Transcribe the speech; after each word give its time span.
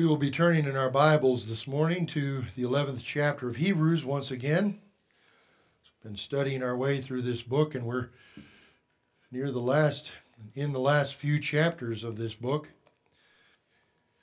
We 0.00 0.06
will 0.06 0.16
be 0.16 0.30
turning 0.30 0.64
in 0.64 0.78
our 0.78 0.88
Bibles 0.88 1.44
this 1.44 1.66
morning 1.66 2.06
to 2.06 2.42
the 2.56 2.62
11th 2.62 3.02
chapter 3.04 3.50
of 3.50 3.56
Hebrews 3.56 4.02
once 4.02 4.30
again. 4.30 4.80
We've 5.82 6.12
been 6.12 6.16
studying 6.16 6.62
our 6.62 6.74
way 6.74 7.02
through 7.02 7.20
this 7.20 7.42
book, 7.42 7.74
and 7.74 7.84
we're 7.84 8.08
near 9.30 9.50
the 9.50 9.60
last, 9.60 10.10
in 10.54 10.72
the 10.72 10.80
last 10.80 11.16
few 11.16 11.38
chapters 11.38 12.02
of 12.02 12.16
this 12.16 12.34
book. 12.34 12.70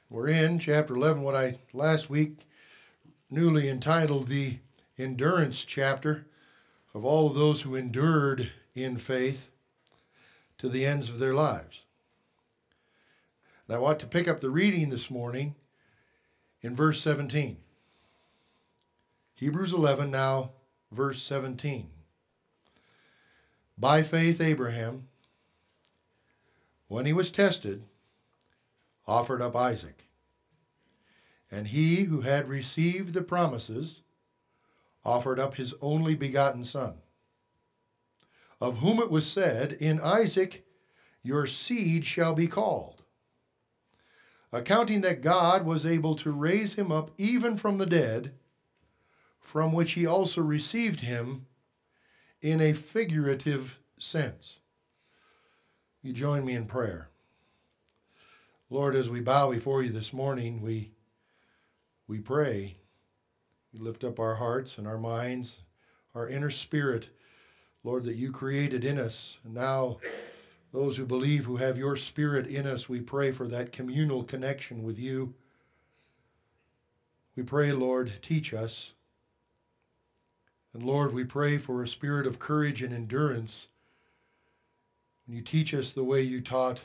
We're 0.09 0.29
in 0.29 0.57
chapter 0.57 0.95
11, 0.95 1.21
what 1.21 1.35
I 1.35 1.59
last 1.73 2.09
week 2.09 2.39
newly 3.29 3.69
entitled 3.69 4.29
the 4.29 4.57
endurance 4.97 5.63
chapter 5.63 6.25
of 6.95 7.05
all 7.05 7.27
of 7.27 7.35
those 7.35 7.61
who 7.61 7.75
endured 7.75 8.51
in 8.73 8.97
faith 8.97 9.51
to 10.57 10.69
the 10.69 10.87
ends 10.87 11.11
of 11.11 11.19
their 11.19 11.35
lives. 11.35 11.83
And 13.67 13.75
I 13.75 13.79
want 13.79 13.99
to 13.99 14.07
pick 14.07 14.27
up 14.27 14.39
the 14.39 14.49
reading 14.49 14.89
this 14.89 15.11
morning 15.11 15.53
in 16.61 16.75
verse 16.75 17.01
17. 17.01 17.57
Hebrews 19.35 19.73
11, 19.73 20.09
now 20.09 20.51
verse 20.91 21.21
17. 21.21 21.89
By 23.77 24.01
faith, 24.01 24.41
Abraham, 24.41 25.07
when 26.87 27.05
he 27.05 27.13
was 27.13 27.29
tested, 27.29 27.83
offered 29.05 29.41
up 29.41 29.55
Isaac. 29.55 30.07
And 31.51 31.67
he 31.67 32.03
who 32.03 32.21
had 32.21 32.49
received 32.49 33.13
the 33.13 33.21
promises 33.21 34.01
offered 35.05 35.39
up 35.39 35.55
his 35.55 35.73
only 35.81 36.15
begotten 36.15 36.63
Son, 36.63 36.95
of 38.59 38.79
whom 38.79 38.99
it 38.99 39.09
was 39.09 39.29
said, 39.29 39.73
In 39.73 40.01
Isaac 40.01 40.65
your 41.23 41.45
seed 41.45 42.05
shall 42.05 42.35
be 42.35 42.47
called, 42.47 42.96
accounting 44.51 45.01
that 45.01 45.21
God 45.21 45.65
was 45.65 45.85
able 45.85 46.15
to 46.15 46.31
raise 46.31 46.73
him 46.73 46.91
up 46.91 47.11
even 47.17 47.57
from 47.57 47.77
the 47.77 47.85
dead, 47.85 48.33
from 49.39 49.73
which 49.73 49.93
he 49.93 50.05
also 50.05 50.41
received 50.41 51.01
him 51.01 51.45
in 52.41 52.61
a 52.61 52.73
figurative 52.73 53.77
sense. 53.97 54.59
You 56.01 56.13
join 56.13 56.45
me 56.45 56.53
in 56.53 56.65
prayer. 56.65 57.09
Lord, 58.69 58.95
as 58.95 59.09
we 59.09 59.21
bow 59.21 59.51
before 59.51 59.83
you 59.83 59.91
this 59.91 60.13
morning, 60.13 60.61
we, 60.61 60.91
we 62.07 62.19
pray 62.19 62.77
we 63.73 63.79
lift 63.79 64.03
up 64.03 64.19
our 64.19 64.35
hearts 64.35 64.77
and 64.77 64.87
our 64.87 64.97
minds, 64.97 65.57
our 66.15 66.27
inner 66.29 66.49
spirit, 66.49 67.09
Lord, 67.83 68.05
that 68.05 68.15
you 68.15 68.31
created 68.31 68.83
in 68.83 68.97
us. 68.97 69.37
And 69.43 69.53
now, 69.53 69.97
those 70.71 70.97
who 70.97 71.05
believe, 71.05 71.45
who 71.45 71.57
have 71.57 71.77
your 71.77 71.95
spirit 71.95 72.47
in 72.47 72.67
us, 72.67 72.89
we 72.89 73.01
pray 73.01 73.31
for 73.31 73.47
that 73.47 73.71
communal 73.71 74.23
connection 74.23 74.83
with 74.83 74.99
you. 74.99 75.33
We 77.35 77.43
pray, 77.43 77.71
Lord, 77.71 78.13
teach 78.21 78.53
us. 78.53 78.91
And 80.73 80.83
Lord, 80.83 81.13
we 81.13 81.23
pray 81.23 81.57
for 81.57 81.81
a 81.81 81.87
spirit 81.87 82.27
of 82.27 82.39
courage 82.39 82.81
and 82.83 82.93
endurance 82.93 83.67
when 85.25 85.37
you 85.37 85.43
teach 85.43 85.73
us 85.73 85.93
the 85.93 86.03
way 86.03 86.21
you 86.21 86.41
taught 86.41 86.81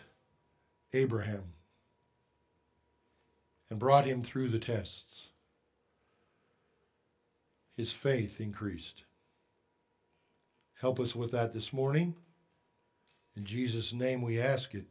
Abraham 0.93 1.45
and 3.69 3.79
brought 3.79 4.07
him 4.07 4.23
through 4.23 4.49
the 4.49 4.59
tests 4.59 5.29
his 7.77 7.93
faith 7.93 8.41
increased. 8.41 9.05
Help 10.81 11.01
us 11.01 11.15
with 11.17 11.31
that 11.33 11.55
this 11.55 11.73
morning. 11.73 12.15
In 13.37 13.45
Jesus' 13.45 13.93
name 13.93 14.23
we 14.23 14.41
ask 14.41 14.75
it. 14.75 14.87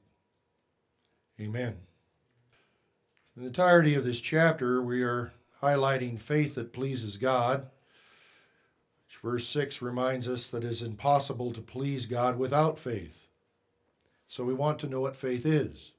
Amen. 1.40 1.76
In 3.36 3.44
the 3.44 3.48
entirety 3.48 3.96
of 3.96 4.04
this 4.04 4.22
chapter, 4.22 4.82
we 4.82 5.04
are 5.04 5.32
highlighting 5.62 6.20
faith 6.20 6.56
that 6.56 6.74
pleases 6.74 7.18
God. 7.18 7.68
Verse 9.22 9.48
6 9.50 9.82
reminds 9.82 10.28
us 10.28 10.48
that 10.48 10.64
it 10.64 10.70
is 10.70 10.82
impossible 10.82 11.52
to 11.52 11.62
please 11.62 12.08
God 12.08 12.40
without 12.40 12.80
faith. 12.80 13.28
So 14.26 14.44
we 14.44 14.54
want 14.54 14.80
to 14.80 14.88
know 14.88 15.02
what 15.02 15.16
faith 15.16 15.46
is. 15.46 15.92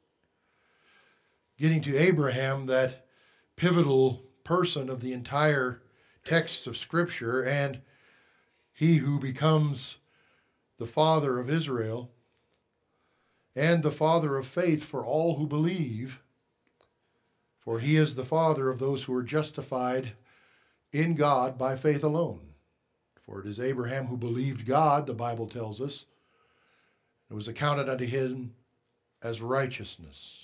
Getting 1.59 1.81
to 1.83 1.97
Abraham, 1.97 2.67
that 2.67 3.07
pivotal 3.55 4.23
person 4.43 4.91
of 4.91 5.01
the 5.01 5.13
entire 5.13 5.83
texts 6.25 6.67
of 6.67 6.77
Scripture, 6.77 7.43
and 7.43 7.81
he 8.73 8.97
who 8.97 9.21
becomes 9.21 9.97
the 10.79 10.87
father 10.87 11.39
of 11.39 11.49
Israel 11.49 12.11
and 13.55 13.83
the 13.83 13.93
father 13.93 14.37
of 14.37 14.47
faith 14.47 14.83
for 14.83 15.05
all 15.05 15.37
who 15.37 15.47
believe, 15.47 16.21
for 17.59 17.79
he 17.79 17.97
is 17.97 18.15
the 18.15 18.25
father 18.25 18.69
of 18.69 18.79
those 18.79 19.05
who 19.05 19.15
are 19.15 19.23
justified 19.23 20.13
in 20.93 21.15
God 21.15 21.59
by 21.59 21.77
faith 21.77 22.03
alone. 22.03 22.41
For 23.23 23.41
it 23.41 23.47
is 23.47 23.61
Abraham 23.61 24.07
who 24.07 24.17
believed 24.17 24.67
God, 24.67 25.07
the 25.07 25.15
Bible 25.15 25.47
tells 25.47 25.81
us. 25.81 26.07
It 27.31 27.35
was 27.35 27.49
accounted 27.49 27.89
unto 27.89 28.05
him 28.05 28.55
as 29.23 29.41
righteousness. 29.41 30.39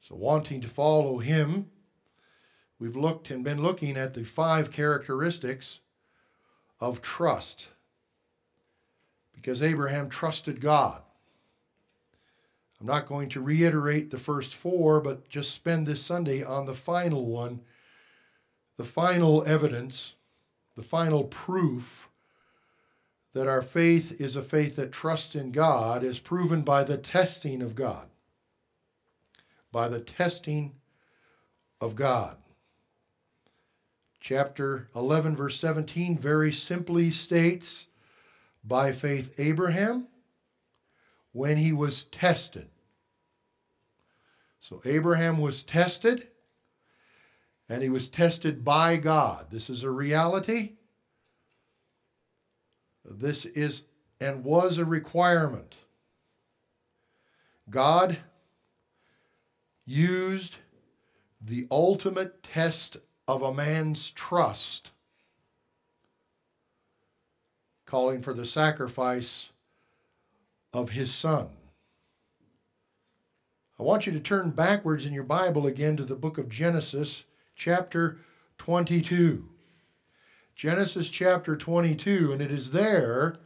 So, 0.00 0.16
wanting 0.16 0.60
to 0.62 0.68
follow 0.68 1.18
him, 1.18 1.70
we've 2.78 2.96
looked 2.96 3.30
and 3.30 3.44
been 3.44 3.62
looking 3.62 3.96
at 3.96 4.14
the 4.14 4.24
five 4.24 4.72
characteristics 4.72 5.78
of 6.80 7.00
trust 7.00 7.68
because 9.32 9.62
Abraham 9.62 10.08
trusted 10.08 10.60
God. 10.60 11.02
I'm 12.82 12.88
not 12.88 13.06
going 13.06 13.28
to 13.28 13.40
reiterate 13.40 14.10
the 14.10 14.18
first 14.18 14.56
four, 14.56 15.00
but 15.00 15.28
just 15.28 15.54
spend 15.54 15.86
this 15.86 16.02
Sunday 16.02 16.42
on 16.42 16.66
the 16.66 16.74
final 16.74 17.26
one, 17.26 17.60
the 18.76 18.82
final 18.82 19.44
evidence, 19.46 20.14
the 20.74 20.82
final 20.82 21.22
proof 21.22 22.08
that 23.34 23.46
our 23.46 23.62
faith 23.62 24.20
is 24.20 24.34
a 24.34 24.42
faith 24.42 24.74
that 24.74 24.90
trusts 24.90 25.36
in 25.36 25.52
God 25.52 26.02
is 26.02 26.18
proven 26.18 26.62
by 26.62 26.82
the 26.82 26.98
testing 26.98 27.62
of 27.62 27.76
God. 27.76 28.08
By 29.70 29.86
the 29.86 30.00
testing 30.00 30.72
of 31.80 31.94
God 31.94 32.36
chapter 34.18 34.88
11, 34.96 35.36
verse 35.36 35.58
17, 35.58 36.18
very 36.18 36.52
simply 36.52 37.12
states 37.12 37.86
by 38.64 38.90
faith, 38.90 39.34
Abraham, 39.38 40.08
when 41.32 41.56
he 41.56 41.72
was 41.72 42.04
tested. 42.04 42.68
So 44.62 44.80
Abraham 44.84 45.38
was 45.38 45.64
tested, 45.64 46.28
and 47.68 47.82
he 47.82 47.88
was 47.88 48.06
tested 48.06 48.64
by 48.64 48.96
God. 48.96 49.46
This 49.50 49.68
is 49.68 49.82
a 49.82 49.90
reality. 49.90 50.74
This 53.04 53.44
is 53.44 53.82
and 54.20 54.44
was 54.44 54.78
a 54.78 54.84
requirement. 54.84 55.74
God 57.70 58.18
used 59.84 60.58
the 61.40 61.66
ultimate 61.68 62.44
test 62.44 62.98
of 63.26 63.42
a 63.42 63.52
man's 63.52 64.12
trust, 64.12 64.92
calling 67.84 68.22
for 68.22 68.32
the 68.32 68.46
sacrifice 68.46 69.48
of 70.72 70.90
his 70.90 71.12
son. 71.12 71.48
I 73.78 73.82
want 73.82 74.06
you 74.06 74.12
to 74.12 74.20
turn 74.20 74.50
backwards 74.50 75.06
in 75.06 75.12
your 75.12 75.24
Bible 75.24 75.66
again 75.66 75.96
to 75.96 76.04
the 76.04 76.16
book 76.16 76.38
of 76.38 76.48
Genesis, 76.48 77.24
chapter 77.56 78.18
22. 78.58 79.48
Genesis 80.54 81.08
chapter 81.08 81.56
22, 81.56 82.32
and 82.32 82.42
it 82.42 82.52
is 82.52 82.70
there 82.70 83.36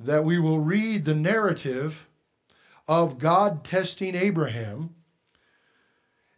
that 0.00 0.24
we 0.24 0.38
will 0.38 0.60
read 0.60 1.04
the 1.04 1.14
narrative 1.14 2.08
of 2.86 3.18
God 3.18 3.64
testing 3.64 4.14
Abraham, 4.14 4.94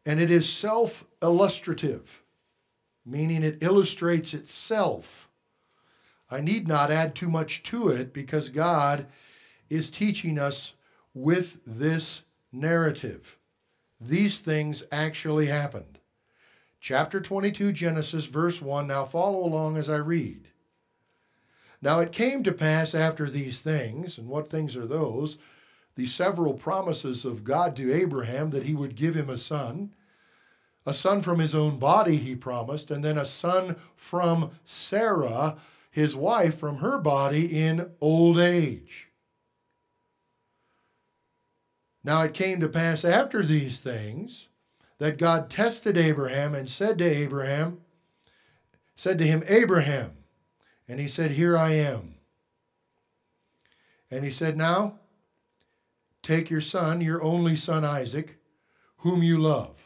and 0.05 0.21
it 0.21 0.31
is 0.31 0.49
self 0.49 1.05
illustrative 1.23 2.21
meaning 3.05 3.43
it 3.43 3.63
illustrates 3.63 4.35
itself. 4.35 5.29
I 6.31 6.41
need 6.41 6.69
not 6.69 6.91
add 6.91 7.15
too 7.15 7.29
much 7.29 7.63
to 7.65 7.89
it 7.89 8.13
because 8.13 8.49
God 8.49 9.07
is 9.69 9.91
teaching 9.91 10.39
us 10.39 10.73
with 11.13 11.59
this 11.67 12.23
narrative. 12.53 13.39
These 14.01 14.39
things 14.39 14.83
actually 14.91 15.47
happened. 15.47 15.99
Chapter 16.81 17.21
22, 17.21 17.73
Genesis, 17.73 18.27
verse 18.27 18.63
1. 18.63 18.87
Now 18.87 19.05
follow 19.05 19.45
along 19.45 19.77
as 19.77 19.91
I 19.91 19.97
read. 19.97 20.49
Now 21.83 22.01
it 22.01 22.13
came 22.13 22.43
to 22.45 22.53
pass 22.53 22.95
after 22.95 23.29
these 23.29 23.59
things, 23.59 24.19
and 24.19 24.29
what 24.29 24.49
things 24.49 24.77
are 24.77 24.87
those? 24.87 25.39
The 25.97 26.07
several 26.07 26.55
promises 26.55 27.25
of 27.25 27.45
God 27.45 27.77
to 27.77 27.93
Abraham 27.93 28.51
that 28.51 28.67
he 28.67 28.75
would 28.75 28.95
give 28.95 29.15
him 29.15 29.29
a 29.29 29.39
son 29.39 29.93
a 30.87 30.95
son 30.95 31.21
from 31.21 31.39
his 31.39 31.55
own 31.55 31.79
body, 31.79 32.17
he 32.17 32.35
promised, 32.35 32.91
and 32.91 33.05
then 33.05 33.19
a 33.19 33.27
son 33.27 33.77
from 33.95 34.51
Sarah, 34.65 35.59
his 35.91 36.17
wife, 36.17 36.59
from 36.59 36.77
her 36.77 36.99
body 36.99 37.63
in 37.63 37.91
old 38.01 38.39
age. 38.39 39.10
Now 42.03 42.23
it 42.23 42.35
came 42.35 42.61
to 42.61 42.69
pass 42.69 43.05
after 43.05 43.43
these 43.43 43.79
things 43.79 44.49
that 44.99 45.19
God 45.19 45.51
tested 45.51 45.97
Abraham 45.97 46.55
and 46.55 46.69
said 46.69 46.99
to 46.99 47.05
Abraham, 47.05 47.81
said 48.97 49.19
to 49.19 49.27
him, 49.27 49.43
Abraham. 49.49 50.13
And 50.89 50.99
he 50.99 51.09
said, 51.09 51.33
Here 51.33 51.57
I 51.57 51.73
am. 51.73 52.17
And 54.11 54.25
he 54.25 54.31
said, 54.31 54.57
Now 54.57 54.99
take 56.23 56.51
your 56.51 56.61
son, 56.61 57.01
your 57.01 57.23
only 57.23 57.57
son 57.57 57.85
Isaac, 57.85 58.37
whom 58.99 59.23
you 59.23 59.39
love, 59.39 59.77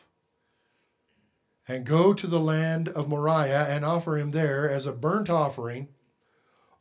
and 1.69 1.87
go 1.87 2.13
to 2.13 2.27
the 2.27 2.41
land 2.41 2.89
of 2.89 3.09
Moriah 3.09 3.67
and 3.69 3.85
offer 3.85 4.19
him 4.19 4.33
there 4.33 4.69
as 4.69 4.87
a 4.87 4.93
burnt 4.93 5.31
offering 5.31 5.89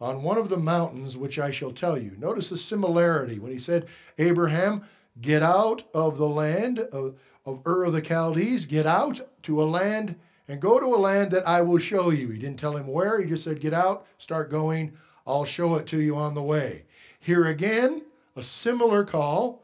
on 0.01 0.24
one 0.24 0.38
of 0.38 0.50
the 0.50 0.57
mountains 0.57 1.15
which 1.15 1.38
I 1.38 1.51
shall 1.51 1.71
tell 1.71 1.97
you. 1.97 2.15
Notice 2.18 2.50
the 2.50 2.57
similarity 2.57 3.39
when 3.39 3.51
he 3.51 3.59
said, 3.59 3.88
Abraham, 4.18 4.83
get 5.21 5.44
out 5.44 5.83
of 5.94 6.18
the 6.18 6.27
land 6.27 6.80
of, 6.80 7.15
of 7.45 7.62
Ur 7.65 7.86
of 7.86 7.94
the 7.94 8.04
Chaldees, 8.04 8.65
get 8.65 8.86
out 8.86 9.21
to 9.44 9.62
a 9.62 9.65
land 9.65 10.15
and 10.48 10.62
go 10.62 10.80
to 10.80 10.86
a 10.86 10.98
land 10.98 11.31
that 11.31 11.48
I 11.48 11.62
will 11.62 11.77
show 11.77 12.10
you. 12.10 12.30
He 12.30 12.39
didn't 12.39 12.60
tell 12.60 12.75
him 12.75 12.88
where, 12.88 13.21
he 13.21 13.27
just 13.27 13.44
said, 13.44 13.60
Get 13.60 13.74
out, 13.74 14.06
start 14.18 14.51
going, 14.51 14.94
I'll 15.25 15.45
show 15.45 15.75
it 15.75 15.88
to 15.88 16.01
you 16.01 16.18
on 16.18 16.36
the 16.36 16.42
way. 16.42 16.83
Here 17.19 17.45
again, 17.45 18.04
a 18.36 18.44
similar 18.44 19.04
call 19.04 19.63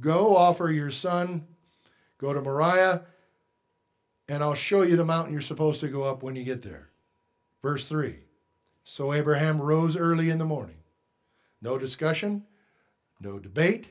go 0.00 0.34
offer 0.34 0.70
your 0.70 0.90
son, 0.90 1.46
go 2.18 2.32
to 2.32 2.40
Moriah, 2.40 3.02
and 4.28 4.42
I'll 4.42 4.54
show 4.54 4.82
you 4.82 4.96
the 4.96 5.04
mountain 5.04 5.32
you're 5.32 5.42
supposed 5.42 5.80
to 5.80 5.88
go 5.88 6.02
up 6.02 6.22
when 6.22 6.34
you 6.34 6.44
get 6.44 6.62
there. 6.62 6.88
Verse 7.60 7.86
3 7.86 8.16
So 8.84 9.12
Abraham 9.12 9.60
rose 9.60 9.96
early 9.96 10.30
in 10.30 10.38
the 10.38 10.44
morning. 10.44 10.76
No 11.60 11.76
discussion, 11.78 12.44
no 13.20 13.38
debate, 13.38 13.90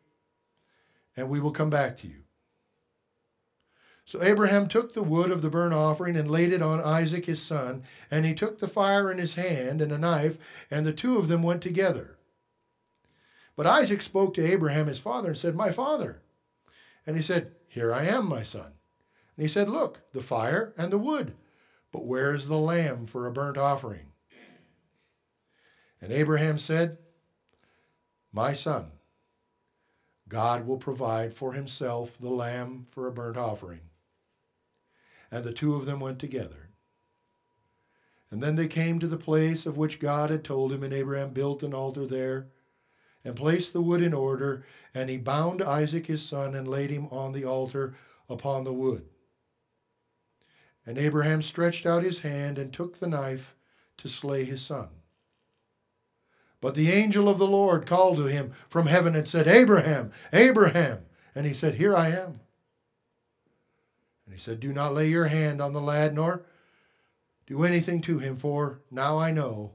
and 1.15 1.29
we 1.29 1.39
will 1.39 1.51
come 1.51 1.69
back 1.69 1.97
to 1.97 2.07
you. 2.07 2.23
So 4.05 4.21
Abraham 4.21 4.67
took 4.67 4.93
the 4.93 5.03
wood 5.03 5.31
of 5.31 5.41
the 5.41 5.49
burnt 5.49 5.73
offering 5.73 6.17
and 6.17 6.29
laid 6.29 6.51
it 6.51 6.61
on 6.61 6.81
Isaac 6.81 7.25
his 7.25 7.41
son, 7.41 7.83
and 8.09 8.25
he 8.25 8.33
took 8.33 8.59
the 8.59 8.67
fire 8.67 9.11
in 9.11 9.17
his 9.17 9.35
hand 9.35 9.81
and 9.81 9.91
a 9.91 9.97
knife, 9.97 10.37
and 10.69 10.85
the 10.85 10.91
two 10.91 11.17
of 11.17 11.27
them 11.27 11.43
went 11.43 11.61
together. 11.61 12.17
But 13.55 13.67
Isaac 13.67 14.01
spoke 14.01 14.33
to 14.33 14.45
Abraham 14.45 14.87
his 14.87 14.99
father 14.99 15.29
and 15.29 15.37
said, 15.37 15.55
My 15.55 15.71
father. 15.71 16.21
And 17.05 17.15
he 17.15 17.21
said, 17.21 17.51
Here 17.67 17.93
I 17.93 18.05
am, 18.05 18.27
my 18.27 18.43
son. 18.43 18.73
And 19.37 19.43
he 19.43 19.47
said, 19.47 19.69
Look, 19.69 20.01
the 20.13 20.21
fire 20.21 20.73
and 20.77 20.91
the 20.91 20.97
wood, 20.97 21.35
but 21.91 22.05
where 22.05 22.33
is 22.33 22.47
the 22.47 22.57
lamb 22.57 23.05
for 23.05 23.27
a 23.27 23.31
burnt 23.31 23.57
offering? 23.57 24.07
And 26.01 26.11
Abraham 26.11 26.57
said, 26.57 26.97
My 28.33 28.53
son, 28.53 28.91
God 30.31 30.65
will 30.65 30.77
provide 30.77 31.33
for 31.33 31.51
himself 31.51 32.17
the 32.17 32.29
lamb 32.29 32.87
for 32.89 33.05
a 33.05 33.11
burnt 33.11 33.35
offering. 33.35 33.81
And 35.29 35.43
the 35.43 35.51
two 35.51 35.75
of 35.75 35.85
them 35.85 35.99
went 35.99 36.19
together. 36.19 36.69
And 38.31 38.41
then 38.41 38.55
they 38.55 38.69
came 38.69 38.97
to 38.99 39.09
the 39.09 39.17
place 39.17 39.65
of 39.65 39.75
which 39.75 39.99
God 39.99 40.29
had 40.29 40.45
told 40.45 40.71
him, 40.71 40.83
and 40.83 40.93
Abraham 40.93 41.31
built 41.31 41.63
an 41.63 41.73
altar 41.73 42.05
there 42.05 42.47
and 43.25 43.35
placed 43.35 43.73
the 43.73 43.81
wood 43.81 44.01
in 44.01 44.13
order, 44.13 44.63
and 44.93 45.09
he 45.09 45.17
bound 45.17 45.61
Isaac 45.61 46.05
his 46.05 46.25
son 46.25 46.55
and 46.55 46.65
laid 46.65 46.91
him 46.91 47.07
on 47.11 47.33
the 47.33 47.43
altar 47.43 47.95
upon 48.29 48.63
the 48.63 48.71
wood. 48.71 49.03
And 50.85 50.97
Abraham 50.97 51.41
stretched 51.41 51.85
out 51.85 52.03
his 52.03 52.19
hand 52.19 52.57
and 52.57 52.71
took 52.71 52.97
the 52.97 53.07
knife 53.07 53.53
to 53.97 54.07
slay 54.07 54.45
his 54.45 54.61
son. 54.61 54.87
But 56.61 56.75
the 56.75 56.91
angel 56.91 57.27
of 57.27 57.39
the 57.39 57.47
Lord 57.47 57.87
called 57.87 58.17
to 58.17 58.25
him 58.25 58.53
from 58.69 58.85
heaven 58.85 59.15
and 59.15 59.27
said, 59.27 59.47
Abraham, 59.47 60.11
Abraham. 60.31 60.99
And 61.33 61.45
he 61.45 61.53
said, 61.53 61.75
Here 61.75 61.95
I 61.95 62.09
am. 62.09 62.39
And 64.25 64.33
he 64.33 64.39
said, 64.39 64.59
Do 64.59 64.71
not 64.71 64.93
lay 64.93 65.09
your 65.09 65.25
hand 65.25 65.59
on 65.59 65.73
the 65.73 65.81
lad, 65.81 66.13
nor 66.13 66.45
do 67.47 67.63
anything 67.63 67.99
to 68.01 68.19
him, 68.19 68.37
for 68.37 68.79
now 68.91 69.17
I 69.17 69.31
know 69.31 69.71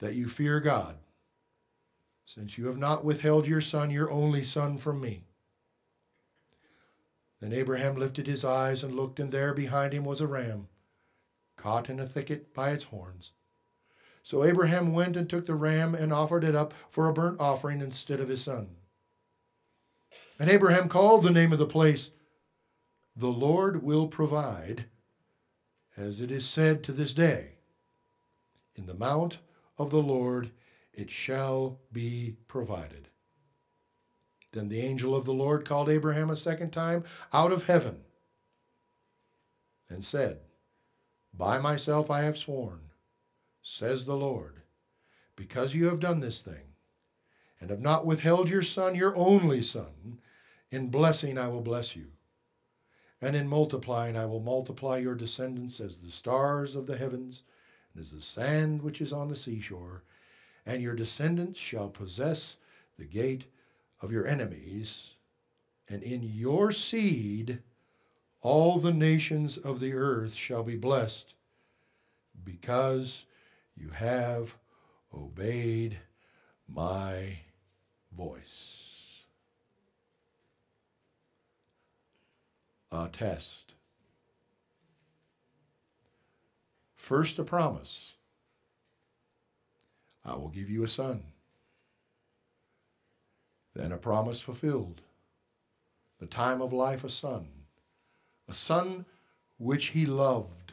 that 0.00 0.14
you 0.14 0.28
fear 0.28 0.60
God, 0.60 0.96
since 2.26 2.58
you 2.58 2.66
have 2.66 2.76
not 2.76 3.04
withheld 3.04 3.46
your 3.46 3.60
son, 3.60 3.90
your 3.90 4.10
only 4.10 4.42
son, 4.42 4.76
from 4.76 5.00
me. 5.00 5.24
Then 7.40 7.52
Abraham 7.52 7.96
lifted 7.96 8.26
his 8.26 8.44
eyes 8.44 8.82
and 8.82 8.94
looked, 8.94 9.20
and 9.20 9.30
there 9.30 9.54
behind 9.54 9.92
him 9.92 10.04
was 10.04 10.20
a 10.20 10.26
ram, 10.26 10.66
caught 11.56 11.88
in 11.88 12.00
a 12.00 12.06
thicket 12.06 12.52
by 12.52 12.70
its 12.70 12.84
horns. 12.84 13.32
So 14.24 14.42
Abraham 14.42 14.94
went 14.94 15.16
and 15.16 15.28
took 15.28 15.44
the 15.44 15.54
ram 15.54 15.94
and 15.94 16.10
offered 16.10 16.44
it 16.44 16.54
up 16.54 16.72
for 16.88 17.08
a 17.08 17.12
burnt 17.12 17.38
offering 17.38 17.82
instead 17.82 18.20
of 18.20 18.28
his 18.28 18.42
son. 18.42 18.68
And 20.38 20.48
Abraham 20.48 20.88
called 20.88 21.22
the 21.22 21.30
name 21.30 21.52
of 21.52 21.58
the 21.58 21.66
place 21.66 22.10
the 23.14 23.28
Lord 23.28 23.82
will 23.82 24.08
provide, 24.08 24.86
as 25.96 26.20
it 26.20 26.32
is 26.32 26.48
said 26.48 26.82
to 26.84 26.92
this 26.92 27.12
day, 27.12 27.52
in 28.74 28.86
the 28.86 28.94
mount 28.94 29.38
of 29.78 29.90
the 29.90 30.02
Lord 30.02 30.50
it 30.94 31.10
shall 31.10 31.78
be 31.92 32.34
provided. 32.48 33.08
Then 34.52 34.68
the 34.68 34.80
angel 34.80 35.14
of 35.14 35.26
the 35.26 35.34
Lord 35.34 35.66
called 35.66 35.90
Abraham 35.90 36.30
a 36.30 36.36
second 36.36 36.70
time 36.70 37.04
out 37.32 37.52
of 37.52 37.64
heaven 37.64 38.00
and 39.90 40.02
said, 40.02 40.40
By 41.34 41.58
myself 41.58 42.10
I 42.10 42.22
have 42.22 42.38
sworn, 42.38 42.80
says 43.64 44.04
the 44.04 44.16
Lord, 44.16 44.62
because 45.34 45.74
you 45.74 45.86
have 45.86 45.98
done 45.98 46.20
this 46.20 46.38
thing, 46.38 46.76
and 47.60 47.70
have 47.70 47.80
not 47.80 48.06
withheld 48.06 48.48
your 48.48 48.62
son, 48.62 48.94
your 48.94 49.16
only 49.16 49.62
son, 49.62 50.20
in 50.70 50.88
blessing 50.88 51.36
I 51.36 51.48
will 51.48 51.62
bless 51.62 51.96
you 51.96 52.12
and 53.24 53.34
in 53.34 53.48
multiplying, 53.48 54.18
I 54.18 54.26
will 54.26 54.40
multiply 54.40 54.98
your 54.98 55.14
descendants 55.14 55.80
as 55.80 55.96
the 55.96 56.10
stars 56.10 56.76
of 56.76 56.86
the 56.86 56.98
heavens 56.98 57.42
and 57.94 58.02
as 58.02 58.10
the 58.10 58.20
sand 58.20 58.82
which 58.82 59.00
is 59.00 59.14
on 59.14 59.28
the 59.28 59.36
seashore. 59.36 60.02
And 60.66 60.82
your 60.82 60.94
descendants 60.94 61.58
shall 61.58 61.88
possess 61.88 62.56
the 62.98 63.06
gate 63.06 63.46
of 64.02 64.12
your 64.12 64.26
enemies. 64.26 65.12
And 65.88 66.02
in 66.02 66.22
your 66.22 66.70
seed, 66.70 67.60
all 68.42 68.78
the 68.78 68.92
nations 68.92 69.56
of 69.56 69.80
the 69.80 69.94
earth 69.94 70.34
shall 70.34 70.62
be 70.62 70.76
blessed 70.76 71.32
because 72.44 73.24
you 73.76 73.90
have 73.90 74.54
obeyed 75.12 75.98
my 76.68 77.38
voice. 78.16 78.84
uh, 82.94 83.08
test. 83.12 83.72
First, 86.94 87.38
a 87.38 87.44
promise 87.44 88.12
I 90.24 90.36
will 90.36 90.48
give 90.48 90.70
you 90.70 90.84
a 90.84 90.88
son. 90.88 91.24
Then, 93.74 93.90
a 93.90 93.98
promise 93.98 94.40
fulfilled. 94.40 95.02
The 96.20 96.26
time 96.26 96.62
of 96.62 96.72
life, 96.72 97.02
a 97.02 97.10
son. 97.10 97.48
A 98.48 98.54
son 98.54 99.04
which 99.58 99.86
he 99.86 100.06
loved, 100.06 100.72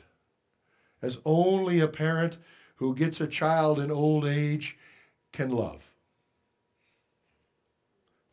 as 1.01 1.17
only 1.25 1.79
a 1.79 1.87
parent 1.87 2.37
who 2.81 2.95
gets 2.95 3.21
a 3.21 3.27
child 3.27 3.77
in 3.77 3.91
old 3.91 4.25
age 4.25 4.75
can 5.31 5.51
love. 5.51 5.83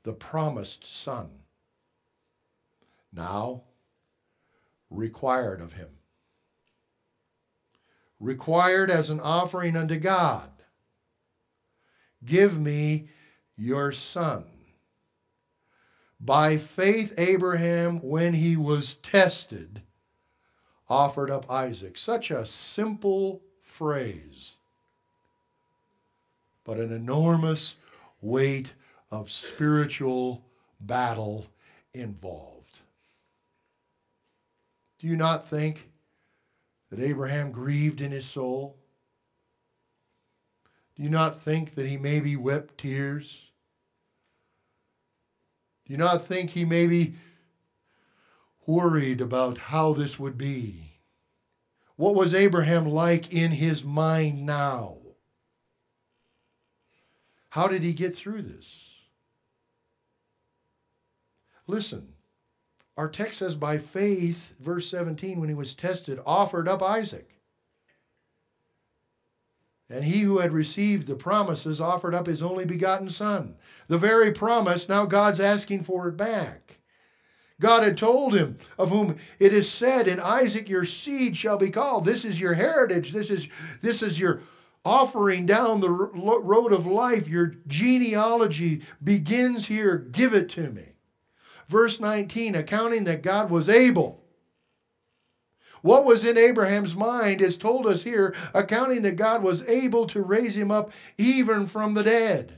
The 0.05 0.15
promised 0.15 0.87
son. 0.87 1.29
Now, 3.13 3.65
required 4.89 5.61
of 5.61 5.75
him. 5.75 5.91
Required 8.19 8.91
as 8.91 9.11
an 9.11 9.21
offering 9.21 9.77
unto 9.77 9.99
God. 9.99 10.51
Give 12.25 12.59
me 12.59 13.11
your 13.55 13.93
son. 13.93 14.47
By 16.19 16.57
faith, 16.57 17.13
Abraham, 17.19 18.01
when 18.01 18.33
he 18.33 18.57
was 18.57 18.95
tested, 18.95 19.83
offered 20.89 21.31
up 21.31 21.51
Isaac. 21.51 21.99
Such 21.99 22.31
a 22.31 22.47
simple 22.47 23.43
phrase, 23.79 24.55
but 26.65 26.79
an 26.79 26.93
enormous 26.93 27.77
weight 28.21 28.73
of 29.13 29.31
spiritual 29.31 30.43
battle 30.81 31.47
involved. 31.95 32.81
Do 34.99 35.07
you 35.07 35.17
not 35.17 35.49
think 35.49 35.89
that 36.91 36.99
Abraham 36.99 37.53
grieved 37.53 38.01
in 38.01 38.11
his 38.11 38.27
soul? 38.27 38.75
Do 40.97 41.05
you 41.05 41.09
not 41.09 41.41
think 41.41 41.77
that 41.77 41.87
he 41.87 41.97
maybe 41.97 42.35
wept 42.35 42.79
tears? 42.79 43.39
Do 45.87 45.93
you 45.93 45.99
not 45.99 46.27
think 46.27 46.51
he 46.51 46.65
maybe 46.65 47.15
worried 48.67 49.21
about 49.21 49.57
how 49.57 49.93
this 49.93 50.19
would 50.19 50.37
be? 50.37 50.88
What 51.99 52.15
was 52.15 52.33
Abraham 52.33 52.87
like 52.87 53.35
in 53.35 53.51
his 53.51 53.83
mind 53.83 54.47
now? 54.47 54.99
How 57.49 57.67
did 57.67 57.83
he 57.83 57.93
get 57.93 58.15
through 58.15 58.43
this? 58.43 58.85
Listen, 61.67 62.13
our 62.97 63.09
text 63.09 63.41
says, 63.41 63.57
by 63.57 63.79
faith, 63.79 64.55
verse 64.61 64.89
17, 64.89 65.41
when 65.41 65.49
he 65.49 65.57
was 65.57 65.75
tested, 65.75 66.21
offered 66.25 66.69
up 66.69 66.85
Isaac. 66.85 67.41
And 69.91 70.05
he 70.05 70.21
who 70.21 70.39
had 70.39 70.53
received 70.53 71.09
the 71.09 71.17
promises 71.17 71.81
offered 71.81 72.15
up 72.15 72.29
his 72.29 72.45
only 72.45 72.65
begotten 72.65 73.11
son. 73.11 73.57
The 73.89 73.99
very 73.99 74.31
promise, 74.33 74.89
now 74.89 75.05
God's 75.05 75.41
asking 75.41 75.83
for 75.83 76.07
it 76.07 76.17
back. 76.17 76.78
God 77.61 77.83
had 77.83 77.97
told 77.97 78.35
him, 78.35 78.57
of 78.79 78.91
whom 78.91 79.17
it 79.39 79.53
is 79.53 79.71
said, 79.71 80.07
In 80.07 80.21
Isaac 80.21 80.69
your 80.69 80.85
seed 80.85 81.37
shall 81.37 81.59
be 81.59 81.71
called. 81.71 82.05
This 82.05 82.25
is 82.25 82.41
your 82.41 82.55
heritage. 82.55 83.13
This 83.13 83.31
is, 83.31 83.49
this 83.83 84.01
is 84.01 84.19
your 84.19 84.43
offering 84.85 85.45
down 85.45 85.81
the 85.81 85.91
road 85.91 86.73
of 86.73 86.87
life. 86.87 87.29
Your 87.29 87.55
genealogy 87.67 88.83
begins 89.03 89.67
here. 89.67 89.99
Give 89.99 90.35
it 90.35 90.49
to 90.51 90.71
me. 90.71 90.85
Verse 91.69 92.01
19, 92.01 92.55
accounting 92.55 93.05
that 93.05 93.23
God 93.23 93.51
was 93.51 93.69
able. 93.69 94.23
What 95.83 96.05
was 96.05 96.25
in 96.25 96.39
Abraham's 96.39 96.97
mind 96.97 97.43
is 97.43 97.57
told 97.57 97.87
us 97.87 98.03
here, 98.03 98.35
accounting 98.55 99.03
that 99.03 99.17
God 99.17 99.43
was 99.43 99.63
able 99.65 100.07
to 100.09 100.23
raise 100.23 100.57
him 100.57 100.71
up 100.71 100.93
even 101.19 101.67
from 101.67 101.95
the 101.95 102.03
dead. 102.03 102.58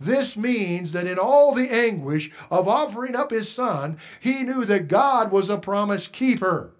This 0.00 0.36
means 0.36 0.92
that 0.92 1.06
in 1.06 1.18
all 1.18 1.54
the 1.54 1.70
anguish 1.70 2.30
of 2.50 2.68
offering 2.68 3.16
up 3.16 3.30
his 3.30 3.50
son, 3.50 3.98
he 4.20 4.44
knew 4.44 4.64
that 4.64 4.88
God 4.88 5.32
was 5.32 5.48
a 5.48 5.58
promise 5.58 6.06
keeper. 6.06 6.72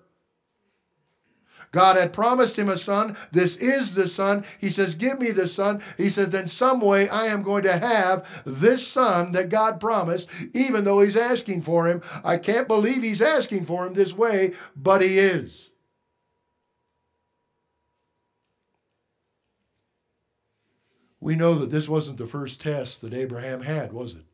God 1.70 1.96
had 1.96 2.12
promised 2.12 2.56
him 2.56 2.68
a 2.68 2.78
son. 2.78 3.16
This 3.30 3.56
is 3.56 3.92
the 3.92 4.08
son. 4.08 4.44
He 4.58 4.70
says, 4.70 4.94
Give 4.94 5.20
me 5.20 5.32
the 5.32 5.48
son. 5.48 5.82
He 5.96 6.08
says, 6.08 6.30
Then 6.30 6.48
some 6.48 6.80
way 6.80 7.08
I 7.08 7.26
am 7.26 7.42
going 7.42 7.64
to 7.64 7.78
have 7.78 8.26
this 8.46 8.86
son 8.86 9.32
that 9.32 9.50
God 9.50 9.78
promised, 9.78 10.28
even 10.54 10.84
though 10.84 11.00
he's 11.00 11.16
asking 11.16 11.62
for 11.62 11.86
him. 11.86 12.02
I 12.24 12.38
can't 12.38 12.68
believe 12.68 13.02
he's 13.02 13.20
asking 13.20 13.66
for 13.66 13.86
him 13.86 13.94
this 13.94 14.14
way, 14.14 14.54
but 14.76 15.02
he 15.02 15.18
is. 15.18 15.70
We 21.20 21.34
know 21.34 21.54
that 21.58 21.70
this 21.70 21.88
wasn't 21.88 22.18
the 22.18 22.26
first 22.26 22.60
test 22.60 23.00
that 23.00 23.12
Abraham 23.12 23.62
had, 23.62 23.92
was 23.92 24.14
it? 24.14 24.24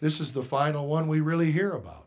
This 0.00 0.20
is 0.20 0.32
the 0.32 0.42
final 0.42 0.86
one 0.86 1.08
we 1.08 1.20
really 1.20 1.52
hear 1.52 1.72
about. 1.72 2.06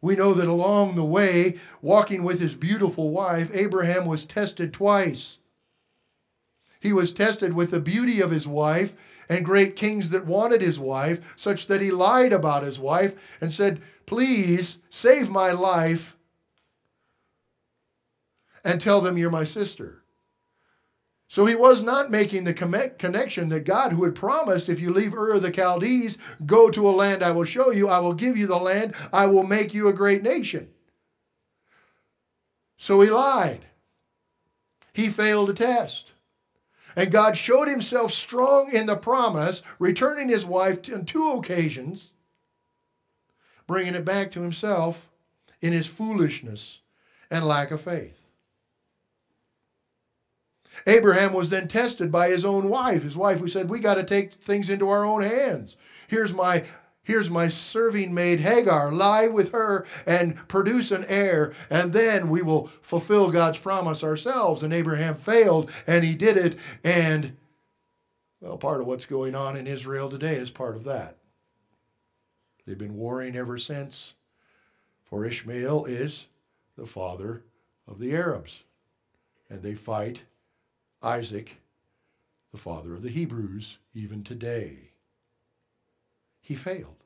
We 0.00 0.16
know 0.16 0.34
that 0.34 0.48
along 0.48 0.96
the 0.96 1.04
way, 1.04 1.58
walking 1.80 2.24
with 2.24 2.40
his 2.40 2.56
beautiful 2.56 3.10
wife, 3.10 3.50
Abraham 3.54 4.04
was 4.04 4.24
tested 4.24 4.72
twice. 4.72 5.38
He 6.80 6.92
was 6.92 7.12
tested 7.12 7.52
with 7.52 7.70
the 7.70 7.80
beauty 7.80 8.20
of 8.20 8.32
his 8.32 8.46
wife 8.48 8.96
and 9.28 9.44
great 9.44 9.76
kings 9.76 10.10
that 10.10 10.26
wanted 10.26 10.60
his 10.60 10.80
wife, 10.80 11.20
such 11.36 11.68
that 11.68 11.80
he 11.80 11.92
lied 11.92 12.32
about 12.32 12.64
his 12.64 12.80
wife 12.80 13.14
and 13.40 13.52
said, 13.52 13.80
Please 14.04 14.78
save 14.90 15.30
my 15.30 15.52
life 15.52 16.16
and 18.64 18.80
tell 18.80 19.00
them 19.00 19.16
you're 19.16 19.30
my 19.30 19.44
sister. 19.44 20.01
So 21.32 21.46
he 21.46 21.54
was 21.54 21.80
not 21.80 22.10
making 22.10 22.44
the 22.44 22.52
connection 22.52 23.48
that 23.48 23.64
God, 23.64 23.90
who 23.90 24.04
had 24.04 24.14
promised, 24.14 24.68
if 24.68 24.80
you 24.80 24.92
leave 24.92 25.14
Ur 25.14 25.32
of 25.32 25.40
the 25.40 25.50
Chaldees, 25.50 26.18
go 26.44 26.68
to 26.68 26.86
a 26.86 26.92
land 26.92 27.22
I 27.22 27.32
will 27.32 27.46
show 27.46 27.70
you, 27.70 27.88
I 27.88 28.00
will 28.00 28.12
give 28.12 28.36
you 28.36 28.46
the 28.46 28.58
land, 28.58 28.94
I 29.14 29.24
will 29.24 29.42
make 29.42 29.72
you 29.72 29.88
a 29.88 29.94
great 29.94 30.22
nation. 30.22 30.68
So 32.76 33.00
he 33.00 33.08
lied. 33.08 33.64
He 34.92 35.08
failed 35.08 35.48
a 35.48 35.54
test. 35.54 36.12
And 36.96 37.10
God 37.10 37.34
showed 37.34 37.66
himself 37.66 38.12
strong 38.12 38.70
in 38.70 38.84
the 38.84 38.96
promise, 38.96 39.62
returning 39.78 40.28
his 40.28 40.44
wife 40.44 40.80
on 40.92 41.06
two 41.06 41.30
occasions, 41.30 42.10
bringing 43.66 43.94
it 43.94 44.04
back 44.04 44.32
to 44.32 44.42
himself 44.42 45.08
in 45.62 45.72
his 45.72 45.86
foolishness 45.86 46.80
and 47.30 47.46
lack 47.46 47.70
of 47.70 47.80
faith. 47.80 48.21
Abraham 50.86 51.32
was 51.32 51.50
then 51.50 51.68
tested 51.68 52.10
by 52.10 52.28
his 52.28 52.44
own 52.44 52.68
wife, 52.68 53.02
his 53.02 53.16
wife 53.16 53.38
who 53.38 53.48
said, 53.48 53.68
We 53.68 53.80
got 53.80 53.94
to 53.94 54.04
take 54.04 54.32
things 54.32 54.70
into 54.70 54.88
our 54.88 55.04
own 55.04 55.22
hands. 55.22 55.76
Here's 56.08 56.32
my 56.32 56.64
Here's 57.04 57.28
my 57.28 57.48
serving 57.48 58.14
maid 58.14 58.40
Hagar. 58.40 58.92
Lie 58.92 59.26
with 59.26 59.50
her 59.50 59.84
and 60.06 60.36
produce 60.46 60.92
an 60.92 61.04
heir, 61.08 61.52
and 61.68 61.92
then 61.92 62.28
we 62.28 62.42
will 62.42 62.68
fulfill 62.80 63.32
God's 63.32 63.58
promise 63.58 64.04
ourselves. 64.04 64.62
And 64.62 64.72
Abraham 64.72 65.16
failed, 65.16 65.70
and 65.88 66.04
he 66.04 66.14
did 66.14 66.36
it. 66.36 66.56
And, 66.84 67.36
well, 68.40 68.56
part 68.56 68.80
of 68.80 68.86
what's 68.86 69.04
going 69.04 69.34
on 69.34 69.56
in 69.56 69.66
Israel 69.66 70.08
today 70.08 70.36
is 70.36 70.52
part 70.52 70.76
of 70.76 70.84
that. 70.84 71.16
They've 72.66 72.78
been 72.78 72.96
warring 72.96 73.34
ever 73.34 73.58
since, 73.58 74.14
for 75.02 75.24
Ishmael 75.24 75.86
is 75.86 76.26
the 76.76 76.86
father 76.86 77.42
of 77.88 77.98
the 77.98 78.14
Arabs. 78.14 78.62
And 79.50 79.60
they 79.60 79.74
fight 79.74 80.22
Isaac, 81.02 81.56
the 82.52 82.58
father 82.58 82.94
of 82.94 83.02
the 83.02 83.10
Hebrews, 83.10 83.78
even 83.94 84.22
today. 84.22 84.90
He 86.40 86.54
failed. 86.54 86.96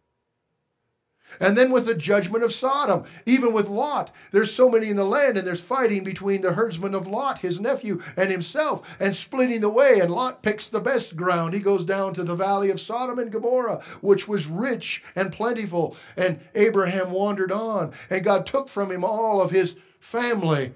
And 1.40 1.56
then 1.56 1.72
with 1.72 1.86
the 1.86 1.94
judgment 1.94 2.44
of 2.44 2.52
Sodom, 2.52 3.04
even 3.26 3.52
with 3.52 3.68
Lot, 3.68 4.10
there's 4.30 4.54
so 4.54 4.70
many 4.70 4.90
in 4.90 4.96
the 4.96 5.04
land, 5.04 5.36
and 5.36 5.46
there's 5.46 5.60
fighting 5.60 6.04
between 6.04 6.40
the 6.40 6.52
herdsman 6.52 6.94
of 6.94 7.06
Lot, 7.06 7.40
his 7.40 7.60
nephew, 7.60 8.02
and 8.16 8.30
himself, 8.30 8.86
and 9.00 9.14
splitting 9.14 9.60
the 9.60 9.68
way. 9.68 10.00
And 10.00 10.10
Lot 10.10 10.42
picks 10.42 10.68
the 10.68 10.80
best 10.80 11.16
ground. 11.16 11.52
He 11.52 11.60
goes 11.60 11.84
down 11.84 12.14
to 12.14 12.24
the 12.24 12.36
valley 12.36 12.70
of 12.70 12.80
Sodom 12.80 13.18
and 13.18 13.32
Gomorrah, 13.32 13.82
which 14.00 14.28
was 14.28 14.46
rich 14.46 15.02
and 15.14 15.32
plentiful. 15.32 15.96
And 16.16 16.40
Abraham 16.54 17.10
wandered 17.10 17.52
on, 17.52 17.92
and 18.08 18.24
God 18.24 18.46
took 18.46 18.68
from 18.68 18.90
him 18.90 19.04
all 19.04 19.42
of 19.42 19.50
his 19.50 19.76
family 19.98 20.72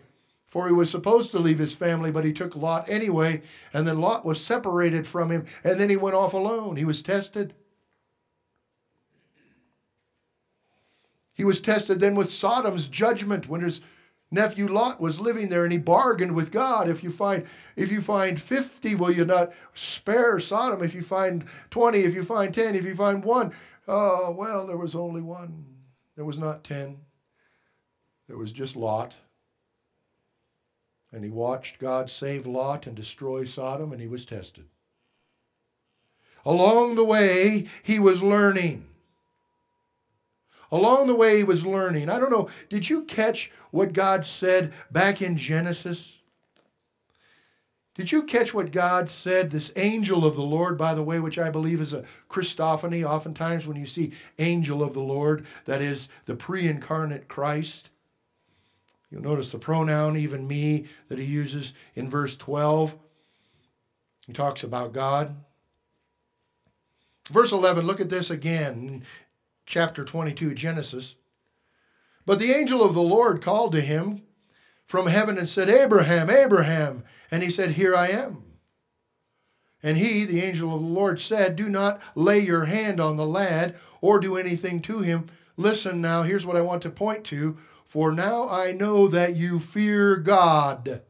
for 0.51 0.67
he 0.67 0.73
was 0.73 0.91
supposed 0.91 1.31
to 1.31 1.39
leave 1.39 1.59
his 1.59 1.73
family, 1.73 2.11
but 2.11 2.25
he 2.25 2.33
took 2.33 2.57
Lot 2.57 2.91
anyway, 2.91 3.41
and 3.73 3.87
then 3.87 4.01
Lot 4.01 4.27
was 4.27 4.45
separated 4.45 5.07
from 5.07 5.31
him, 5.31 5.47
and 5.63 5.79
then 5.81 5.89
he 5.89 5.97
went 5.97 6.17
off 6.17 6.35
alone. 6.35 6.77
He 6.77 6.85
was 6.85 7.03
tested. 7.03 7.55
He 11.33 11.45
was 11.45 11.61
tested 11.61 12.01
then 12.01 12.17
with 12.17 12.33
Sodom's 12.33 12.89
judgment 12.89 13.49
when 13.49 13.63
his 13.63 13.81
nephew 14.33 14.67
Lot 14.67 15.01
was 15.01 15.21
living 15.21 15.49
there 15.49 15.65
and 15.65 15.73
he 15.73 15.79
bargained 15.79 16.35
with 16.35 16.51
God. 16.51 16.89
If 16.89 17.03
you 17.03 17.11
find 17.11 17.47
if 17.77 17.91
you 17.91 18.03
find 18.03 18.39
50, 18.39 18.97
will 18.97 19.11
you 19.11 19.25
not 19.25 19.53
spare 19.73 20.39
Sodom? 20.41 20.83
If 20.83 20.95
you 20.95 21.03
find 21.03 21.45
20, 21.71 22.01
if 22.01 22.15
you 22.15 22.25
find 22.25 22.53
10, 22.53 22.75
if 22.75 22.85
you 22.85 22.95
find 22.95 23.25
one, 23.25 23.53
oh 23.89 24.35
well, 24.37 24.67
there 24.67 24.77
was 24.77 24.95
only 24.95 25.23
one. 25.23 25.65
There 26.17 26.25
was 26.27 26.39
not 26.39 26.65
10. 26.65 26.99
There 28.29 28.37
was 28.37 28.53
just 28.53 28.77
Lot. 28.77 29.15
And 31.13 31.25
he 31.25 31.31
watched 31.31 31.79
God 31.79 32.11
save 32.11 32.47
Lot 32.47 32.87
and 32.87 32.95
destroy 32.95 33.45
Sodom, 33.45 33.93
and 33.93 34.01
he 34.01 34.09
was 34.09 34.25
tested. 34.25 34.65
Along 36.45 36.95
the 36.95 37.05
way, 37.05 37.67
he 37.83 37.99
was 37.99 38.23
learning. 38.23 38.87
Along 40.73 41.07
the 41.07 41.17
way, 41.17 41.39
he 41.39 41.45
was 41.45 41.67
learning. 41.67 42.09
I 42.09 42.19
don't 42.19 42.31
know, 42.31 42.49
did 42.69 42.89
you 42.89 43.03
catch 43.03 43.51
what 43.73 43.93
God 43.93 44.25
said 44.25 44.73
back 44.91 45.21
in 45.21 45.37
Genesis? 45.37 46.07
Did 47.97 48.13
you 48.13 48.23
catch 48.23 48.55
what 48.55 48.71
God 48.71 49.11
said? 49.11 49.51
This 49.51 49.73
angel 49.77 50.25
of 50.25 50.37
the 50.37 50.43
Lord, 50.43 50.79
by 50.79 50.95
the 50.95 51.03
way, 51.03 51.19
which 51.21 51.39
I 51.39 51.51
believe 51.51 51.81
is 51.81 51.93
a 51.93 52.05
Christophany. 52.31 53.05
Oftentimes, 53.05 53.67
when 53.67 53.77
you 53.77 53.85
see 53.85 54.13
angel 54.39 54.83
of 54.83 54.95
the 54.95 55.03
Lord, 55.03 55.45
that 55.67 55.83
is 55.83 56.09
the 56.25 56.37
pre 56.37 56.69
incarnate 56.69 57.29
Christ. 57.29 57.90
You'll 59.11 59.23
notice 59.23 59.49
the 59.49 59.59
pronoun, 59.59 60.17
even 60.17 60.47
me, 60.47 60.87
that 61.09 61.19
he 61.19 61.25
uses 61.25 61.75
in 61.95 62.09
verse 62.09 62.37
12. 62.37 62.97
He 64.27 64.33
talks 64.33 64.63
about 64.63 64.93
God. 64.93 65.35
Verse 67.31 67.53
11, 67.53 67.87
look 67.87 68.01
at 68.01 68.09
this 68.09 68.31
again, 68.31 69.05
chapter 69.67 70.05
22, 70.05 70.55
Genesis. 70.55 71.15
But 72.27 72.39
the 72.39 72.53
angel 72.53 72.83
of 72.83 72.95
the 72.95 73.03
Lord 73.03 73.43
called 73.43 73.73
to 73.73 73.81
him 73.81 74.23
from 74.87 75.07
heaven 75.07 75.39
and 75.39 75.49
said, 75.49 75.69
Abraham, 75.69 76.31
Abraham. 76.31 77.05
And 77.31 77.43
he 77.43 77.51
said, 77.51 77.73
Here 77.73 77.95
I 77.95 78.09
am. 78.09 78.45
And 79.83 79.97
he, 79.97 80.25
the 80.25 80.43
angel 80.43 80.75
of 80.75 80.83
the 80.83 80.87
Lord, 80.87 81.21
said, 81.21 81.57
Do 81.57 81.69
not 81.69 82.01
lay 82.15 82.39
your 82.39 82.67
hand 82.67 83.01
on 83.01 83.17
the 83.17 83.27
lad 83.27 83.77
or 84.01 84.21
do 84.21 84.37
anything 84.37 84.83
to 84.83 85.01
him 85.01 85.29
listen 85.61 86.01
now, 86.01 86.23
here's 86.23 86.47
what 86.47 86.57
I 86.57 86.63
want 86.63 86.83
to 86.83 86.91
point 86.91 87.25
to. 87.27 87.57
For 87.91 88.13
now 88.13 88.49
I 88.49 88.71
know 88.71 89.09
that 89.09 89.35
you 89.35 89.59
fear 89.59 90.15
God. 90.15 91.03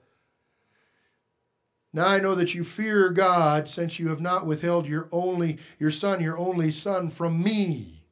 Now 1.92 2.06
I 2.06 2.20
know 2.20 2.34
that 2.34 2.54
you 2.54 2.64
fear 2.64 3.10
God, 3.10 3.68
since 3.68 3.98
you 3.98 4.08
have 4.08 4.22
not 4.22 4.46
withheld 4.46 4.86
your 4.86 5.06
only 5.12 5.58
your 5.78 5.90
son, 5.90 6.22
your 6.22 6.38
only 6.38 6.70
son, 6.70 7.10
from 7.10 7.42
me. 7.42 8.06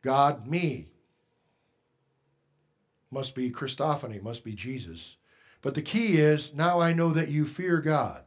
God, 0.00 0.46
me. 0.46 0.86
Must 3.10 3.34
be 3.34 3.50
Christophany, 3.50 4.22
must 4.22 4.44
be 4.44 4.54
Jesus. 4.54 5.16
But 5.60 5.74
the 5.74 5.82
key 5.82 6.18
is 6.18 6.54
now 6.54 6.78
I 6.80 6.92
know 6.92 7.10
that 7.10 7.30
you 7.30 7.44
fear 7.44 7.80
God. 7.80 8.22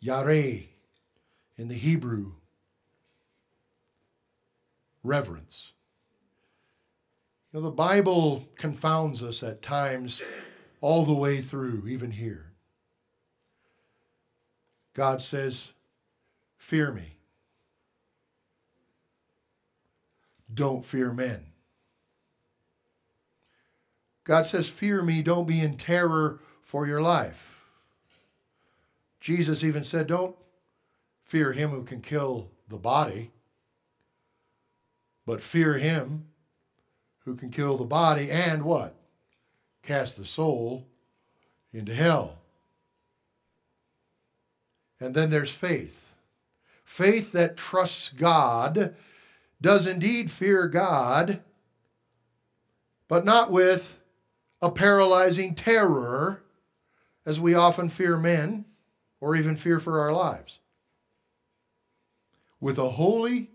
Yare 0.00 0.62
in 1.58 1.68
the 1.68 1.74
Hebrew, 1.74 2.32
reverence. 5.02 5.72
You 7.52 7.58
know, 7.60 7.64
the 7.64 7.74
Bible 7.74 8.48
confounds 8.56 9.22
us 9.22 9.42
at 9.42 9.62
times 9.62 10.22
all 10.80 11.04
the 11.04 11.14
way 11.14 11.42
through, 11.42 11.84
even 11.88 12.12
here. 12.12 12.52
God 14.94 15.20
says, 15.20 15.72
Fear 16.56 16.92
me. 16.92 17.16
Don't 20.52 20.84
fear 20.84 21.12
men. 21.12 21.46
God 24.24 24.46
says, 24.46 24.68
Fear 24.68 25.02
me, 25.02 25.22
don't 25.22 25.48
be 25.48 25.60
in 25.60 25.76
terror 25.76 26.38
for 26.62 26.86
your 26.86 27.00
life. 27.00 27.64
Jesus 29.20 29.64
even 29.64 29.82
said, 29.82 30.06
Don't 30.06 30.36
fear 31.24 31.52
him 31.52 31.70
who 31.70 31.82
can 31.82 32.00
kill 32.00 32.48
the 32.68 32.76
body, 32.76 33.32
but 35.26 35.40
fear 35.40 35.78
him 35.78 36.29
who 37.24 37.36
can 37.36 37.50
kill 37.50 37.76
the 37.76 37.84
body 37.84 38.30
and 38.30 38.62
what? 38.62 38.94
Cast 39.82 40.16
the 40.16 40.24
soul 40.24 40.86
into 41.72 41.94
hell. 41.94 42.38
And 45.00 45.14
then 45.14 45.30
there's 45.30 45.50
faith. 45.50 46.12
Faith 46.84 47.32
that 47.32 47.56
trusts 47.56 48.10
God 48.10 48.94
does 49.60 49.86
indeed 49.86 50.30
fear 50.30 50.68
God, 50.68 51.40
but 53.08 53.24
not 53.24 53.50
with 53.50 53.96
a 54.62 54.70
paralyzing 54.70 55.54
terror, 55.54 56.42
as 57.26 57.38
we 57.40 57.54
often 57.54 57.88
fear 57.88 58.16
men 58.16 58.64
or 59.20 59.36
even 59.36 59.56
fear 59.56 59.78
for 59.78 60.00
our 60.00 60.12
lives. 60.12 60.58
With 62.60 62.78
a 62.78 62.90
holy, 62.90 63.50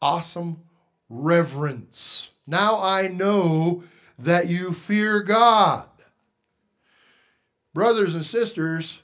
awesome 0.00 0.62
reverence. 1.08 2.28
Now 2.46 2.80
I 2.82 3.08
know 3.08 3.84
that 4.18 4.48
you 4.48 4.72
fear 4.72 5.22
God. 5.22 5.88
Brothers 7.74 8.14
and 8.14 8.24
sisters, 8.24 9.00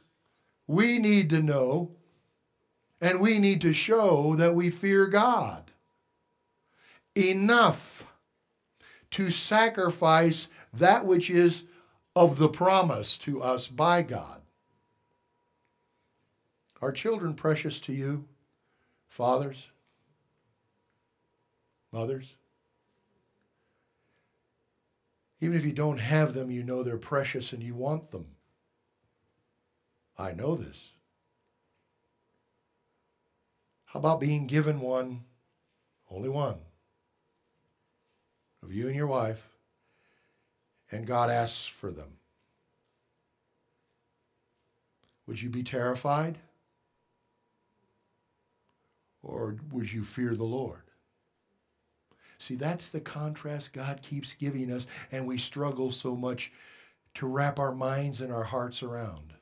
we 0.67 0.99
need 0.99 1.31
to 1.31 1.41
know 1.41 1.93
and 3.01 3.21
we 3.21 3.39
need 3.39 3.61
to 3.63 3.73
show 3.73 4.37
that 4.37 4.55
we 4.55 4.71
fear 4.71 5.07
God 5.07 5.71
enough 7.15 8.07
to 9.11 9.31
sacrifice 9.31 10.49
that 10.75 11.07
which 11.07 11.31
is 11.31 11.65
of 12.15 12.39
the 12.39 12.49
promise 12.49 13.17
to 13.19 13.43
us 13.43 13.69
by 13.69 14.03
God. 14.03 14.43
Are 16.81 16.93
children 16.93 17.35
precious 17.35 17.81
to 17.81 17.93
you, 17.93 18.25
fathers, 19.09 19.69
mothers? 21.93 22.38
Even 25.41 25.57
if 25.57 25.65
you 25.65 25.73
don't 25.73 25.99
have 25.99 26.35
them, 26.35 26.51
you 26.51 26.63
know 26.63 26.83
they're 26.83 26.97
precious 26.97 27.53
and 27.53 27.63
you 27.63 27.75
want 27.75 28.11
them. 28.11 28.27
I 30.17 30.33
know 30.33 30.57
this. 30.57 30.91
How 33.85 34.01
about 34.01 34.21
being 34.21 34.47
given 34.47 34.81
one, 34.81 35.25
only 36.11 36.29
one, 36.29 36.57
of 38.63 38.73
you 38.73 38.89
and 38.89 38.97
your 38.97 39.07
wife, 39.07 39.43
and 40.91 41.07
God 41.07 41.31
asks 41.31 41.67
for 41.67 41.91
them? 41.91 42.19
Would 45.27 45.41
you 45.41 45.51
be 45.51 45.63
terrified? 45.63 46.39
Or 49.23 49.57
would 49.71 49.93
you 49.93 50.03
fear 50.03 50.35
the 50.35 50.45
Lord? 50.45 50.88
See, 52.39 52.55
that's 52.55 52.89
the 52.89 53.01
contrast 53.01 53.73
God 53.73 54.01
keeps 54.01 54.33
giving 54.33 54.71
us, 54.71 54.87
and 55.11 55.27
we 55.27 55.39
struggle 55.39 55.91
so 55.91 56.15
much 56.15 56.53
to 57.15 57.27
wrap 57.27 57.59
our 57.59 57.75
minds 57.75 58.21
and 58.21 58.33
our 58.33 58.45
hearts 58.45 58.83
around. 58.83 59.35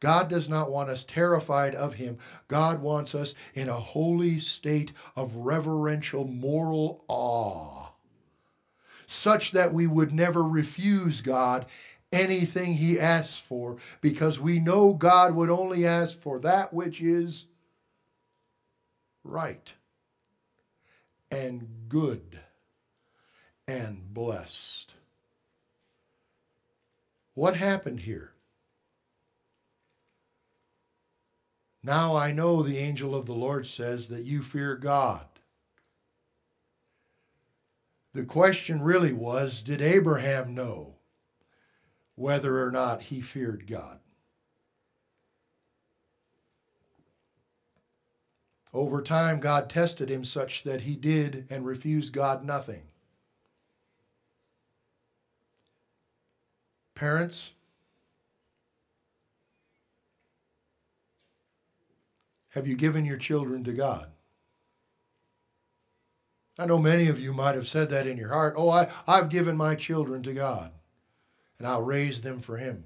God 0.00 0.28
does 0.28 0.48
not 0.48 0.70
want 0.70 0.90
us 0.90 1.04
terrified 1.04 1.74
of 1.74 1.94
Him. 1.94 2.18
God 2.46 2.82
wants 2.82 3.14
us 3.14 3.34
in 3.54 3.68
a 3.68 3.74
holy 3.74 4.38
state 4.38 4.92
of 5.16 5.34
reverential 5.36 6.24
moral 6.24 7.04
awe, 7.08 7.88
such 9.06 9.52
that 9.52 9.72
we 9.72 9.86
would 9.86 10.12
never 10.12 10.42
refuse 10.44 11.22
God 11.22 11.66
anything 12.12 12.74
He 12.74 13.00
asks 13.00 13.40
for, 13.40 13.78
because 14.02 14.38
we 14.38 14.60
know 14.60 14.92
God 14.92 15.34
would 15.34 15.50
only 15.50 15.86
ask 15.86 16.20
for 16.20 16.38
that 16.40 16.72
which 16.74 17.00
is 17.00 17.46
right 19.24 19.72
and 21.30 21.68
good 21.88 22.40
and 23.66 24.12
blessed. 24.12 24.94
What 27.34 27.56
happened 27.56 28.00
here? 28.00 28.32
Now 31.82 32.16
I 32.16 32.32
know, 32.32 32.62
the 32.62 32.78
angel 32.78 33.14
of 33.14 33.26
the 33.26 33.34
Lord 33.34 33.66
says, 33.66 34.08
that 34.08 34.24
you 34.24 34.42
fear 34.42 34.76
God. 34.76 35.26
The 38.14 38.24
question 38.24 38.82
really 38.82 39.12
was 39.12 39.62
did 39.62 39.80
Abraham 39.80 40.54
know 40.54 40.96
whether 42.16 42.60
or 42.60 42.72
not 42.72 43.02
he 43.02 43.20
feared 43.20 43.66
God? 43.66 44.00
Over 48.78 49.02
time, 49.02 49.40
God 49.40 49.68
tested 49.68 50.08
him 50.08 50.22
such 50.22 50.62
that 50.62 50.82
he 50.82 50.94
did 50.94 51.48
and 51.50 51.66
refused 51.66 52.12
God 52.12 52.44
nothing. 52.44 52.82
Parents, 56.94 57.50
have 62.50 62.68
you 62.68 62.76
given 62.76 63.04
your 63.04 63.16
children 63.16 63.64
to 63.64 63.72
God? 63.72 64.12
I 66.56 66.66
know 66.66 66.78
many 66.78 67.08
of 67.08 67.18
you 67.18 67.32
might 67.32 67.56
have 67.56 67.66
said 67.66 67.90
that 67.90 68.06
in 68.06 68.16
your 68.16 68.28
heart. 68.28 68.54
Oh, 68.56 68.68
I, 68.68 68.92
I've 69.08 69.28
given 69.28 69.56
my 69.56 69.74
children 69.74 70.22
to 70.22 70.32
God, 70.32 70.70
and 71.58 71.66
I'll 71.66 71.82
raise 71.82 72.20
them 72.20 72.40
for 72.40 72.56
Him. 72.56 72.84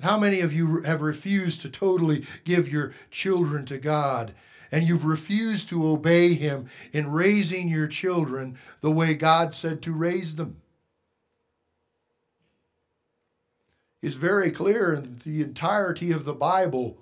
How 0.00 0.18
many 0.18 0.40
of 0.40 0.52
you 0.52 0.82
have 0.82 1.02
refused 1.02 1.60
to 1.62 1.68
totally 1.68 2.24
give 2.44 2.68
your 2.68 2.92
children 3.10 3.66
to 3.66 3.78
God? 3.78 4.32
And 4.70 4.84
you've 4.84 5.04
refused 5.04 5.68
to 5.70 5.88
obey 5.88 6.34
Him 6.34 6.68
in 6.92 7.10
raising 7.10 7.68
your 7.68 7.88
children 7.88 8.58
the 8.80 8.90
way 8.90 9.14
God 9.14 9.54
said 9.54 9.82
to 9.82 9.92
raise 9.92 10.36
them. 10.36 10.60
It's 14.02 14.14
very 14.14 14.52
clear 14.52 14.94
in 14.94 15.18
the 15.24 15.42
entirety 15.42 16.12
of 16.12 16.24
the 16.24 16.34
Bible, 16.34 16.98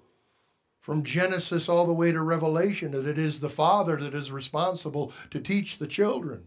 from 0.81 1.03
Genesis 1.03 1.69
all 1.69 1.87
the 1.87 1.93
way 1.93 2.13
to 2.13 2.23
Revelation, 2.23 2.93
that 2.93 3.07
it 3.07 3.19
is 3.19 3.41
the 3.41 3.51
father 3.51 3.97
that 3.97 4.15
is 4.15 4.31
responsible 4.33 5.13
to 5.31 5.41
teach 5.41 5.77
the 5.77 5.87
children. 5.87 6.45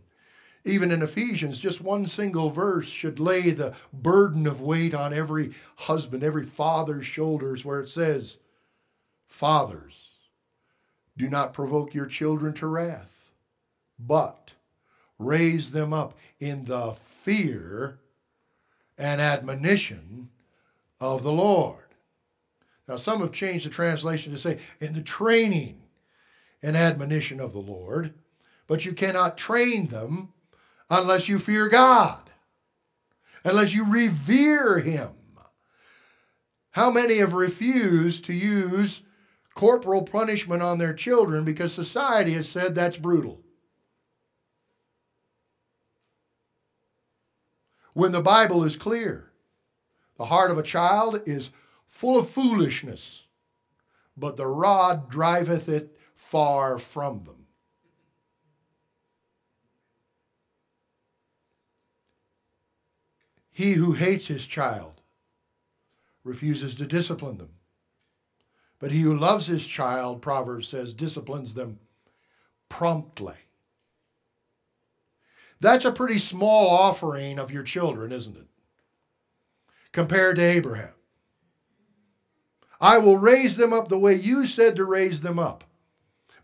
Even 0.65 0.91
in 0.91 1.01
Ephesians, 1.01 1.59
just 1.59 1.81
one 1.81 2.05
single 2.05 2.49
verse 2.49 2.87
should 2.87 3.19
lay 3.19 3.51
the 3.51 3.73
burden 3.93 4.45
of 4.45 4.61
weight 4.61 4.93
on 4.93 5.13
every 5.13 5.51
husband, 5.75 6.23
every 6.23 6.45
father's 6.45 7.05
shoulders, 7.05 7.63
where 7.63 7.79
it 7.79 7.87
says, 7.87 8.37
Fathers, 9.27 10.09
do 11.17 11.29
not 11.29 11.53
provoke 11.53 11.93
your 11.93 12.05
children 12.05 12.53
to 12.55 12.67
wrath, 12.67 13.31
but 13.97 14.53
raise 15.17 15.71
them 15.71 15.93
up 15.93 16.17
in 16.39 16.65
the 16.65 16.93
fear 17.05 17.99
and 18.97 19.21
admonition 19.21 20.29
of 20.99 21.23
the 21.23 21.31
Lord. 21.31 21.83
Now, 22.87 22.95
some 22.97 23.19
have 23.21 23.31
changed 23.31 23.65
the 23.65 23.69
translation 23.69 24.33
to 24.33 24.39
say, 24.39 24.59
in 24.79 24.93
the 24.93 25.01
training 25.01 25.81
and 26.63 26.75
admonition 26.75 27.39
of 27.39 27.53
the 27.53 27.59
Lord, 27.59 28.13
but 28.67 28.83
you 28.83 28.93
cannot 28.93 29.37
train 29.37 29.87
them 29.87 30.33
unless 30.89 31.27
you 31.29 31.39
fear 31.39 31.69
God, 31.69 32.29
unless 33.43 33.73
you 33.73 33.85
revere 33.85 34.79
Him. 34.79 35.09
How 36.71 36.91
many 36.91 37.17
have 37.17 37.33
refused 37.33 38.25
to 38.25 38.33
use 38.33 39.01
corporal 39.59 40.03
punishment 40.03 40.61
on 40.61 40.77
their 40.77 40.93
children 40.93 41.43
because 41.43 41.73
society 41.73 42.31
has 42.31 42.47
said 42.47 42.73
that's 42.73 42.97
brutal. 42.97 43.41
When 47.91 48.13
the 48.13 48.21
Bible 48.21 48.63
is 48.63 48.77
clear, 48.77 49.31
the 50.17 50.23
heart 50.23 50.51
of 50.51 50.57
a 50.57 50.63
child 50.63 51.23
is 51.25 51.51
full 51.87 52.17
of 52.17 52.29
foolishness, 52.29 53.23
but 54.15 54.37
the 54.37 54.47
rod 54.47 55.09
driveth 55.09 55.67
it 55.67 55.97
far 56.15 56.79
from 56.79 57.25
them. 57.25 57.38
He 63.59 63.73
who 63.73 63.91
hates 63.91 64.27
his 64.27 64.47
child 64.47 65.01
refuses 66.23 66.75
to 66.75 66.85
discipline 66.85 67.39
them. 67.39 67.49
But 68.79 68.89
he 68.89 69.01
who 69.01 69.13
loves 69.13 69.47
his 69.47 69.67
child, 69.67 70.21
Proverbs 70.21 70.69
says, 70.69 70.93
disciplines 70.93 71.53
them 71.53 71.77
promptly. 72.69 73.35
That's 75.59 75.83
a 75.83 75.91
pretty 75.91 76.19
small 76.19 76.69
offering 76.69 77.37
of 77.37 77.51
your 77.51 77.63
children, 77.63 78.13
isn't 78.13 78.37
it? 78.37 78.47
Compared 79.91 80.37
to 80.37 80.41
Abraham. 80.41 80.93
I 82.79 82.97
will 82.99 83.17
raise 83.17 83.57
them 83.57 83.73
up 83.73 83.89
the 83.89 83.99
way 83.99 84.13
you 84.13 84.45
said 84.45 84.77
to 84.77 84.85
raise 84.85 85.19
them 85.19 85.37
up. 85.37 85.65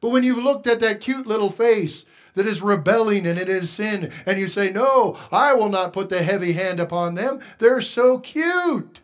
But 0.01 0.09
when 0.09 0.25
you've 0.25 0.43
looked 0.43 0.67
at 0.67 0.81
that 0.81 0.99
cute 0.99 1.27
little 1.27 1.49
face 1.49 2.03
that 2.35 2.45
is 2.45 2.61
rebelling 2.61 3.25
and 3.25 3.39
it 3.39 3.49
is 3.49 3.69
sin, 3.69 4.11
and 4.25 4.39
you 4.39 4.47
say, 4.47 4.71
No, 4.71 5.17
I 5.31 5.53
will 5.53 5.69
not 5.69 5.93
put 5.93 6.09
the 6.09 6.23
heavy 6.23 6.53
hand 6.53 6.79
upon 6.79 7.15
them, 7.15 7.39
they're 7.57 7.81
so 7.81 8.19
cute. 8.19 8.99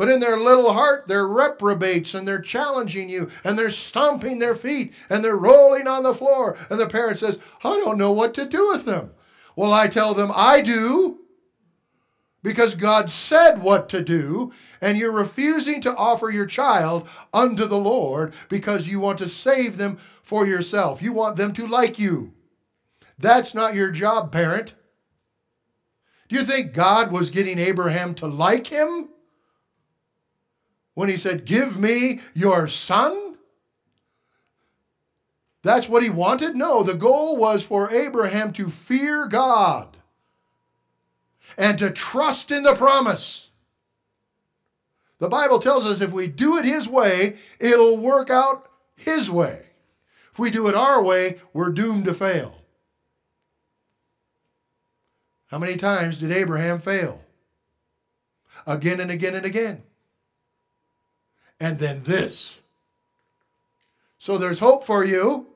But 0.00 0.08
in 0.08 0.20
their 0.20 0.38
little 0.38 0.72
heart, 0.72 1.08
they're 1.08 1.28
reprobates 1.28 2.14
and 2.14 2.26
they're 2.26 2.40
challenging 2.40 3.10
you 3.10 3.30
and 3.44 3.58
they're 3.58 3.70
stomping 3.70 4.38
their 4.38 4.54
feet 4.54 4.94
and 5.10 5.22
they're 5.22 5.36
rolling 5.36 5.86
on 5.86 6.02
the 6.02 6.14
floor. 6.14 6.56
And 6.70 6.80
the 6.80 6.86
parent 6.86 7.18
says, 7.18 7.38
I 7.62 7.76
don't 7.76 7.98
know 7.98 8.10
what 8.10 8.32
to 8.32 8.46
do 8.46 8.68
with 8.68 8.86
them. 8.86 9.10
Well, 9.56 9.74
I 9.74 9.88
tell 9.88 10.14
them, 10.14 10.32
I 10.34 10.62
do 10.62 11.19
because 12.42 12.74
God 12.74 13.10
said 13.10 13.62
what 13.62 13.88
to 13.90 14.02
do, 14.02 14.52
and 14.80 14.96
you're 14.96 15.12
refusing 15.12 15.80
to 15.82 15.94
offer 15.94 16.30
your 16.30 16.46
child 16.46 17.08
unto 17.34 17.66
the 17.66 17.78
Lord 17.78 18.32
because 18.48 18.88
you 18.88 19.00
want 19.00 19.18
to 19.18 19.28
save 19.28 19.76
them 19.76 19.98
for 20.22 20.46
yourself. 20.46 21.02
You 21.02 21.12
want 21.12 21.36
them 21.36 21.52
to 21.54 21.66
like 21.66 21.98
you. 21.98 22.32
That's 23.18 23.54
not 23.54 23.74
your 23.74 23.90
job, 23.90 24.32
parent. 24.32 24.74
Do 26.28 26.36
you 26.36 26.44
think 26.44 26.72
God 26.72 27.12
was 27.12 27.30
getting 27.30 27.58
Abraham 27.58 28.14
to 28.16 28.26
like 28.26 28.68
him? 28.68 29.10
when 31.00 31.08
he 31.08 31.16
said, 31.16 31.46
Give 31.46 31.78
me 31.78 32.20
your 32.34 32.68
son? 32.68 33.38
That's 35.62 35.88
what 35.88 36.02
he 36.02 36.10
wanted? 36.10 36.56
No, 36.56 36.82
the 36.82 36.94
goal 36.94 37.36
was 37.36 37.64
for 37.64 37.90
Abraham 37.90 38.52
to 38.54 38.68
fear 38.68 39.26
God 39.26 39.89
and 41.56 41.78
to 41.78 41.90
trust 41.90 42.50
in 42.50 42.62
the 42.62 42.74
promise. 42.74 43.48
The 45.18 45.28
Bible 45.28 45.58
tells 45.58 45.84
us 45.84 46.00
if 46.00 46.12
we 46.12 46.26
do 46.26 46.58
it 46.58 46.64
his 46.64 46.88
way, 46.88 47.36
it'll 47.58 47.96
work 47.96 48.30
out 48.30 48.70
his 48.96 49.30
way. 49.30 49.66
If 50.32 50.38
we 50.38 50.50
do 50.50 50.68
it 50.68 50.74
our 50.74 51.02
way, 51.02 51.40
we're 51.52 51.70
doomed 51.70 52.06
to 52.06 52.14
fail. 52.14 52.54
How 55.48 55.58
many 55.58 55.76
times 55.76 56.18
did 56.18 56.32
Abraham 56.32 56.78
fail? 56.78 57.20
Again 58.66 59.00
and 59.00 59.10
again 59.10 59.34
and 59.34 59.44
again 59.44 59.82
and 61.60 61.78
then 61.78 62.02
this. 62.02 62.58
So 64.18 64.38
there's 64.38 64.58
hope 64.58 64.84
for 64.84 65.04
you. 65.04 65.46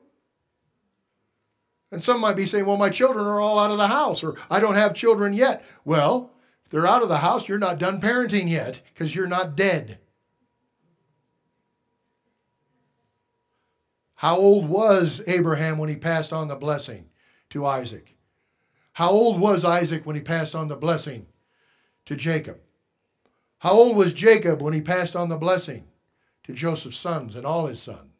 And 1.95 2.03
some 2.03 2.19
might 2.19 2.35
be 2.35 2.45
saying, 2.45 2.65
well, 2.65 2.75
my 2.75 2.89
children 2.89 3.25
are 3.25 3.39
all 3.39 3.57
out 3.57 3.71
of 3.71 3.77
the 3.77 3.87
house, 3.87 4.21
or 4.21 4.35
I 4.49 4.59
don't 4.59 4.75
have 4.75 4.93
children 4.93 5.33
yet. 5.33 5.63
Well, 5.85 6.33
if 6.65 6.71
they're 6.71 6.85
out 6.85 7.03
of 7.03 7.07
the 7.07 7.19
house, 7.19 7.47
you're 7.47 7.57
not 7.57 7.79
done 7.79 8.01
parenting 8.01 8.49
yet 8.49 8.81
because 8.93 9.15
you're 9.15 9.27
not 9.27 9.55
dead. 9.55 9.99
How 14.15 14.35
old 14.35 14.67
was 14.67 15.21
Abraham 15.25 15.77
when 15.77 15.87
he 15.87 15.95
passed 15.95 16.33
on 16.33 16.49
the 16.49 16.57
blessing 16.57 17.05
to 17.51 17.65
Isaac? 17.65 18.17
How 18.91 19.11
old 19.11 19.39
was 19.39 19.63
Isaac 19.63 20.05
when 20.05 20.17
he 20.17 20.21
passed 20.21 20.53
on 20.53 20.67
the 20.67 20.75
blessing 20.75 21.27
to 22.07 22.17
Jacob? 22.17 22.59
How 23.59 23.71
old 23.71 23.95
was 23.95 24.11
Jacob 24.11 24.61
when 24.61 24.73
he 24.73 24.81
passed 24.81 25.15
on 25.15 25.29
the 25.29 25.37
blessing 25.37 25.85
to 26.43 26.51
Joseph's 26.51 26.97
sons 26.97 27.37
and 27.37 27.45
all 27.45 27.67
his 27.67 27.81
sons. 27.81 28.11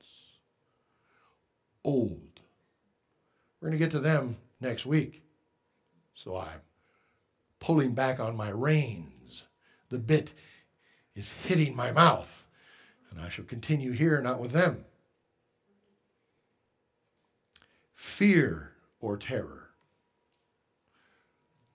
Old. 1.83 2.24
We're 3.65 3.71
going 3.71 3.79
to 3.79 3.85
get 3.85 3.91
to 3.93 3.99
them 3.99 4.37
next 4.61 4.85
week. 4.85 5.23
So 6.13 6.37
I'm 6.37 6.61
pulling 7.59 7.95
back 7.95 8.19
on 8.19 8.37
my 8.37 8.49
reins. 8.49 9.41
The 9.89 9.97
bit 9.97 10.33
is 11.15 11.31
hitting 11.45 11.75
my 11.75 11.91
mouth, 11.91 12.45
and 13.09 13.19
I 13.19 13.27
shall 13.27 13.45
continue 13.45 13.91
here, 13.91 14.21
not 14.21 14.39
with 14.39 14.51
them. 14.51 14.85
Fear 17.95 18.69
or 18.99 19.17
terror. 19.17 19.69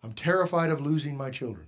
I'm 0.05 0.13
terrified 0.13 0.71
of 0.71 0.81
losing 0.81 1.17
my 1.17 1.31
children. 1.31 1.67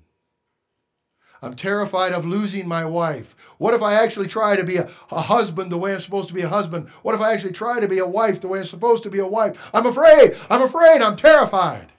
I'm 1.42 1.54
terrified 1.54 2.12
of 2.12 2.24
losing 2.24 2.68
my 2.68 2.84
wife. 2.84 3.34
What 3.58 3.74
if 3.74 3.82
I 3.82 3.94
actually 3.94 4.28
try 4.28 4.54
to 4.54 4.62
be 4.62 4.76
a, 4.76 4.88
a, 5.10 5.20
husband 5.20 5.72
the 5.72 5.78
way 5.78 5.92
I'm 5.92 6.00
supposed 6.00 6.28
to 6.28 6.34
be 6.34 6.42
a 6.42 6.48
husband? 6.48 6.88
What 7.02 7.16
if 7.16 7.20
I 7.20 7.32
actually 7.32 7.52
try 7.52 7.80
to 7.80 7.88
be 7.88 7.98
a 7.98 8.06
wife 8.06 8.40
the 8.40 8.46
way 8.46 8.60
I'm 8.60 8.64
supposed 8.64 9.02
to 9.02 9.10
be 9.10 9.18
a 9.18 9.26
wife? 9.26 9.58
I'm 9.74 9.86
afraid. 9.86 10.36
I'm 10.48 10.62
afraid. 10.62 11.02
I'm 11.02 11.16
terrified. 11.16 11.90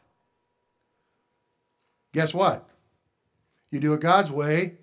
Guess 2.13 2.33
what? 2.33 2.69
You 3.69 3.81
do 3.81 3.93
it 3.93 3.99
God's 3.99 4.31
way, 4.31 4.75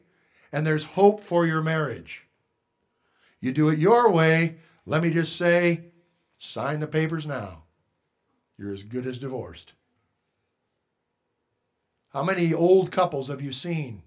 and 0.52 0.66
there's 0.66 0.84
hope 0.84 1.24
for 1.24 1.46
your 1.46 1.62
marriage. 1.62 2.26
You 3.40 3.52
do 3.52 3.70
it 3.70 3.78
your 3.78 4.10
way, 4.10 4.56
let 4.84 5.02
me 5.02 5.08
just 5.08 5.36
say, 5.36 5.84
sign 6.38 6.80
the 6.80 6.86
papers 6.86 7.26
now. 7.26 7.62
You're 8.58 8.74
as 8.74 8.82
good 8.82 9.06
as 9.06 9.16
divorced. 9.16 9.72
How 12.12 12.22
many 12.22 12.52
old 12.52 12.90
couples 12.90 13.28
have 13.28 13.40
you 13.40 13.52
seen 13.52 14.02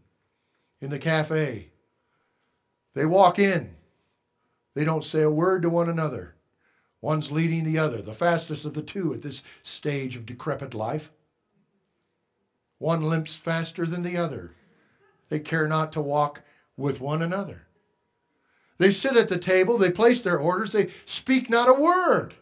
in 0.83 0.89
the 0.89 0.99
cafe. 0.99 1.69
They 2.93 3.05
walk 3.05 3.39
in. 3.39 3.73
They 4.75 4.83
don't 4.83 5.03
say 5.03 5.21
a 5.21 5.31
word 5.31 5.61
to 5.61 5.69
one 5.69 5.89
another. 5.89 6.35
One's 7.01 7.31
leading 7.31 7.63
the 7.63 7.79
other, 7.79 8.01
the 8.01 8.13
fastest 8.13 8.65
of 8.65 8.73
the 8.73 8.81
two 8.81 9.13
at 9.13 9.21
this 9.21 9.43
stage 9.63 10.17
of 10.17 10.25
decrepit 10.25 10.73
life. 10.73 11.09
One 12.79 13.03
limps 13.03 13.35
faster 13.35 13.85
than 13.85 14.03
the 14.03 14.17
other. 14.17 14.51
They 15.29 15.39
care 15.39 15.67
not 15.67 15.93
to 15.93 16.01
walk 16.01 16.41
with 16.75 16.99
one 16.99 17.21
another. 17.21 17.65
They 18.77 18.91
sit 18.91 19.15
at 19.15 19.29
the 19.29 19.37
table, 19.37 19.77
they 19.77 19.91
place 19.91 20.21
their 20.21 20.37
orders, 20.37 20.73
they 20.73 20.89
speak 21.05 21.49
not 21.49 21.69
a 21.69 21.73
word. 21.73 22.33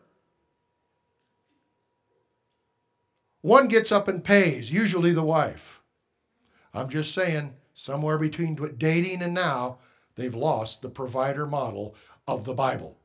One 3.41 3.67
gets 3.67 3.91
up 3.91 4.07
and 4.07 4.23
pays, 4.23 4.71
usually 4.71 5.13
the 5.13 5.23
wife. 5.23 5.81
I'm 6.73 6.89
just 6.89 7.13
saying, 7.13 7.53
somewhere 7.73 8.17
between 8.17 8.55
dating 8.77 9.21
and 9.21 9.33
now, 9.33 9.79
they've 10.15 10.35
lost 10.35 10.81
the 10.81 10.89
provider 10.89 11.45
model 11.45 11.95
of 12.27 12.43
the 12.43 12.53
Bible. 12.53 12.97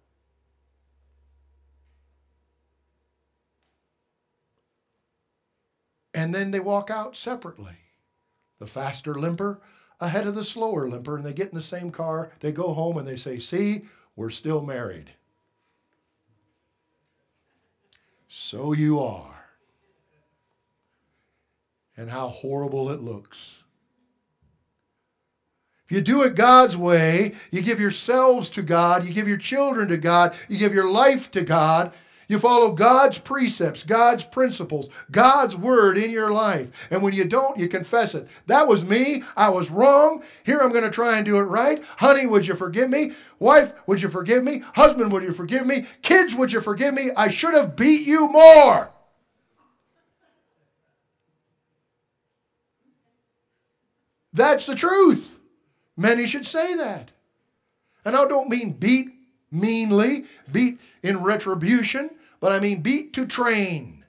And 6.14 6.34
then 6.34 6.50
they 6.50 6.60
walk 6.60 6.90
out 6.90 7.14
separately. 7.14 7.76
The 8.58 8.66
faster 8.66 9.14
limper 9.14 9.60
ahead 10.00 10.26
of 10.26 10.34
the 10.34 10.44
slower 10.44 10.88
limper, 10.88 11.16
and 11.16 11.24
they 11.24 11.32
get 11.32 11.50
in 11.50 11.54
the 11.54 11.62
same 11.62 11.90
car. 11.90 12.32
They 12.40 12.52
go 12.52 12.72
home 12.72 12.96
and 12.96 13.06
they 13.06 13.16
say, 13.16 13.38
See, 13.38 13.82
we're 14.16 14.30
still 14.30 14.62
married. 14.62 15.10
So 18.28 18.72
you 18.72 18.98
are. 19.00 19.44
And 21.98 22.10
how 22.10 22.28
horrible 22.28 22.90
it 22.90 23.00
looks. 23.00 23.56
If 25.86 25.92
you 25.92 26.00
do 26.00 26.22
it 26.22 26.34
God's 26.34 26.76
way, 26.76 27.34
you 27.52 27.62
give 27.62 27.78
yourselves 27.78 28.48
to 28.50 28.62
God, 28.62 29.04
you 29.04 29.14
give 29.14 29.28
your 29.28 29.36
children 29.36 29.86
to 29.88 29.96
God, 29.96 30.34
you 30.48 30.58
give 30.58 30.74
your 30.74 30.90
life 30.90 31.30
to 31.30 31.42
God, 31.42 31.92
you 32.26 32.40
follow 32.40 32.72
God's 32.72 33.18
precepts, 33.18 33.84
God's 33.84 34.24
principles, 34.24 34.88
God's 35.12 35.56
word 35.56 35.96
in 35.96 36.10
your 36.10 36.32
life. 36.32 36.70
And 36.90 37.02
when 37.02 37.14
you 37.14 37.24
don't, 37.24 37.56
you 37.56 37.68
confess 37.68 38.16
it. 38.16 38.26
That 38.46 38.66
was 38.66 38.84
me. 38.84 39.22
I 39.36 39.48
was 39.48 39.70
wrong. 39.70 40.24
Here 40.44 40.58
I'm 40.58 40.72
going 40.72 40.82
to 40.82 40.90
try 40.90 41.18
and 41.18 41.24
do 41.24 41.36
it 41.36 41.42
right. 41.42 41.84
Honey, 41.98 42.26
would 42.26 42.44
you 42.44 42.56
forgive 42.56 42.90
me? 42.90 43.12
Wife, 43.38 43.72
would 43.86 44.02
you 44.02 44.08
forgive 44.08 44.42
me? 44.42 44.64
Husband, 44.74 45.12
would 45.12 45.22
you 45.22 45.32
forgive 45.32 45.66
me? 45.66 45.86
Kids, 46.02 46.34
would 46.34 46.50
you 46.50 46.60
forgive 46.60 46.94
me? 46.94 47.10
I 47.16 47.30
should 47.30 47.54
have 47.54 47.76
beat 47.76 48.04
you 48.04 48.26
more. 48.26 48.90
That's 54.32 54.66
the 54.66 54.74
truth. 54.74 55.35
Many 55.96 56.26
should 56.26 56.44
say 56.44 56.74
that. 56.74 57.10
And 58.04 58.16
I 58.16 58.26
don't 58.26 58.48
mean 58.48 58.72
beat 58.72 59.08
meanly, 59.50 60.24
beat 60.50 60.78
in 61.02 61.22
retribution, 61.22 62.10
but 62.40 62.52
I 62.52 62.58
mean 62.58 62.82
beat 62.82 63.12
to 63.14 63.26
train. 63.26 64.04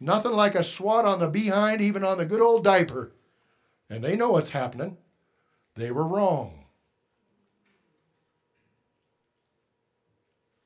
Nothing 0.00 0.32
like 0.32 0.54
a 0.54 0.64
swat 0.64 1.04
on 1.04 1.18
the 1.18 1.28
behind, 1.28 1.80
even 1.80 2.04
on 2.04 2.18
the 2.18 2.26
good 2.26 2.40
old 2.40 2.64
diaper. 2.64 3.12
And 3.90 4.02
they 4.02 4.16
know 4.16 4.30
what's 4.30 4.50
happening. 4.50 4.96
They 5.74 5.90
were 5.90 6.06
wrong. 6.06 6.64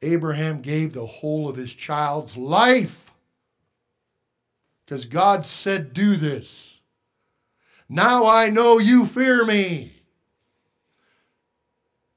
Abraham 0.02 0.60
gave 0.60 0.92
the 0.92 1.06
whole 1.06 1.48
of 1.48 1.56
his 1.56 1.72
child's 1.74 2.36
life 2.36 3.12
because 4.84 5.04
God 5.04 5.46
said, 5.46 5.94
Do 5.94 6.16
this. 6.16 6.71
Now 7.92 8.24
I 8.24 8.48
know 8.48 8.78
you 8.78 9.04
fear 9.04 9.44
me. 9.44 9.92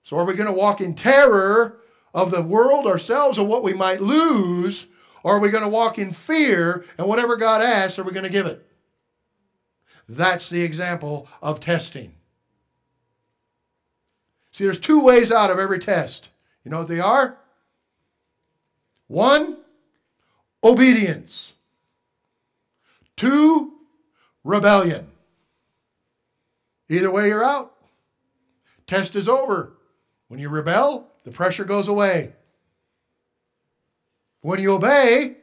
So, 0.04 0.18
are 0.18 0.24
we 0.24 0.34
going 0.34 0.48
to 0.48 0.54
walk 0.54 0.80
in 0.80 0.96
terror 0.96 1.82
of 2.14 2.32
the 2.32 2.42
world, 2.42 2.88
ourselves, 2.88 3.38
or 3.38 3.46
what 3.46 3.62
we 3.62 3.74
might 3.74 4.00
lose? 4.00 4.88
Or 5.22 5.36
are 5.36 5.40
we 5.40 5.50
going 5.50 5.66
to 5.66 5.70
walk 5.70 6.00
in 6.00 6.14
fear 6.14 6.86
and 6.98 7.08
whatever 7.08 7.36
God 7.36 7.62
asks, 7.62 8.00
are 8.00 8.04
we 8.04 8.14
going 8.14 8.24
to 8.24 8.30
give 8.30 8.46
it? 8.46 8.66
That's 10.08 10.48
the 10.48 10.62
example 10.62 11.28
of 11.42 11.60
testing. 11.60 12.14
See, 14.54 14.64
there's 14.64 14.80
two 14.80 15.02
ways 15.02 15.30
out 15.30 15.52
of 15.52 15.60
every 15.60 15.80
test. 15.80 16.30
You 16.64 16.72
know 16.72 16.80
what 16.80 16.88
they 16.88 17.02
are? 17.02 17.38
One, 19.08 19.58
obedience. 20.64 21.52
Two, 23.18 23.74
rebellion. 24.46 25.08
Either 26.90 27.12
way, 27.12 27.28
you're 27.28 27.44
out. 27.44 27.74
Test 28.88 29.16
is 29.16 29.28
over. 29.28 29.74
When 30.28 30.40
you 30.40 30.50
rebel, 30.50 31.08
the 31.24 31.32
pressure 31.32 31.66
goes 31.66 31.88
away. 31.88 32.34
When 34.42 34.60
you 34.60 34.74
obey, 34.74 35.38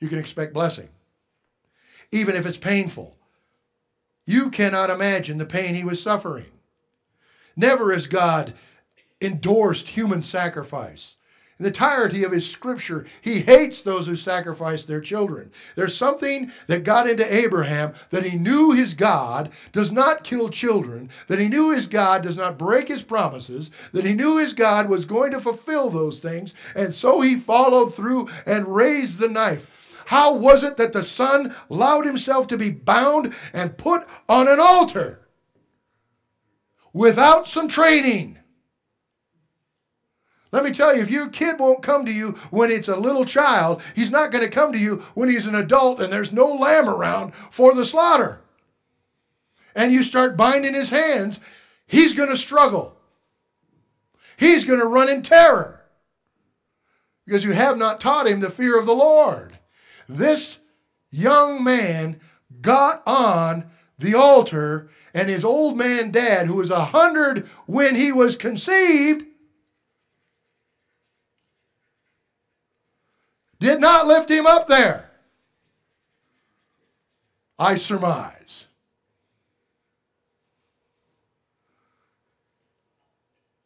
you 0.00 0.08
can 0.08 0.18
expect 0.18 0.54
blessing, 0.54 0.88
even 2.12 2.36
if 2.36 2.46
it's 2.46 2.58
painful. 2.58 3.16
You 4.26 4.50
cannot 4.50 4.90
imagine 4.90 5.38
the 5.38 5.46
pain 5.46 5.74
he 5.74 5.84
was 5.84 6.02
suffering. 6.02 6.46
Never 7.56 7.92
has 7.92 8.06
God 8.06 8.54
endorsed 9.20 9.88
human 9.88 10.22
sacrifice. 10.22 11.16
In 11.58 11.62
the 11.62 11.68
entirety 11.68 12.22
of 12.22 12.32
his 12.32 12.50
scripture, 12.50 13.06
he 13.22 13.40
hates 13.40 13.82
those 13.82 14.06
who 14.06 14.14
sacrifice 14.14 14.84
their 14.84 15.00
children. 15.00 15.50
There's 15.74 15.96
something 15.96 16.52
that 16.66 16.84
got 16.84 17.08
into 17.08 17.34
Abraham 17.34 17.94
that 18.10 18.26
he 18.26 18.36
knew 18.36 18.72
his 18.72 18.92
God 18.92 19.50
does 19.72 19.90
not 19.90 20.22
kill 20.22 20.50
children, 20.50 21.08
that 21.28 21.38
he 21.38 21.48
knew 21.48 21.70
his 21.70 21.86
God 21.86 22.22
does 22.22 22.36
not 22.36 22.58
break 22.58 22.88
his 22.88 23.02
promises, 23.02 23.70
that 23.92 24.04
he 24.04 24.12
knew 24.12 24.36
his 24.36 24.52
God 24.52 24.90
was 24.90 25.06
going 25.06 25.32
to 25.32 25.40
fulfill 25.40 25.88
those 25.88 26.18
things, 26.18 26.52
and 26.74 26.92
so 26.92 27.22
he 27.22 27.36
followed 27.36 27.94
through 27.94 28.28
and 28.44 28.68
raised 28.68 29.18
the 29.18 29.28
knife. 29.28 29.66
How 30.04 30.34
was 30.34 30.62
it 30.62 30.76
that 30.76 30.92
the 30.92 31.02
son 31.02 31.56
allowed 31.70 32.04
himself 32.04 32.48
to 32.48 32.58
be 32.58 32.70
bound 32.70 33.34
and 33.54 33.78
put 33.78 34.06
on 34.28 34.46
an 34.46 34.60
altar 34.60 35.20
without 36.92 37.48
some 37.48 37.66
training? 37.66 38.38
Let 40.56 40.64
me 40.64 40.72
tell 40.72 40.96
you, 40.96 41.02
if 41.02 41.10
your 41.10 41.28
kid 41.28 41.58
won't 41.58 41.82
come 41.82 42.06
to 42.06 42.10
you 42.10 42.30
when 42.48 42.70
it's 42.70 42.88
a 42.88 42.96
little 42.96 43.26
child, 43.26 43.82
he's 43.94 44.10
not 44.10 44.32
going 44.32 44.42
to 44.42 44.50
come 44.50 44.72
to 44.72 44.78
you 44.78 45.04
when 45.12 45.28
he's 45.28 45.44
an 45.44 45.54
adult 45.54 46.00
and 46.00 46.10
there's 46.10 46.32
no 46.32 46.46
lamb 46.46 46.88
around 46.88 47.34
for 47.50 47.74
the 47.74 47.84
slaughter. 47.84 48.40
And 49.74 49.92
you 49.92 50.02
start 50.02 50.34
binding 50.34 50.72
his 50.72 50.88
hands, 50.88 51.40
he's 51.86 52.14
going 52.14 52.30
to 52.30 52.38
struggle. 52.38 52.96
He's 54.38 54.64
going 54.64 54.80
to 54.80 54.86
run 54.86 55.10
in 55.10 55.22
terror 55.22 55.82
because 57.26 57.44
you 57.44 57.52
have 57.52 57.76
not 57.76 58.00
taught 58.00 58.26
him 58.26 58.40
the 58.40 58.48
fear 58.48 58.78
of 58.78 58.86
the 58.86 58.94
Lord. 58.94 59.58
This 60.08 60.58
young 61.10 61.62
man 61.62 62.18
got 62.62 63.02
on 63.06 63.66
the 63.98 64.14
altar, 64.14 64.88
and 65.12 65.28
his 65.28 65.44
old 65.44 65.76
man 65.76 66.12
dad, 66.12 66.46
who 66.46 66.54
was 66.54 66.70
a 66.70 66.86
hundred 66.86 67.46
when 67.66 67.94
he 67.94 68.10
was 68.10 68.36
conceived, 68.36 69.26
did 73.58 73.80
not 73.80 74.06
lift 74.06 74.30
him 74.30 74.46
up 74.46 74.66
there. 74.66 75.10
I 77.58 77.74
surmise. 77.76 78.66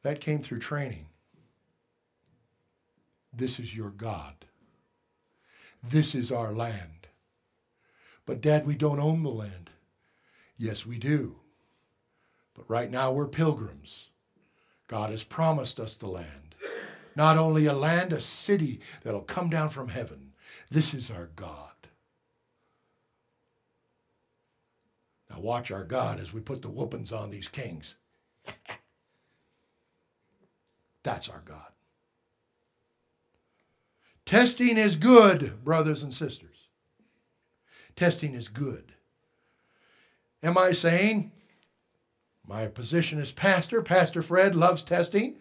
That 0.02 0.20
came 0.20 0.40
through 0.40 0.60
training. 0.60 1.06
This 3.32 3.58
is 3.58 3.74
your 3.76 3.90
God. 3.90 4.34
This 5.82 6.14
is 6.14 6.32
our 6.32 6.52
land. 6.52 7.06
But, 8.26 8.40
Dad, 8.40 8.66
we 8.66 8.74
don't 8.74 9.00
own 9.00 9.22
the 9.22 9.30
land. 9.30 9.70
Yes, 10.56 10.86
we 10.86 10.98
do. 10.98 11.36
But 12.54 12.68
right 12.68 12.90
now 12.90 13.12
we're 13.12 13.26
pilgrims. 13.26 14.06
God 14.88 15.10
has 15.10 15.24
promised 15.24 15.80
us 15.80 15.94
the 15.94 16.08
land. 16.08 16.54
Not 17.16 17.36
only 17.36 17.66
a 17.66 17.72
land, 17.72 18.12
a 18.12 18.20
city 18.20 18.80
that'll 19.02 19.22
come 19.22 19.50
down 19.50 19.70
from 19.70 19.88
heaven. 19.88 20.32
This 20.70 20.94
is 20.94 21.10
our 21.10 21.30
God. 21.36 21.70
Now, 25.28 25.40
watch 25.40 25.70
our 25.70 25.84
God 25.84 26.20
as 26.20 26.32
we 26.32 26.40
put 26.40 26.62
the 26.62 26.70
whoopings 26.70 27.12
on 27.12 27.30
these 27.30 27.48
kings. 27.48 27.94
That's 31.02 31.28
our 31.28 31.42
God. 31.44 31.72
Testing 34.24 34.76
is 34.76 34.96
good, 34.96 35.64
brothers 35.64 36.02
and 36.02 36.12
sisters. 36.14 36.68
Testing 37.96 38.34
is 38.34 38.48
good. 38.48 38.92
Am 40.42 40.56
I 40.56 40.72
saying 40.72 41.32
my 42.46 42.66
position 42.66 43.20
as 43.20 43.32
pastor, 43.32 43.82
Pastor 43.82 44.22
Fred 44.22 44.54
loves 44.54 44.82
testing? 44.82 45.36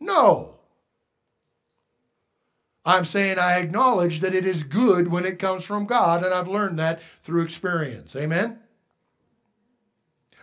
No. 0.00 0.59
I'm 2.84 3.04
saying 3.04 3.38
I 3.38 3.58
acknowledge 3.58 4.20
that 4.20 4.34
it 4.34 4.46
is 4.46 4.62
good 4.62 5.10
when 5.10 5.24
it 5.26 5.38
comes 5.38 5.64
from 5.64 5.86
God, 5.86 6.24
and 6.24 6.32
I've 6.32 6.48
learned 6.48 6.78
that 6.78 7.00
through 7.22 7.42
experience. 7.42 8.16
Amen? 8.16 8.58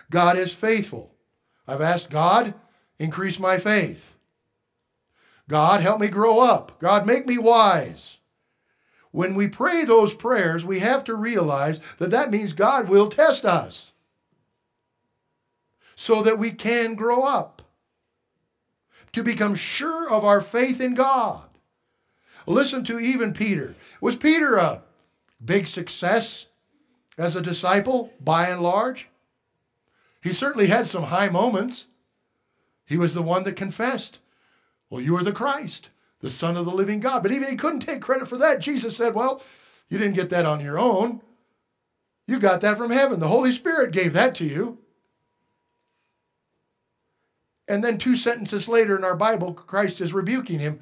God 0.10 0.38
is 0.38 0.54
faithful. 0.54 1.12
I've 1.68 1.82
asked 1.82 2.10
God, 2.10 2.54
increase 3.00 3.40
my 3.40 3.58
faith. 3.58 4.14
God, 5.50 5.82
help 5.82 6.00
me 6.00 6.08
grow 6.08 6.40
up. 6.40 6.80
God, 6.80 7.06
make 7.06 7.26
me 7.26 7.38
wise. 7.38 8.18
When 9.12 9.36
we 9.36 9.48
pray 9.48 9.84
those 9.84 10.14
prayers, 10.14 10.64
we 10.64 10.80
have 10.80 11.04
to 11.06 11.16
realize 11.16 11.80
that 11.98 12.12
that 12.12 12.30
means 12.30 12.54
God 12.54 12.88
will 12.88 13.10
test 13.10 13.46
us 13.46 13.94
so 15.96 16.22
that 16.22 16.38
we 16.38 16.52
can 16.52 16.94
grow 16.94 17.22
up, 17.22 17.64
to 19.14 19.24
become 19.24 19.56
sure 19.56 20.08
of 20.10 20.24
our 20.24 20.42
faith 20.42 20.80
in 20.80 20.94
God. 20.94 21.47
Listen 22.48 22.82
to 22.86 22.98
even 22.98 23.34
Peter. 23.34 23.76
Was 24.00 24.16
Peter 24.16 24.56
a 24.56 24.82
big 25.44 25.68
success 25.68 26.48
as 27.18 27.36
a 27.36 27.42
disciple 27.42 28.12
by 28.22 28.48
and 28.48 28.62
large? 28.62 29.10
He 30.24 30.32
certainly 30.32 30.68
had 30.68 30.88
some 30.88 31.04
high 31.04 31.28
moments. 31.28 31.88
He 32.86 32.98
was 32.98 33.14
the 33.14 33.22
one 33.22 33.44
that 33.44 33.58
confessed, 33.58 34.20
Well, 34.90 35.02
you 35.02 35.16
are 35.18 35.24
the 35.24 35.34
Christ, 35.34 35.90
the 36.22 36.30
Son 36.30 36.56
of 36.56 36.64
the 36.64 36.72
living 36.72 37.02
God. 37.02 37.22
But 37.22 37.34
even 37.34 37.50
he 37.50 37.58
couldn't 37.58 37.82
take 37.82 38.02
credit 38.02 38.30
for 38.30 38.38
that. 38.38 38.62
Jesus 38.62 38.96
said, 38.96 39.14
Well, 39.14 39.44
you 39.90 39.98
didn't 39.98 40.16
get 40.16 40.30
that 40.30 40.46
on 40.46 40.62
your 40.62 40.80
own. 40.80 41.22
You 42.28 42.40
got 42.40 42.62
that 42.62 42.78
from 42.78 42.92
heaven. 42.92 43.20
The 43.20 43.28
Holy 43.28 43.52
Spirit 43.52 43.92
gave 43.92 44.14
that 44.14 44.36
to 44.36 44.46
you. 44.46 44.78
And 47.68 47.84
then 47.84 47.98
two 47.98 48.16
sentences 48.16 48.70
later 48.70 48.98
in 48.98 49.04
our 49.04 49.16
Bible, 49.16 49.54
Christ 49.54 50.00
is 50.00 50.14
rebuking 50.14 50.60
him 50.60 50.80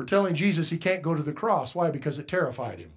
for 0.00 0.06
telling 0.06 0.34
Jesus 0.34 0.70
he 0.70 0.78
can't 0.78 1.02
go 1.02 1.14
to 1.14 1.22
the 1.22 1.30
cross. 1.30 1.74
Why? 1.74 1.90
Because 1.90 2.18
it 2.18 2.26
terrified 2.26 2.78
him. 2.78 2.90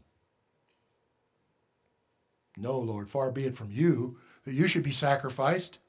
No, 2.55 2.79
Lord, 2.79 3.09
far 3.09 3.29
be 3.29 3.43
it 3.43 3.57
from 3.57 3.69
you 3.69 4.17
that 4.45 4.53
you 4.53 4.69
should 4.69 4.83
be 4.83 4.93
sacrificed. 4.93 5.79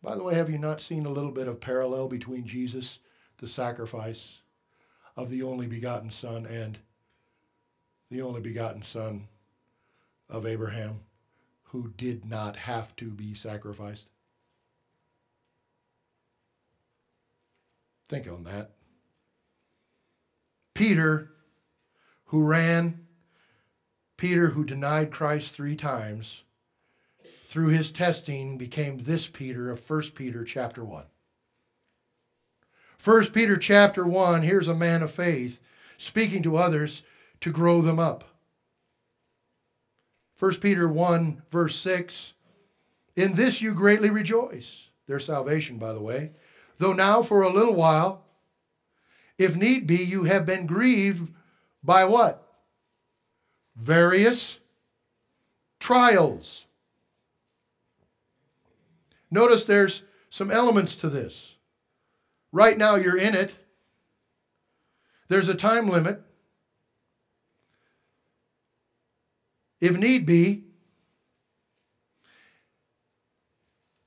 By 0.00 0.14
the 0.14 0.22
way, 0.22 0.36
have 0.36 0.48
you 0.48 0.58
not 0.58 0.80
seen 0.80 1.04
a 1.04 1.10
little 1.10 1.32
bit 1.32 1.48
of 1.48 1.60
parallel 1.60 2.06
between 2.06 2.46
Jesus, 2.46 3.00
the 3.38 3.48
sacrifice 3.48 4.38
of 5.16 5.28
the 5.28 5.42
only 5.42 5.66
begotten 5.66 6.12
Son, 6.12 6.46
and 6.46 6.78
the 8.08 8.22
only 8.22 8.40
begotten 8.40 8.84
Son 8.84 9.26
of 10.28 10.46
Abraham, 10.46 11.00
who 11.64 11.92
did 11.96 12.24
not 12.24 12.54
have 12.54 12.94
to 12.94 13.06
be 13.06 13.34
sacrificed? 13.34 14.06
Think 18.08 18.26
on 18.26 18.44
that. 18.44 18.70
Peter, 20.74 21.30
who 22.26 22.44
ran, 22.44 23.06
Peter, 24.16 24.48
who 24.48 24.64
denied 24.64 25.10
Christ 25.10 25.52
three 25.52 25.76
times, 25.76 26.42
through 27.48 27.68
his 27.68 27.90
testing 27.90 28.58
became 28.58 28.98
this 28.98 29.26
Peter 29.26 29.70
of 29.70 29.88
1 29.88 30.02
Peter 30.14 30.44
chapter 30.44 30.84
1. 30.84 31.04
1 33.02 33.26
Peter 33.26 33.56
chapter 33.56 34.06
1, 34.06 34.42
here's 34.42 34.68
a 34.68 34.74
man 34.74 35.02
of 35.02 35.10
faith 35.10 35.60
speaking 35.96 36.42
to 36.42 36.56
others 36.56 37.02
to 37.40 37.50
grow 37.50 37.80
them 37.80 37.98
up. 37.98 38.24
1 40.38 40.54
Peter 40.56 40.88
1, 40.88 41.42
verse 41.50 41.76
6 41.76 42.32
In 43.16 43.34
this 43.34 43.60
you 43.60 43.74
greatly 43.74 44.10
rejoice. 44.10 44.88
Their 45.06 45.20
salvation, 45.20 45.78
by 45.78 45.92
the 45.92 46.02
way. 46.02 46.32
Though 46.78 46.92
now 46.92 47.22
for 47.22 47.42
a 47.42 47.52
little 47.52 47.74
while, 47.74 48.22
if 49.36 49.54
need 49.54 49.86
be, 49.86 49.96
you 49.96 50.24
have 50.24 50.46
been 50.46 50.66
grieved 50.66 51.32
by 51.82 52.04
what? 52.04 52.44
Various 53.76 54.58
trials. 55.78 56.64
Notice 59.30 59.64
there's 59.64 60.02
some 60.30 60.50
elements 60.50 60.94
to 60.96 61.08
this. 61.08 61.54
Right 62.50 62.78
now, 62.78 62.96
you're 62.96 63.18
in 63.18 63.34
it. 63.34 63.56
There's 65.28 65.48
a 65.48 65.54
time 65.54 65.88
limit. 65.88 66.22
If 69.80 69.96
need 69.96 70.26
be, 70.26 70.64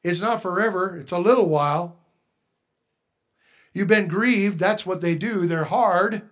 it's 0.04 0.20
not 0.20 0.42
forever, 0.42 0.98
it's 0.98 1.12
a 1.12 1.18
little 1.18 1.48
while. 1.48 2.01
You've 3.74 3.88
been 3.88 4.08
grieved, 4.08 4.60
that's 4.60 4.86
what 4.86 5.02
they 5.02 5.16
do, 5.16 5.48
they're 5.48 5.64
hard. 5.66 6.24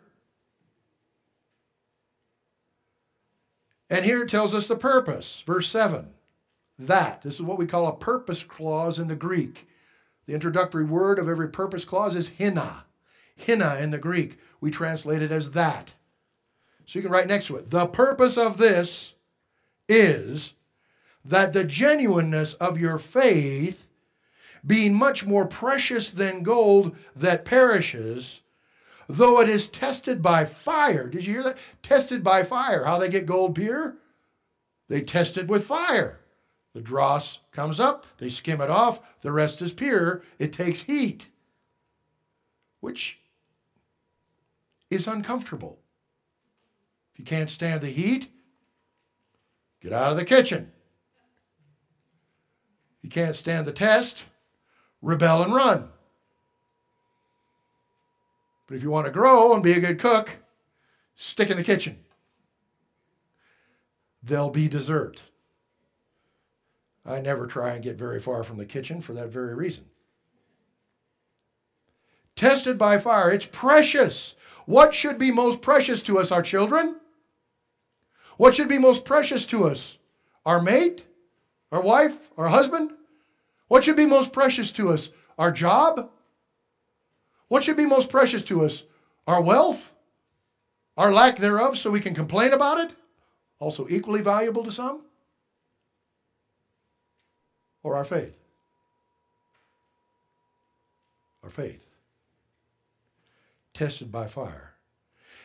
And 3.89 4.05
here 4.05 4.23
it 4.23 4.29
tells 4.29 4.53
us 4.53 4.67
the 4.67 4.75
purpose, 4.75 5.43
verse 5.45 5.69
7. 5.69 6.09
That, 6.77 7.21
this 7.21 7.35
is 7.35 7.41
what 7.41 7.57
we 7.57 7.65
call 7.65 7.87
a 7.87 7.95
purpose 7.95 8.43
clause 8.43 8.99
in 8.99 9.07
the 9.07 9.15
Greek. 9.15 9.67
The 10.25 10.33
introductory 10.33 10.83
word 10.83 11.17
of 11.17 11.27
every 11.27 11.49
purpose 11.49 11.85
clause 11.85 12.15
is 12.15 12.31
hina. 12.37 12.85
Hina 13.45 13.77
in 13.77 13.91
the 13.91 13.97
Greek. 13.97 14.37
We 14.61 14.69
translate 14.69 15.21
it 15.21 15.31
as 15.31 15.51
that. 15.51 15.95
So 16.85 16.99
you 16.99 17.03
can 17.03 17.11
write 17.11 17.27
next 17.27 17.47
to 17.47 17.55
it. 17.55 17.69
The 17.69 17.87
purpose 17.87 18.37
of 18.37 18.57
this 18.57 19.13
is 19.87 20.53
that 21.25 21.53
the 21.53 21.63
genuineness 21.63 22.53
of 22.55 22.79
your 22.79 22.97
faith, 22.97 23.85
being 24.65 24.93
much 24.93 25.25
more 25.25 25.45
precious 25.45 26.09
than 26.09 26.43
gold 26.43 26.95
that 27.15 27.45
perishes, 27.45 28.41
though 29.07 29.41
it 29.41 29.49
is 29.49 29.67
tested 29.67 30.21
by 30.21 30.45
fire. 30.45 31.07
Did 31.07 31.25
you 31.25 31.33
hear 31.33 31.43
that? 31.43 31.57
Tested 31.81 32.23
by 32.23 32.43
fire. 32.43 32.85
How 32.85 32.99
they 32.99 33.09
get 33.09 33.25
gold 33.25 33.55
pure? 33.55 33.97
They 34.87 35.01
test 35.01 35.37
it 35.37 35.47
with 35.47 35.65
fire. 35.65 36.19
The 36.73 36.81
dross 36.81 37.39
comes 37.51 37.79
up, 37.79 38.05
they 38.19 38.29
skim 38.29 38.61
it 38.61 38.69
off, 38.69 38.99
the 39.21 39.31
rest 39.31 39.61
is 39.61 39.73
pure. 39.73 40.23
It 40.37 40.53
takes 40.53 40.81
heat, 40.81 41.27
which 42.79 43.19
is 44.89 45.07
uncomfortable. 45.07 45.79
If 47.13 47.19
you 47.19 47.25
can't 47.25 47.49
stand 47.49 47.81
the 47.81 47.89
heat, 47.89 48.29
get 49.81 49.93
out 49.93 50.11
of 50.11 50.17
the 50.17 50.25
kitchen. 50.25 50.71
You 53.01 53.09
can't 53.09 53.35
stand 53.35 53.65
the 53.65 53.73
test, 53.73 54.23
rebel 55.01 55.43
and 55.43 55.53
run. 55.53 55.89
But 58.67 58.75
if 58.75 58.83
you 58.83 58.91
want 58.91 59.07
to 59.07 59.11
grow 59.11 59.53
and 59.53 59.63
be 59.63 59.73
a 59.73 59.79
good 59.79 59.99
cook, 59.99 60.31
stick 61.15 61.49
in 61.49 61.57
the 61.57 61.63
kitchen. 61.63 61.97
There'll 64.21 64.49
be 64.49 64.67
dessert. 64.67 65.23
I 67.05 67.21
never 67.21 67.47
try 67.47 67.71
and 67.71 67.83
get 67.83 67.95
very 67.95 68.19
far 68.19 68.43
from 68.43 68.57
the 68.57 68.65
kitchen 68.65 69.01
for 69.01 69.13
that 69.13 69.29
very 69.29 69.55
reason. 69.55 69.85
Tested 72.35 72.77
by 72.77 72.99
fire, 72.99 73.31
it's 73.31 73.47
precious. 73.47 74.35
What 74.65 74.93
should 74.93 75.17
be 75.17 75.31
most 75.31 75.61
precious 75.61 76.01
to 76.03 76.19
us, 76.19 76.31
our 76.31 76.43
children? 76.43 76.97
What 78.37 78.55
should 78.55 78.69
be 78.69 78.77
most 78.77 79.03
precious 79.03 79.45
to 79.47 79.65
us? 79.65 79.97
Our 80.45 80.61
mate? 80.61 81.05
Our 81.71 81.81
wife? 81.81 82.15
Our 82.37 82.47
husband? 82.47 82.91
What 83.69 83.85
should 83.85 83.95
be 83.95 84.05
most 84.05 84.33
precious 84.33 84.71
to 84.73 84.89
us? 84.89 85.09
Our 85.37 85.51
job? 85.51 86.11
What 87.47 87.63
should 87.63 87.77
be 87.77 87.85
most 87.85 88.09
precious 88.09 88.43
to 88.45 88.65
us? 88.65 88.83
Our 89.25 89.41
wealth? 89.41 89.93
Our 90.97 91.13
lack 91.13 91.37
thereof, 91.37 91.77
so 91.77 91.89
we 91.89 92.01
can 92.01 92.13
complain 92.13 92.51
about 92.51 92.79
it? 92.79 92.93
Also 93.59 93.87
equally 93.89 94.21
valuable 94.21 94.63
to 94.65 94.71
some? 94.71 95.03
or 97.83 97.95
our 97.95 98.05
faith? 98.05 98.37
Our 101.43 101.49
faith. 101.49 101.85
Tested 103.73 104.11
by 104.11 104.27
fire. 104.27 104.73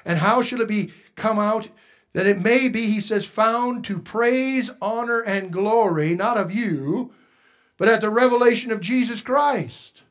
And 0.05 0.19
how 0.19 0.43
should 0.43 0.61
it 0.61 0.69
be 0.69 0.93
come 1.15 1.39
out 1.39 1.69
that 2.13 2.27
it 2.27 2.41
may 2.41 2.69
be, 2.69 2.87
he 2.87 3.01
says, 3.01 3.27
found 3.27 3.85
to 3.85 3.99
praise, 3.99 4.71
honor, 4.81 5.21
and 5.21 5.53
glory, 5.53 6.15
not 6.15 6.37
of 6.37 6.53
you, 6.53 7.13
but 7.79 7.89
at 7.89 8.01
the 8.01 8.11
revelation 8.11 8.71
of 8.71 8.81
Jesus 8.81 9.21
Christ, 9.21 10.03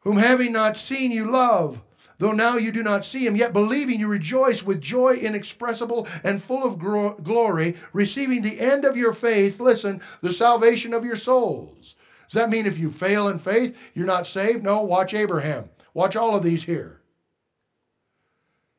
whom 0.00 0.16
having 0.16 0.52
not 0.52 0.76
seen 0.76 1.10
you 1.10 1.30
love, 1.30 1.80
Though 2.20 2.32
now 2.32 2.58
you 2.58 2.70
do 2.70 2.82
not 2.82 3.02
see 3.02 3.26
him, 3.26 3.34
yet 3.34 3.54
believing 3.54 3.98
you 3.98 4.06
rejoice 4.06 4.62
with 4.62 4.82
joy 4.82 5.14
inexpressible 5.14 6.06
and 6.22 6.40
full 6.40 6.64
of 6.64 6.78
glory, 6.78 7.76
receiving 7.94 8.42
the 8.42 8.60
end 8.60 8.84
of 8.84 8.94
your 8.94 9.14
faith, 9.14 9.58
listen, 9.58 10.02
the 10.20 10.30
salvation 10.30 10.92
of 10.92 11.02
your 11.02 11.16
souls. 11.16 11.96
Does 12.28 12.34
that 12.34 12.50
mean 12.50 12.66
if 12.66 12.78
you 12.78 12.90
fail 12.90 13.28
in 13.28 13.38
faith, 13.38 13.74
you're 13.94 14.04
not 14.04 14.26
saved? 14.26 14.62
No, 14.62 14.82
watch 14.82 15.14
Abraham. 15.14 15.70
Watch 15.94 16.14
all 16.14 16.36
of 16.36 16.42
these 16.42 16.62
here. 16.62 17.00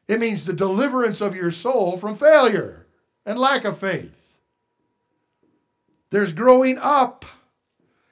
It 0.07 0.19
means 0.19 0.45
the 0.45 0.53
deliverance 0.53 1.19
of 1.19 1.35
your 1.35 1.49
soul 1.49 1.97
from 1.97 2.15
failure 2.15 2.85
and 3.25 3.39
lack 3.39 3.65
of 3.65 3.79
faith. 3.79 4.20
There's 6.11 6.33
growing 6.33 6.77
up. 6.77 7.25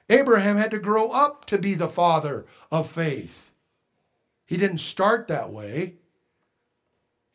Abraham 0.08 0.56
had 0.56 0.72
to 0.72 0.78
grow 0.78 1.10
up 1.10 1.44
to 1.46 1.58
be 1.58 1.74
the 1.74 1.88
father 1.88 2.46
of 2.72 2.90
faith. 2.90 3.50
He 4.46 4.56
didn't 4.56 4.78
start 4.78 5.28
that 5.28 5.50
way. 5.52 5.94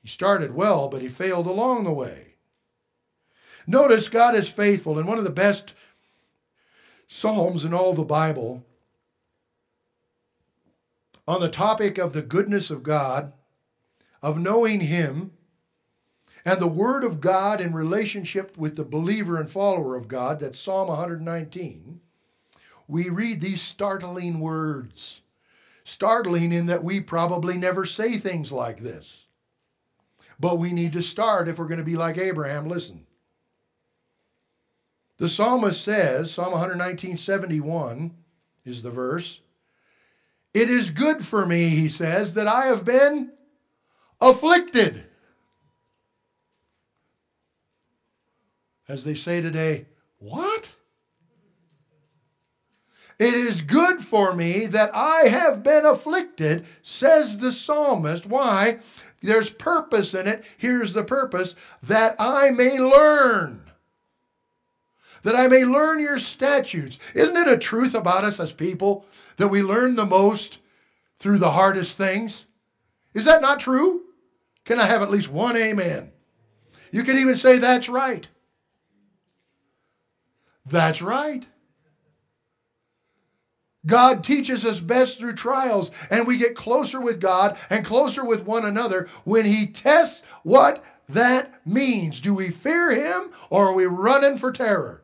He 0.01 0.09
started 0.09 0.53
well, 0.53 0.89
but 0.89 1.01
he 1.01 1.07
failed 1.07 1.47
along 1.47 1.85
the 1.85 1.93
way. 1.93 2.33
Notice 3.65 4.09
God 4.09 4.35
is 4.35 4.49
faithful, 4.49 4.99
and 4.99 5.07
one 5.07 5.17
of 5.17 5.23
the 5.23 5.29
best 5.29 5.73
Psalms 7.07 7.63
in 7.63 7.73
all 7.73 7.93
the 7.93 8.03
Bible 8.03 8.65
on 11.27 11.41
the 11.41 11.49
topic 11.49 11.97
of 11.97 12.13
the 12.13 12.21
goodness 12.21 12.69
of 12.69 12.83
God, 12.83 13.33
of 14.21 14.37
knowing 14.37 14.81
Him, 14.81 15.31
and 16.45 16.61
the 16.61 16.67
Word 16.67 17.03
of 17.03 17.19
God 17.19 17.59
in 17.59 17.73
relationship 17.73 18.57
with 18.57 18.75
the 18.75 18.85
believer 18.85 19.39
and 19.39 19.49
follower 19.49 19.95
of 19.95 20.07
God, 20.07 20.39
that's 20.39 20.59
Psalm 20.59 20.87
119, 20.87 21.99
we 22.87 23.09
read 23.09 23.41
these 23.41 23.61
startling 23.61 24.39
words 24.39 25.21
startling 25.85 26.51
in 26.51 26.65
that 26.65 26.83
we 26.83 26.99
probably 26.99 27.57
never 27.57 27.85
say 27.85 28.17
things 28.17 28.51
like 28.51 28.81
this. 28.81 29.25
But 30.39 30.59
we 30.59 30.73
need 30.73 30.91
to 30.93 31.01
start 31.01 31.47
if 31.47 31.57
we're 31.57 31.67
going 31.67 31.77
to 31.77 31.83
be 31.83 31.95
like 31.95 32.17
Abraham. 32.17 32.67
Listen. 32.67 33.05
The 35.17 35.29
psalmist 35.29 35.81
says, 35.81 36.33
Psalm 36.33 36.51
119, 36.51 37.15
71 37.15 38.13
is 38.65 38.81
the 38.81 38.91
verse. 38.91 39.39
It 40.53 40.69
is 40.69 40.89
good 40.89 41.23
for 41.23 41.45
me, 41.45 41.69
he 41.69 41.87
says, 41.87 42.33
that 42.33 42.47
I 42.47 42.65
have 42.65 42.83
been 42.83 43.31
afflicted. 44.19 45.05
As 48.87 49.03
they 49.03 49.15
say 49.15 49.41
today, 49.41 49.87
what? 50.19 50.71
It 53.17 53.33
is 53.33 53.61
good 53.61 54.03
for 54.03 54.33
me 54.33 54.65
that 54.67 54.91
I 54.93 55.27
have 55.29 55.63
been 55.63 55.85
afflicted, 55.85 56.65
says 56.81 57.37
the 57.37 57.51
psalmist. 57.51 58.25
Why? 58.25 58.79
There's 59.21 59.49
purpose 59.49 60.13
in 60.13 60.27
it. 60.27 60.43
Here's 60.57 60.93
the 60.93 61.03
purpose 61.03 61.55
that 61.83 62.15
I 62.19 62.51
may 62.51 62.77
learn. 62.77 63.61
That 65.23 65.35
I 65.35 65.47
may 65.47 65.65
learn 65.65 65.99
your 65.99 66.19
statutes. 66.19 66.99
Isn't 67.15 67.37
it 67.37 67.47
a 67.47 67.57
truth 67.57 67.95
about 67.95 68.25
us 68.25 68.39
as 68.39 68.53
people 68.53 69.05
that 69.37 69.47
we 69.47 69.63
learn 69.63 69.95
the 69.95 70.05
most 70.05 70.59
through 71.17 71.39
the 71.39 71.51
hardest 71.51 71.97
things? 71.97 72.45
Is 73.13 73.25
that 73.25 73.41
not 73.41 73.59
true? 73.59 74.03
Can 74.65 74.79
I 74.79 74.85
have 74.85 75.01
at 75.01 75.09
least 75.09 75.29
one 75.29 75.55
amen? 75.55 76.11
You 76.91 77.03
can 77.03 77.17
even 77.17 77.37
say, 77.37 77.57
That's 77.57 77.89
right. 77.89 78.27
That's 80.65 81.01
right. 81.01 81.45
God 83.85 84.23
teaches 84.23 84.65
us 84.65 84.79
best 84.79 85.19
through 85.19 85.35
trials, 85.35 85.91
and 86.09 86.25
we 86.25 86.37
get 86.37 86.55
closer 86.55 86.99
with 86.99 87.21
God 87.21 87.55
and 87.69 87.85
closer 87.85 88.25
with 88.25 88.43
one 88.43 88.65
another 88.65 89.07
when 89.25 89.45
He 89.45 89.67
tests 89.67 90.23
what? 90.43 90.83
that 91.09 91.65
means. 91.65 92.21
Do 92.21 92.33
we 92.33 92.49
fear 92.49 92.91
him 92.91 93.31
or 93.49 93.67
are 93.67 93.73
we 93.73 93.85
running 93.85 94.37
for 94.37 94.51
terror? 94.51 95.03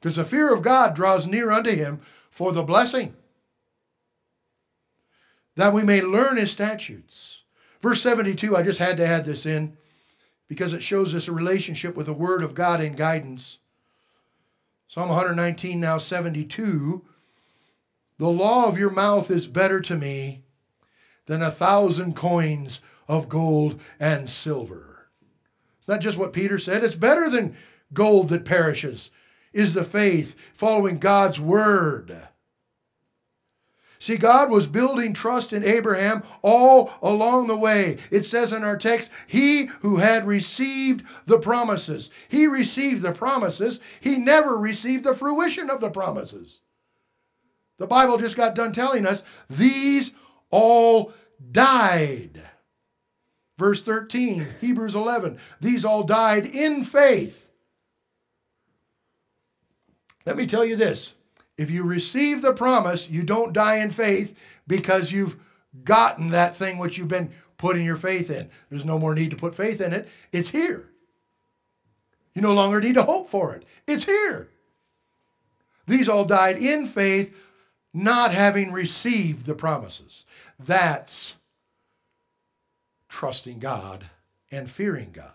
Because 0.00 0.16
the 0.16 0.24
fear 0.24 0.52
of 0.52 0.62
God 0.62 0.94
draws 0.94 1.26
near 1.26 1.50
unto 1.50 1.70
him 1.70 2.00
for 2.30 2.52
the 2.52 2.62
blessing, 2.62 3.14
that 5.56 5.72
we 5.72 5.82
may 5.82 6.02
learn 6.02 6.36
his 6.36 6.50
statutes. 6.50 7.42
Verse 7.80 8.02
72, 8.02 8.56
I 8.56 8.62
just 8.62 8.78
had 8.78 8.96
to 8.98 9.06
add 9.06 9.24
this 9.24 9.46
in 9.46 9.76
because 10.54 10.72
it 10.72 10.84
shows 10.84 11.16
us 11.16 11.26
a 11.26 11.32
relationship 11.32 11.96
with 11.96 12.06
the 12.06 12.12
Word 12.12 12.40
of 12.40 12.54
God 12.54 12.80
in 12.80 12.94
guidance. 12.94 13.58
Psalm 14.86 15.08
119, 15.08 15.80
now 15.80 15.98
72. 15.98 17.04
The 18.18 18.28
law 18.28 18.66
of 18.66 18.78
your 18.78 18.90
mouth 18.90 19.32
is 19.32 19.48
better 19.48 19.80
to 19.80 19.96
me 19.96 20.44
than 21.26 21.42
a 21.42 21.50
thousand 21.50 22.14
coins 22.14 22.78
of 23.08 23.28
gold 23.28 23.80
and 23.98 24.30
silver. 24.30 25.08
It's 25.80 25.88
not 25.88 26.00
just 26.00 26.16
what 26.16 26.32
Peter 26.32 26.60
said, 26.60 26.84
it's 26.84 26.94
better 26.94 27.28
than 27.28 27.56
gold 27.92 28.28
that 28.28 28.44
perishes, 28.44 29.10
is 29.52 29.74
the 29.74 29.84
faith 29.84 30.36
following 30.54 30.98
God's 30.98 31.40
word. 31.40 32.28
See, 34.04 34.18
God 34.18 34.50
was 34.50 34.66
building 34.66 35.14
trust 35.14 35.54
in 35.54 35.64
Abraham 35.64 36.24
all 36.42 36.90
along 37.00 37.46
the 37.46 37.56
way. 37.56 37.96
It 38.10 38.24
says 38.24 38.52
in 38.52 38.62
our 38.62 38.76
text, 38.76 39.10
He 39.26 39.64
who 39.80 39.96
had 39.96 40.26
received 40.26 41.06
the 41.24 41.38
promises. 41.38 42.10
He 42.28 42.46
received 42.46 43.00
the 43.00 43.12
promises. 43.12 43.80
He 44.02 44.18
never 44.18 44.58
received 44.58 45.04
the 45.04 45.14
fruition 45.14 45.70
of 45.70 45.80
the 45.80 45.88
promises. 45.88 46.60
The 47.78 47.86
Bible 47.86 48.18
just 48.18 48.36
got 48.36 48.54
done 48.54 48.72
telling 48.72 49.06
us 49.06 49.22
these 49.48 50.10
all 50.50 51.14
died. 51.50 52.42
Verse 53.56 53.80
13, 53.80 54.48
Hebrews 54.60 54.94
11, 54.94 55.38
these 55.62 55.82
all 55.82 56.02
died 56.02 56.44
in 56.44 56.84
faith. 56.84 57.42
Let 60.26 60.36
me 60.36 60.44
tell 60.44 60.66
you 60.66 60.76
this 60.76 61.14
if 61.56 61.70
you 61.70 61.84
receive 61.84 62.42
the 62.42 62.52
promise, 62.52 63.08
you 63.08 63.22
don't 63.22 63.52
die 63.52 63.76
in 63.76 63.90
faith 63.90 64.36
because 64.66 65.12
you've 65.12 65.36
gotten 65.84 66.30
that 66.30 66.56
thing 66.56 66.78
which 66.78 66.98
you've 66.98 67.08
been 67.08 67.32
putting 67.56 67.84
your 67.84 67.96
faith 67.96 68.30
in. 68.30 68.50
There's 68.70 68.84
no 68.84 68.98
more 68.98 69.14
need 69.14 69.30
to 69.30 69.36
put 69.36 69.54
faith 69.54 69.80
in 69.80 69.92
it. 69.92 70.08
It's 70.32 70.50
here. 70.50 70.90
You 72.34 72.42
no 72.42 72.52
longer 72.52 72.80
need 72.80 72.94
to 72.94 73.04
hope 73.04 73.28
for 73.28 73.54
it. 73.54 73.64
It's 73.86 74.04
here. 74.04 74.48
These 75.86 76.08
all 76.08 76.24
died 76.24 76.58
in 76.58 76.86
faith, 76.86 77.34
not 77.92 78.32
having 78.32 78.72
received 78.72 79.46
the 79.46 79.54
promises. 79.54 80.24
That's 80.58 81.34
trusting 83.08 83.60
God 83.60 84.06
and 84.50 84.70
fearing 84.70 85.10
God. 85.12 85.30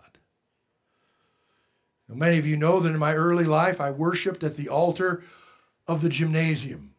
Now, 2.08 2.16
many 2.16 2.38
of 2.38 2.46
you 2.46 2.56
know 2.56 2.80
that 2.80 2.88
in 2.88 2.98
my 2.98 3.14
early 3.14 3.44
life 3.44 3.80
I 3.80 3.90
worshiped 3.90 4.42
at 4.42 4.56
the 4.56 4.68
altar 4.68 5.22
of 5.90 6.02
the 6.02 6.08
gymnasium, 6.08 6.94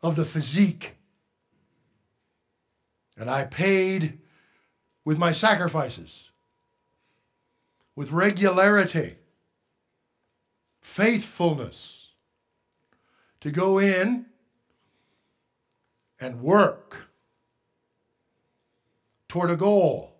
of 0.00 0.14
the 0.14 0.24
physique. 0.24 0.94
And 3.18 3.28
I 3.28 3.46
paid 3.46 4.20
with 5.04 5.18
my 5.18 5.32
sacrifices, 5.32 6.30
with 7.96 8.12
regularity, 8.12 9.16
faithfulness, 10.82 12.10
to 13.40 13.50
go 13.50 13.80
in 13.80 14.26
and 16.20 16.40
work 16.40 17.08
toward 19.26 19.50
a 19.50 19.56
goal. 19.56 20.14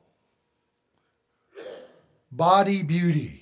Body 2.33 2.83
beauty 2.83 3.40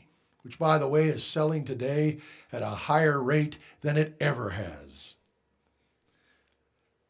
which, 0.48 0.58
by 0.58 0.78
the 0.78 0.88
way, 0.88 1.08
is 1.08 1.22
selling 1.22 1.62
today 1.62 2.16
at 2.52 2.62
a 2.62 2.68
higher 2.68 3.22
rate 3.22 3.58
than 3.82 3.98
it 3.98 4.16
ever 4.18 4.48
has. 4.48 5.12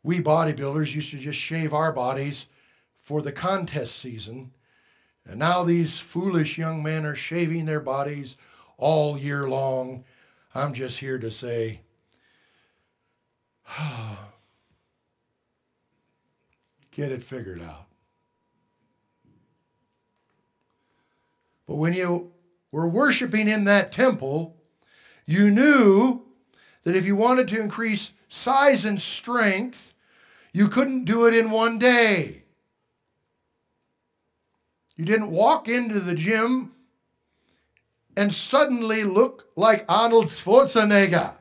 We 0.03 0.21
bodybuilders 0.21 0.93
used 0.93 1.13
to 1.13 1.19
just 1.19 1.39
shave 1.39 1.73
our 1.73 1.93
bodies 1.93 2.47
for 2.97 3.23
the 3.23 3.31
contest 3.31 3.97
season, 4.01 4.51
and 5.25 5.39
now 5.39 5.63
these 5.63 6.01
foolish 6.01 6.59
young 6.59 6.83
men 6.83 7.07
are 7.07 7.15
shaving 7.15 7.65
their 7.65 7.79
bodies 7.79 8.37
all 8.77 9.17
year 9.17 9.49
long. 9.49 10.03
I'm 10.53 10.75
just 10.75 10.99
here 10.99 11.21
to 11.21 11.31
say, 11.31 11.83
get 16.91 17.13
it 17.13 17.23
figured 17.23 17.63
out. 17.63 17.87
But 21.69 21.77
when 21.77 21.95
you 21.95 22.33
were 22.71 22.89
worshiping 22.89 23.49
in 23.49 23.65
that 23.65 23.93
temple, 23.93 24.57
you 25.27 25.51
knew 25.51 26.23
that 26.85 26.97
if 26.97 27.07
you 27.07 27.17
wanted 27.17 27.49
to 27.49 27.61
increase 27.61 28.13
size 28.29 28.85
and 28.85 29.01
strength, 29.01 29.95
you 30.53 30.69
couldn't 30.69 31.05
do 31.05 31.27
it 31.27 31.35
in 31.35 31.51
one 31.51 31.79
day. 31.79 32.43
You 34.97 35.05
didn't 35.05 35.31
walk 35.31 35.69
into 35.69 36.01
the 36.01 36.15
gym 36.15 36.73
and 38.17 38.35
suddenly 38.35 39.05
look 39.05 39.47
like 39.55 39.85
Arnold 39.89 40.27
Schwarzenegger. 40.27 41.35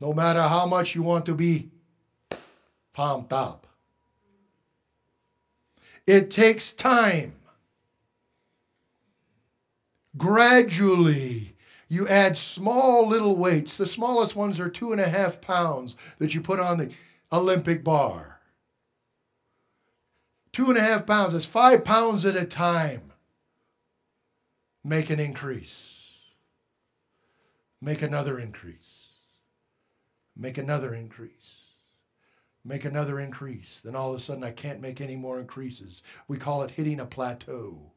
No 0.00 0.12
matter 0.12 0.42
how 0.42 0.64
much 0.64 0.94
you 0.94 1.02
want 1.02 1.26
to 1.26 1.34
be 1.34 1.70
pumped 2.92 3.32
up, 3.32 3.66
it 6.06 6.30
takes 6.30 6.70
time 6.70 7.32
gradually 10.18 11.54
you 11.88 12.06
add 12.06 12.36
small 12.36 13.08
little 13.08 13.36
weights. 13.36 13.76
The 13.76 13.86
smallest 13.86 14.36
ones 14.36 14.60
are 14.60 14.68
two 14.68 14.92
and 14.92 15.00
a 15.00 15.08
half 15.08 15.40
pounds 15.40 15.96
that 16.18 16.34
you 16.34 16.40
put 16.40 16.60
on 16.60 16.78
the 16.78 16.90
Olympic 17.32 17.82
bar. 17.82 18.40
Two 20.52 20.66
and 20.68 20.76
a 20.76 20.82
half 20.82 21.06
pounds, 21.06 21.32
that's 21.32 21.44
five 21.44 21.84
pounds 21.84 22.24
at 22.26 22.36
a 22.36 22.44
time. 22.44 23.12
Make 24.84 25.10
an 25.10 25.20
increase. 25.20 25.94
Make 27.80 28.02
another 28.02 28.38
increase. 28.38 29.06
Make 30.36 30.58
another 30.58 30.94
increase. 30.94 31.32
Make 32.64 32.84
another 32.84 33.20
increase. 33.20 33.80
Then 33.82 33.94
all 33.94 34.10
of 34.10 34.16
a 34.16 34.20
sudden, 34.20 34.44
I 34.44 34.50
can't 34.50 34.80
make 34.80 35.00
any 35.00 35.16
more 35.16 35.40
increases. 35.40 36.02
We 36.26 36.38
call 36.38 36.62
it 36.62 36.70
hitting 36.70 37.00
a 37.00 37.06
plateau 37.06 37.92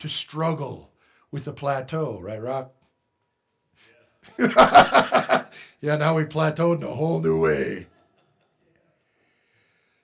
to 0.00 0.08
struggle 0.08 0.90
with 1.30 1.44
the 1.44 1.52
plateau, 1.52 2.20
right, 2.20 2.42
Rock? 2.42 2.72
Yeah. 4.38 5.44
yeah, 5.80 5.96
now 5.96 6.16
we 6.16 6.24
plateaued 6.24 6.78
in 6.78 6.82
a 6.82 6.94
whole 6.94 7.20
new 7.20 7.40
way. 7.40 7.86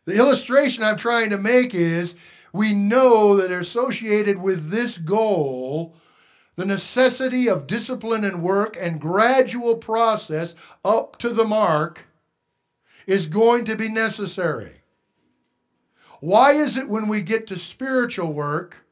The 0.04 0.16
illustration 0.16 0.84
I'm 0.84 0.96
trying 0.96 1.30
to 1.30 1.38
make 1.38 1.74
is 1.74 2.14
we 2.52 2.72
know 2.72 3.36
that 3.36 3.50
associated 3.50 4.40
with 4.40 4.70
this 4.70 4.96
goal, 4.96 5.94
the 6.54 6.64
necessity 6.64 7.48
of 7.48 7.66
discipline 7.66 8.24
and 8.24 8.42
work 8.42 8.76
and 8.80 9.00
gradual 9.00 9.76
process 9.76 10.54
up 10.84 11.18
to 11.18 11.30
the 11.30 11.44
mark 11.44 12.06
is 13.06 13.26
going 13.26 13.64
to 13.64 13.76
be 13.76 13.88
necessary. 13.88 14.76
Why 16.20 16.52
is 16.52 16.76
it 16.76 16.88
when 16.88 17.08
we 17.08 17.20
get 17.20 17.46
to 17.48 17.58
spiritual 17.58 18.32
work, 18.32 18.85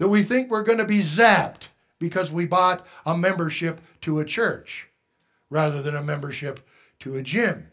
that 0.00 0.08
we 0.08 0.22
think 0.22 0.50
we're 0.50 0.64
going 0.64 0.78
to 0.78 0.86
be 0.86 1.02
zapped 1.02 1.68
because 1.98 2.32
we 2.32 2.46
bought 2.46 2.86
a 3.04 3.14
membership 3.14 3.82
to 4.00 4.18
a 4.18 4.24
church 4.24 4.88
rather 5.50 5.82
than 5.82 5.94
a 5.94 6.02
membership 6.02 6.66
to 7.00 7.16
a 7.16 7.22
gym. 7.22 7.70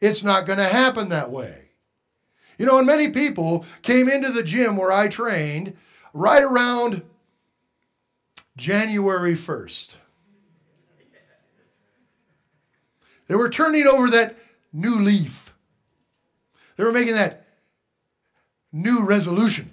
It's 0.00 0.24
not 0.24 0.46
going 0.46 0.58
to 0.58 0.66
happen 0.66 1.10
that 1.10 1.30
way. 1.30 1.68
You 2.58 2.66
know, 2.66 2.78
and 2.78 2.86
many 2.86 3.10
people 3.10 3.64
came 3.82 4.08
into 4.08 4.32
the 4.32 4.42
gym 4.42 4.76
where 4.76 4.90
I 4.90 5.06
trained 5.06 5.76
right 6.12 6.42
around 6.42 7.02
January 8.56 9.34
1st. 9.34 9.94
They 13.28 13.36
were 13.36 13.50
turning 13.50 13.86
over 13.86 14.10
that 14.10 14.36
new 14.72 14.96
leaf. 14.96 15.54
They 16.74 16.82
were 16.82 16.90
making 16.90 17.14
that 17.14 17.46
new 18.72 19.02
resolution. 19.02 19.70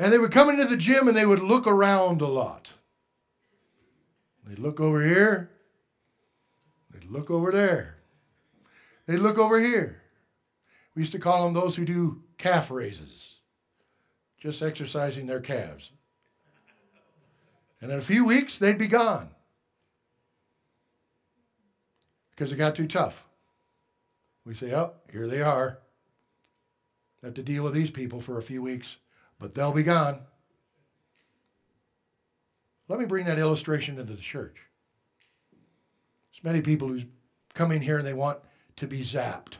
And 0.00 0.10
they 0.10 0.18
would 0.18 0.32
come 0.32 0.48
into 0.48 0.64
the 0.64 0.78
gym 0.78 1.08
and 1.08 1.16
they 1.16 1.26
would 1.26 1.40
look 1.40 1.66
around 1.66 2.22
a 2.22 2.26
lot. 2.26 2.72
They'd 4.46 4.58
look 4.58 4.80
over 4.80 5.04
here. 5.04 5.50
They'd 6.90 7.04
look 7.04 7.30
over 7.30 7.52
there. 7.52 7.96
They'd 9.06 9.18
look 9.18 9.36
over 9.36 9.60
here. 9.60 10.00
We 10.94 11.02
used 11.02 11.12
to 11.12 11.18
call 11.18 11.44
them 11.44 11.52
those 11.52 11.76
who 11.76 11.84
do 11.84 12.22
calf 12.38 12.70
raises, 12.70 13.34
just 14.40 14.62
exercising 14.62 15.26
their 15.26 15.38
calves. 15.38 15.90
And 17.82 17.92
in 17.92 17.98
a 17.98 18.02
few 18.02 18.24
weeks, 18.24 18.56
they'd 18.56 18.78
be 18.78 18.88
gone 18.88 19.28
because 22.30 22.52
it 22.52 22.56
got 22.56 22.74
too 22.74 22.88
tough. 22.88 23.22
We 24.46 24.54
say, 24.54 24.74
oh, 24.74 24.94
here 25.12 25.26
they 25.26 25.42
are. 25.42 25.78
Have 27.22 27.34
to 27.34 27.42
deal 27.42 27.64
with 27.64 27.74
these 27.74 27.90
people 27.90 28.22
for 28.22 28.38
a 28.38 28.42
few 28.42 28.62
weeks, 28.62 28.96
but 29.40 29.54
they'll 29.54 29.72
be 29.72 29.82
gone. 29.82 30.20
Let 32.86 33.00
me 33.00 33.06
bring 33.06 33.26
that 33.26 33.38
illustration 33.38 33.98
into 33.98 34.12
the 34.12 34.20
church. 34.20 34.56
There's 36.30 36.44
many 36.44 36.60
people 36.60 36.88
who 36.88 37.00
come 37.54 37.72
in 37.72 37.80
here 37.80 37.98
and 37.98 38.06
they 38.06 38.14
want 38.14 38.38
to 38.76 38.86
be 38.86 39.00
zapped. 39.00 39.54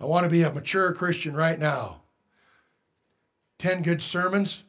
I 0.00 0.04
want 0.04 0.24
to 0.24 0.30
be 0.30 0.42
a 0.42 0.52
mature 0.52 0.92
Christian 0.92 1.34
right 1.34 1.58
now. 1.58 2.02
10 3.58 3.82
good 3.82 4.00
sermons, 4.00 4.62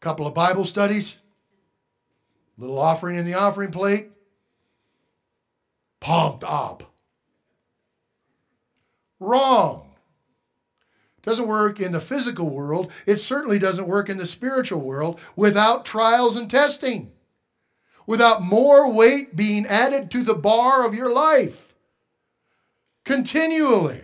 a 0.00 0.04
couple 0.04 0.26
of 0.26 0.32
Bible 0.32 0.64
studies, 0.64 1.16
a 2.56 2.60
little 2.62 2.78
offering 2.78 3.16
in 3.16 3.26
the 3.26 3.34
offering 3.34 3.70
plate, 3.70 4.10
pumped 6.00 6.42
up. 6.44 6.95
Wrong. 9.20 9.94
Doesn't 11.22 11.48
work 11.48 11.80
in 11.80 11.92
the 11.92 12.00
physical 12.00 12.50
world. 12.50 12.92
It 13.04 13.18
certainly 13.18 13.58
doesn't 13.58 13.88
work 13.88 14.08
in 14.08 14.16
the 14.16 14.26
spiritual 14.26 14.80
world 14.80 15.18
without 15.34 15.84
trials 15.84 16.36
and 16.36 16.48
testing, 16.48 17.12
without 18.06 18.42
more 18.42 18.90
weight 18.90 19.34
being 19.34 19.66
added 19.66 20.10
to 20.12 20.22
the 20.22 20.34
bar 20.34 20.86
of 20.86 20.94
your 20.94 21.12
life 21.12 21.66
continually. 23.06 24.02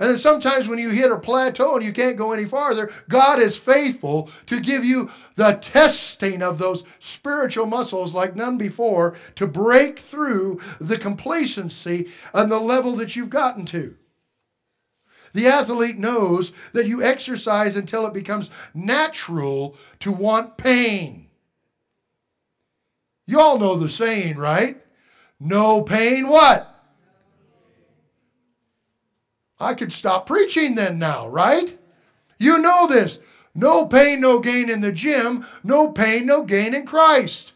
And 0.00 0.08
then 0.08 0.16
sometimes 0.16 0.66
when 0.66 0.78
you 0.78 0.88
hit 0.88 1.12
a 1.12 1.18
plateau 1.18 1.76
and 1.76 1.84
you 1.84 1.92
can't 1.92 2.16
go 2.16 2.32
any 2.32 2.46
farther, 2.46 2.90
God 3.10 3.38
is 3.38 3.58
faithful 3.58 4.30
to 4.46 4.58
give 4.58 4.82
you 4.82 5.10
the 5.36 5.58
testing 5.60 6.40
of 6.42 6.56
those 6.56 6.84
spiritual 7.00 7.66
muscles 7.66 8.14
like 8.14 8.34
none 8.34 8.56
before 8.56 9.14
to 9.34 9.46
break 9.46 9.98
through 9.98 10.58
the 10.80 10.96
complacency 10.96 12.08
and 12.32 12.50
the 12.50 12.58
level 12.58 12.96
that 12.96 13.14
you've 13.14 13.28
gotten 13.28 13.66
to. 13.66 13.94
The 15.34 15.48
athlete 15.48 15.98
knows 15.98 16.52
that 16.72 16.86
you 16.86 17.02
exercise 17.02 17.76
until 17.76 18.06
it 18.06 18.14
becomes 18.14 18.48
natural 18.72 19.76
to 20.00 20.10
want 20.10 20.56
pain. 20.56 21.28
You 23.26 23.38
all 23.38 23.58
know 23.58 23.76
the 23.76 23.90
saying, 23.90 24.38
right? 24.38 24.82
No 25.38 25.82
pain, 25.82 26.26
what? 26.26 26.69
I 29.60 29.74
could 29.74 29.92
stop 29.92 30.26
preaching 30.26 30.74
then 30.74 30.98
now, 30.98 31.28
right? 31.28 31.78
You 32.38 32.58
know 32.58 32.86
this. 32.86 33.18
No 33.54 33.86
pain, 33.86 34.20
no 34.20 34.38
gain 34.38 34.70
in 34.70 34.80
the 34.80 34.92
gym. 34.92 35.46
No 35.62 35.90
pain, 35.90 36.26
no 36.26 36.42
gain 36.42 36.74
in 36.74 36.86
Christ. 36.86 37.52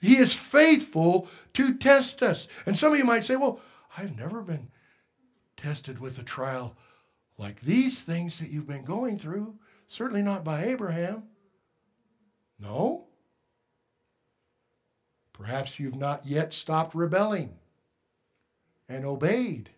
He 0.00 0.16
is 0.16 0.34
faithful 0.34 1.28
to 1.54 1.74
test 1.74 2.22
us. 2.22 2.48
And 2.66 2.78
some 2.78 2.92
of 2.92 2.98
you 2.98 3.04
might 3.04 3.24
say, 3.24 3.36
well, 3.36 3.60
I've 3.96 4.16
never 4.16 4.42
been 4.42 4.68
tested 5.56 5.98
with 5.98 6.18
a 6.18 6.22
trial 6.22 6.76
like 7.36 7.60
these 7.60 8.00
things 8.00 8.38
that 8.38 8.50
you've 8.50 8.66
been 8.66 8.84
going 8.84 9.18
through. 9.18 9.54
Certainly 9.86 10.22
not 10.22 10.44
by 10.44 10.64
Abraham. 10.64 11.24
No. 12.58 13.06
Perhaps 15.32 15.78
you've 15.78 15.96
not 15.96 16.26
yet 16.26 16.52
stopped 16.52 16.94
rebelling 16.94 17.54
and 18.88 19.04
obeyed 19.04 19.70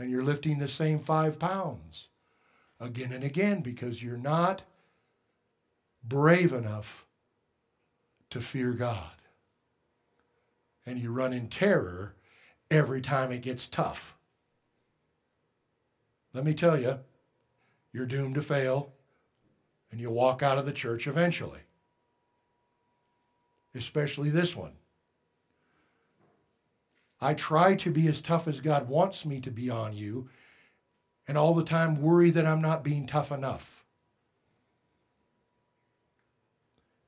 and 0.00 0.10
you're 0.10 0.24
lifting 0.24 0.58
the 0.58 0.68
same 0.68 0.98
five 0.98 1.38
pounds 1.38 2.08
again 2.80 3.12
and 3.12 3.22
again 3.22 3.60
because 3.60 4.02
you're 4.02 4.16
not 4.16 4.62
brave 6.02 6.52
enough 6.52 7.06
to 8.30 8.40
fear 8.40 8.72
God. 8.72 9.10
And 10.86 10.98
you 10.98 11.12
run 11.12 11.32
in 11.32 11.48
terror 11.48 12.14
every 12.70 13.00
time 13.02 13.30
it 13.30 13.42
gets 13.42 13.68
tough. 13.68 14.16
Let 16.32 16.44
me 16.44 16.54
tell 16.54 16.80
you, 16.80 16.98
you're 17.92 18.06
doomed 18.06 18.36
to 18.36 18.42
fail 18.42 18.92
and 19.90 20.00
you'll 20.00 20.14
walk 20.14 20.42
out 20.42 20.58
of 20.58 20.64
the 20.64 20.72
church 20.72 21.06
eventually. 21.06 21.60
Especially 23.74 24.30
this 24.30 24.56
one. 24.56 24.72
I 27.20 27.34
try 27.34 27.74
to 27.76 27.90
be 27.90 28.08
as 28.08 28.20
tough 28.20 28.48
as 28.48 28.60
God 28.60 28.88
wants 28.88 29.26
me 29.26 29.40
to 29.40 29.50
be 29.50 29.68
on 29.68 29.94
you, 29.94 30.28
and 31.28 31.36
all 31.36 31.54
the 31.54 31.64
time 31.64 32.00
worry 32.00 32.30
that 32.30 32.46
I'm 32.46 32.62
not 32.62 32.82
being 32.82 33.06
tough 33.06 33.30
enough 33.30 33.84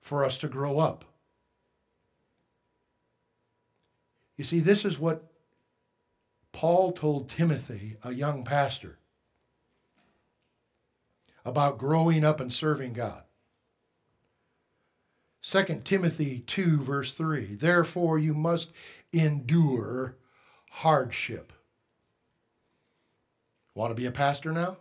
for 0.01 0.25
us 0.25 0.37
to 0.39 0.49
grow 0.49 0.79
up. 0.79 1.05
You 4.37 4.45
see, 4.45 4.61
this 4.61 4.85
is 4.85 4.99
what 4.99 5.33
Paul 6.53 6.93
told 6.93 7.31
Timothy, 7.31 7.97
a 8.03 8.13
young 8.13 8.45
pastor, 8.45 8.99
about 11.45 11.79
growing 11.79 12.25
up 12.25 12.41
and 12.41 12.53
serving 12.53 12.93
God. 12.93 13.23
2 15.43 15.83
Timothy 15.85 16.41
2, 16.47 16.81
verse 16.83 17.13
3 17.13 17.57
Therefore, 17.57 18.19
you 18.19 18.35
must 18.35 18.71
endure 19.13 20.17
hardship. 20.71 21.53
Want 23.75 23.91
to 23.91 24.01
be 24.01 24.07
a 24.07 24.13
pastor 24.13 24.53
now? 24.53 24.79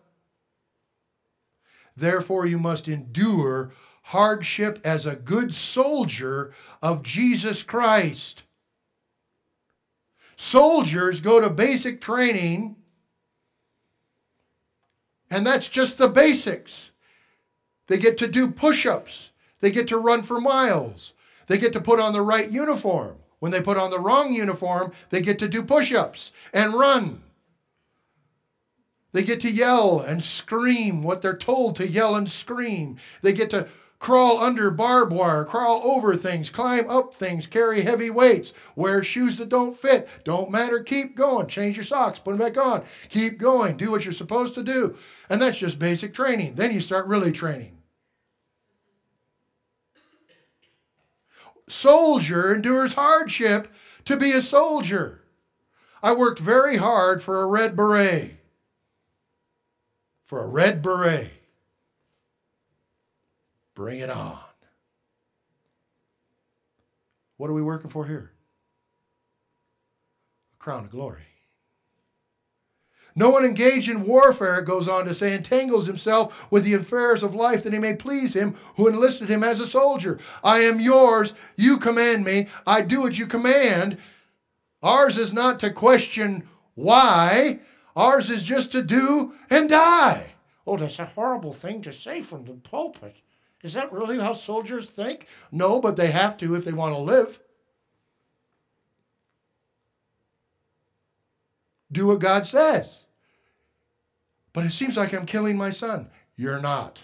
Therefore, 1.96 2.46
you 2.46 2.58
must 2.58 2.88
endure 2.88 3.72
hardship 4.04 4.80
as 4.84 5.06
a 5.06 5.16
good 5.16 5.54
soldier 5.54 6.54
of 6.82 7.04
Jesus 7.04 7.64
Christ. 7.64 8.44
Soldiers 10.36 11.22
go 11.22 11.40
to 11.40 11.50
basic 11.50 12.02
training, 12.02 12.76
and 15.30 15.46
that's 15.46 15.70
just 15.70 15.98
the 15.98 16.10
basics. 16.10 16.92
They 17.88 17.98
get 17.98 18.18
to 18.18 18.28
do 18.28 18.50
push 18.50 18.86
ups, 18.86 19.30
they 19.60 19.72
get 19.72 19.88
to 19.90 19.98
run 19.98 20.24
for 20.24 20.42
miles. 20.42 21.14
They 21.48 21.58
get 21.58 21.74
to 21.74 21.82
put 21.82 22.00
on 22.00 22.14
the 22.14 22.22
right 22.22 22.50
uniform. 22.50 23.18
When 23.42 23.52
they 23.52 23.60
put 23.60 23.78
on 23.78 23.90
the 23.90 24.00
wrong 24.00 24.32
uniform, 24.32 24.92
they 25.10 25.20
get 25.20 25.40
to 25.40 25.48
do 25.48 25.64
push 25.64 25.92
ups 25.92 26.32
and 26.54 26.76
run. 26.76 27.24
They 29.14 29.24
get 29.24 29.42
to 29.42 29.50
yell 29.50 30.00
and 30.00 30.24
scream 30.24 31.02
what 31.02 31.24
they're 31.24 31.36
told 31.36 31.76
to 31.78 31.88
yell 31.88 32.16
and 32.16 32.30
scream. 32.30 32.98
They 33.24 33.34
get 33.34 33.50
to 33.50 33.68
crawl 33.98 34.38
under 34.38 34.70
barbed 34.70 35.12
wire, 35.12 35.44
crawl 35.44 35.82
over 35.84 36.16
things, 36.16 36.52
climb 36.52 36.88
up 36.88 37.16
things, 37.16 37.48
carry 37.48 37.82
heavy 37.82 38.12
weights, 38.12 38.54
wear 38.76 39.04
shoes 39.04 39.38
that 39.38 39.50
don't 39.50 39.76
fit. 39.76 40.08
Don't 40.24 40.52
matter, 40.52 40.80
keep 40.80 41.16
going. 41.16 41.48
Change 41.48 41.76
your 41.78 41.84
socks, 41.84 42.20
put 42.20 42.38
them 42.38 42.40
back 42.40 42.64
on. 42.64 42.84
Keep 43.10 43.40
going. 43.40 43.76
Do 43.76 43.90
what 43.90 44.06
you're 44.06 44.14
supposed 44.14 44.54
to 44.54 44.64
do. 44.64 44.96
And 45.32 45.42
that's 45.42 45.58
just 45.58 45.80
basic 45.80 46.14
training. 46.14 46.54
Then 46.54 46.72
you 46.72 46.80
start 46.80 47.08
really 47.08 47.32
training. 47.32 47.81
Soldier 51.72 52.54
endures 52.54 52.94
hardship 52.94 53.68
to 54.06 54.18
be 54.18 54.32
a 54.32 54.42
soldier. 54.42 55.22
I 56.04 56.14
worked 56.14 56.40
very 56.40 56.78
hard 56.78 57.22
for 57.22 57.42
a 57.42 57.48
red 57.48 57.76
beret. 57.76 58.38
For 60.26 60.44
a 60.44 60.48
red 60.48 60.82
beret. 60.82 61.30
Bring 63.76 64.00
it 64.00 64.10
on. 64.10 64.40
What 67.38 67.50
are 67.50 67.54
we 67.54 67.62
working 67.62 67.90
for 67.90 68.06
here? 68.06 68.32
A 70.54 70.64
crown 70.64 70.86
of 70.86 70.92
glory. 70.92 71.31
No 73.16 73.30
one 73.30 73.44
engaged 73.44 73.90
in 73.90 74.06
warfare, 74.06 74.60
it 74.60 74.66
goes 74.66 74.88
on 74.88 75.06
to 75.06 75.14
say, 75.14 75.36
entangles 75.36 75.86
himself 75.86 76.34
with 76.50 76.64
the 76.64 76.74
affairs 76.74 77.24
of 77.24 77.36
life 77.36 77.64
that 77.64 77.74
he 77.74 77.80
may 77.80 77.96
please 77.96 78.34
him 78.34 78.56
who 78.76 78.88
enlisted 78.88 79.30
him 79.30 79.44
as 79.44 79.60
a 79.60 79.68
soldier. 79.68 80.20
I 80.44 80.62
am 80.62 80.80
yours, 80.80 81.34
you 81.56 81.78
command 81.78 82.24
me, 82.24 82.48
I 82.66 82.82
do 82.82 83.02
what 83.02 83.18
you 83.18 83.28
command. 83.28 83.98
Ours 84.82 85.18
is 85.18 85.34
not 85.34 85.60
to 85.60 85.72
question 85.72 86.48
why, 86.76 87.60
ours 87.96 88.30
is 88.30 88.44
just 88.44 88.72
to 88.72 88.82
do 88.82 89.34
and 89.50 89.70
die. 89.70 90.34
Oh, 90.66 90.78
that's 90.78 91.00
a 91.00 91.06
horrible 91.06 91.54
thing 91.54 91.82
to 91.82 91.92
say 91.92 92.22
from 92.22 92.46
the 92.46 92.54
pulpit. 92.54 93.18
Is 93.64 93.74
that 93.74 93.92
really 93.92 94.18
how 94.18 94.34
soldiers 94.34 94.88
think? 94.88 95.28
No, 95.52 95.80
but 95.80 95.96
they 95.96 96.12
have 96.12 96.38
to 96.38 96.56
if 96.56 96.66
they 96.66 96.74
want 96.74 96.96
to 96.96 97.00
live. 97.00 97.40
Do 101.92 102.08
what 102.08 102.20
God 102.20 102.46
says. 102.46 103.00
But 104.54 104.66
it 104.66 104.72
seems 104.72 104.98
like 104.98 105.14
I'm 105.14 105.26
killing 105.26 105.58
my 105.58 105.72
son. 105.72 106.10
You're 106.36 106.60
not. 106.60 107.04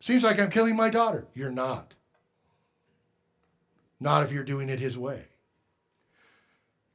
Seems 0.00 0.22
like 0.22 0.38
I'm 0.38 0.50
killing 0.50 0.76
my 0.76 0.90
daughter. 0.90 1.26
You're 1.34 1.50
not. 1.50 1.94
Not 4.00 4.22
if 4.22 4.32
you're 4.32 4.44
doing 4.44 4.68
it 4.68 4.80
His 4.80 4.98
way. 4.98 5.24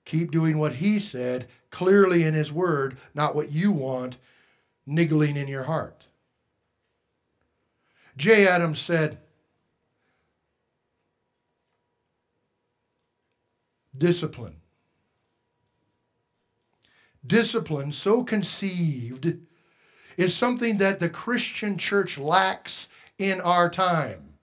Keep 0.05 0.31
doing 0.31 0.57
what 0.57 0.73
He 0.73 0.99
said 0.99 1.47
clearly 1.71 2.23
in 2.23 2.33
His 2.33 2.51
Word, 2.51 2.97
not 3.13 3.35
what 3.35 3.51
you 3.51 3.71
want 3.71 4.17
niggling 4.85 5.37
in 5.37 5.47
your 5.47 5.63
heart. 5.63 6.05
Jay 8.17 8.47
Adams 8.47 8.79
said, 8.79 9.19
discipline. 13.97 14.55
Discipline, 17.25 17.91
so 17.91 18.23
conceived, 18.23 19.37
is 20.17 20.35
something 20.35 20.77
that 20.77 20.99
the 20.99 21.09
Christian 21.09 21.77
church 21.77 22.17
lacks 22.17 22.87
in 23.17 23.41
our 23.41 23.69
time. 23.69 24.33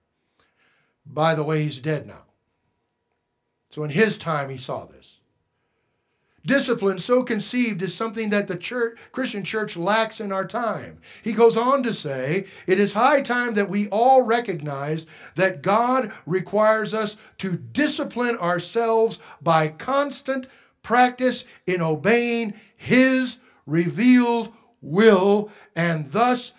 By 1.04 1.34
the 1.34 1.44
way, 1.44 1.62
he's 1.62 1.78
dead 1.78 2.06
now. 2.06 2.24
So 3.70 3.84
in 3.84 3.90
his 3.90 4.18
time, 4.18 4.50
he 4.50 4.58
saw 4.58 4.84
this. 4.86 5.16
Discipline, 6.46 7.00
so 7.00 7.24
conceived, 7.24 7.82
is 7.82 7.94
something 7.94 8.30
that 8.30 8.46
the 8.46 8.56
church, 8.56 8.96
Christian 9.10 9.42
church 9.42 9.76
lacks 9.76 10.20
in 10.20 10.30
our 10.30 10.46
time. 10.46 11.00
He 11.24 11.32
goes 11.32 11.56
on 11.56 11.82
to 11.82 11.92
say, 11.92 12.46
It 12.68 12.78
is 12.78 12.92
high 12.92 13.20
time 13.20 13.54
that 13.54 13.68
we 13.68 13.88
all 13.88 14.22
recognize 14.22 15.06
that 15.34 15.60
God 15.60 16.12
requires 16.24 16.94
us 16.94 17.16
to 17.38 17.56
discipline 17.56 18.38
ourselves 18.38 19.18
by 19.42 19.68
constant 19.68 20.46
practice 20.86 21.44
in 21.66 21.82
obeying 21.82 22.54
His 22.76 23.38
revealed 23.66 24.52
will 24.80 25.50
and 25.74 26.12
thus 26.12 26.52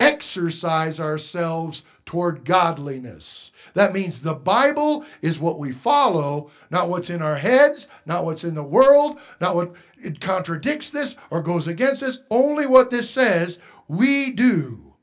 exercise 0.00 0.98
ourselves 0.98 1.84
toward 2.06 2.46
godliness. 2.46 3.50
That 3.74 3.92
means 3.92 4.18
the 4.18 4.32
Bible 4.32 5.04
is 5.20 5.38
what 5.38 5.58
we 5.58 5.72
follow, 5.72 6.50
not 6.70 6.88
what's 6.88 7.10
in 7.10 7.20
our 7.20 7.36
heads, 7.36 7.88
not 8.06 8.24
what's 8.24 8.44
in 8.44 8.54
the 8.54 8.62
world, 8.62 9.18
not 9.42 9.54
what 9.54 9.74
it 10.02 10.22
contradicts 10.22 10.88
this 10.88 11.14
or 11.30 11.42
goes 11.42 11.66
against 11.66 12.00
this. 12.00 12.20
Only 12.30 12.66
what 12.66 12.90
this 12.90 13.10
says 13.10 13.58
we 13.88 14.32
do 14.32 14.94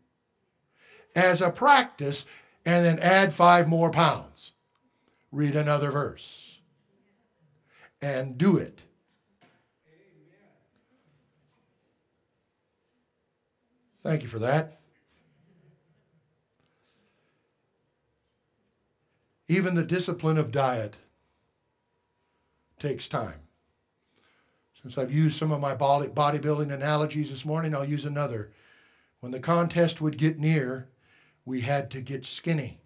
as 1.16 1.44
a 1.44 1.52
practice 1.52 2.26
and 2.66 2.84
then 2.84 2.98
add 2.98 3.34
five 3.34 3.68
more 3.68 3.92
pounds. 3.92 4.54
Read 5.32 5.56
another 5.56 5.92
verse 5.92 6.43
and 8.04 8.38
do 8.38 8.58
it. 8.58 8.82
Thank 14.04 14.22
you 14.22 14.28
for 14.28 14.40
that. 14.40 14.82
Even 19.48 19.74
the 19.74 19.84
discipline 19.84 20.38
of 20.38 20.52
diet 20.52 20.98
takes 22.78 23.08
time. 23.08 23.40
Since 24.82 24.98
I've 24.98 25.14
used 25.14 25.40
some 25.40 25.54
of 25.54 25.62
my 25.62 25.74
bodybuilding 25.74 26.74
analogies 26.74 27.30
this 27.30 27.46
morning, 27.46 27.74
I'll 27.74 27.88
use 27.88 28.04
another. 28.04 28.52
When 29.22 29.32
the 29.32 29.40
contest 29.40 30.02
would 30.02 30.18
get 30.18 30.40
near, 30.40 30.90
we 31.46 31.62
had 31.62 31.90
to 31.92 32.02
get 32.02 32.26
skinny 32.26 32.82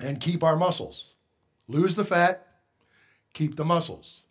and 0.00 0.18
keep 0.18 0.42
our 0.42 0.56
muscles. 0.56 1.13
Lose 1.68 1.94
the 1.94 2.04
fat, 2.04 2.46
keep 3.32 3.56
the 3.56 3.64
muscles. 3.64 4.22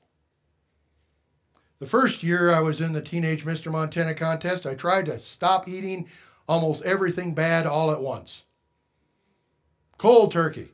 The 1.80 1.86
first 1.88 2.24
year 2.24 2.54
I 2.54 2.62
was 2.62 2.80
in 2.80 2.94
the 2.94 3.02
Teenage 3.02 3.46
Mr. 3.46 3.72
Montana 3.72 4.14
contest, 4.14 4.66
I 4.66 4.76
tried 4.76 5.06
to 5.08 5.20
stop 5.20 5.68
eating 5.68 6.08
almost 6.48 6.84
everything 6.84 7.34
bad 7.34 7.66
all 7.66 7.92
at 7.92 8.02
once. 8.02 8.44
Cold 9.98 10.32
turkey. 10.32 10.70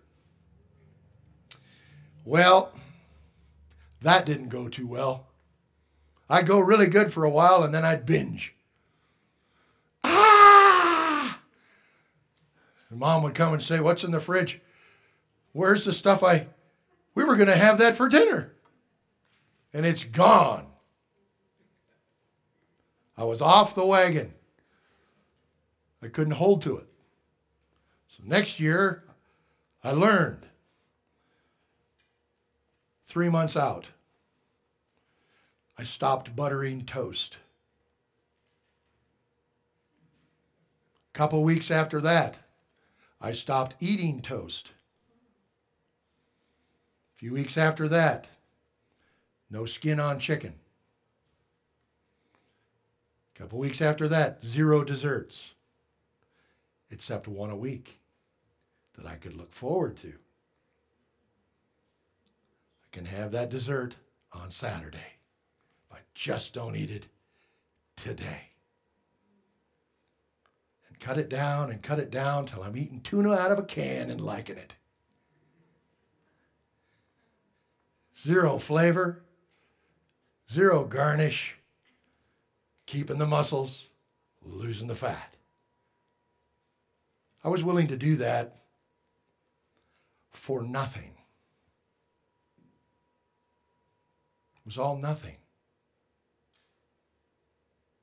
Well, 2.26 2.72
that 4.02 4.26
didn't 4.26 4.50
go 4.50 4.68
too 4.68 4.88
well. 4.88 5.28
I'd 6.30 6.46
go 6.46 6.60
really 6.60 6.88
good 6.88 7.12
for 7.12 7.24
a 7.24 7.30
while 7.30 7.64
and 7.64 7.74
then 7.74 7.86
I'd 7.86 8.06
binge. 8.06 8.54
Ah! 10.04 11.40
And 12.90 13.00
mom 13.00 13.24
would 13.24 13.36
come 13.36 13.54
and 13.54 13.64
say, 13.64 13.80
What's 13.80 14.04
in 14.04 14.12
the 14.12 14.20
fridge? 14.20 14.62
Where's 15.54 15.86
the 15.86 15.94
stuff 15.94 16.24
I. 16.24 16.48
We 17.16 17.24
were 17.24 17.36
going 17.36 17.48
to 17.50 17.56
have 17.56 17.80
that 17.80 17.96
for 17.96 18.08
dinner. 18.08 18.54
And 19.74 19.86
it's 19.86 20.04
gone. 20.04 20.68
I 23.18 23.26
was 23.26 23.42
off 23.42 23.76
the 23.76 23.86
wagon. 23.86 24.34
I 26.02 26.08
couldn't 26.08 26.34
hold 26.34 26.62
to 26.62 26.78
it. 26.78 26.88
So 28.08 28.24
next 28.26 28.60
year, 28.60 29.04
I 29.84 29.92
learned 29.92 30.46
three 33.10 33.28
months 33.28 33.58
out, 33.58 33.88
I 35.78 35.84
stopped 35.84 36.36
buttering 36.36 36.86
toast. 36.86 37.38
A 41.14 41.18
couple 41.18 41.44
weeks 41.44 41.72
after 41.72 42.00
that, 42.02 42.38
I 43.20 43.34
stopped 43.34 43.76
eating 43.80 44.22
toast. 44.22 44.72
Few 47.20 47.34
weeks 47.34 47.58
after 47.58 47.90
that, 47.90 48.30
no 49.50 49.66
skin 49.66 50.00
on 50.00 50.22
chicken. 50.22 50.54
A 53.36 53.38
couple 53.38 53.60
weeks 53.60 53.82
after 53.82 54.08
that, 54.08 54.42
zero 54.46 54.86
desserts, 54.86 55.52
except 56.90 57.28
one 57.28 57.50
a 57.50 57.58
week 57.58 58.00
that 58.96 59.06
I 59.06 59.16
could 59.16 59.36
look 59.36 59.52
forward 59.52 59.98
to. 59.98 60.14
I 62.84 62.88
can 62.94 63.04
have 63.04 63.34
that 63.34 63.50
dessert 63.50 63.98
on 64.32 64.50
Saturday 64.50 65.18
if 65.90 65.98
I 65.98 66.00
just 66.16 66.54
don't 66.54 66.78
eat 66.78 66.90
it 66.90 67.10
today. 67.98 68.44
And 70.88 70.98
cut 71.02 71.18
it 71.18 71.28
down 71.28 71.70
and 71.72 71.84
cut 71.84 72.00
it 72.00 72.12
down 72.12 72.46
till 72.46 72.64
I'm 72.64 72.78
eating 72.78 73.02
tuna 73.02 73.34
out 73.34 73.52
of 73.52 73.60
a 73.60 73.64
can 73.64 74.10
and 74.10 74.22
liking 74.22 74.58
it. 74.58 74.74
Zero 78.20 78.58
flavor, 78.58 79.22
zero 80.52 80.84
garnish, 80.84 81.56
keeping 82.86 83.18
the 83.18 83.26
muscles, 83.26 83.88
losing 84.44 84.88
the 84.88 84.96
fat. 84.96 85.36
I 87.44 87.48
was 87.48 87.64
willing 87.64 87.88
to 87.88 87.96
do 87.96 88.18
that 88.18 88.58
for 90.32 90.62
nothing. 90.64 91.14
It 94.58 94.66
was 94.66 94.78
all 94.78 94.98
nothing. 94.98 95.38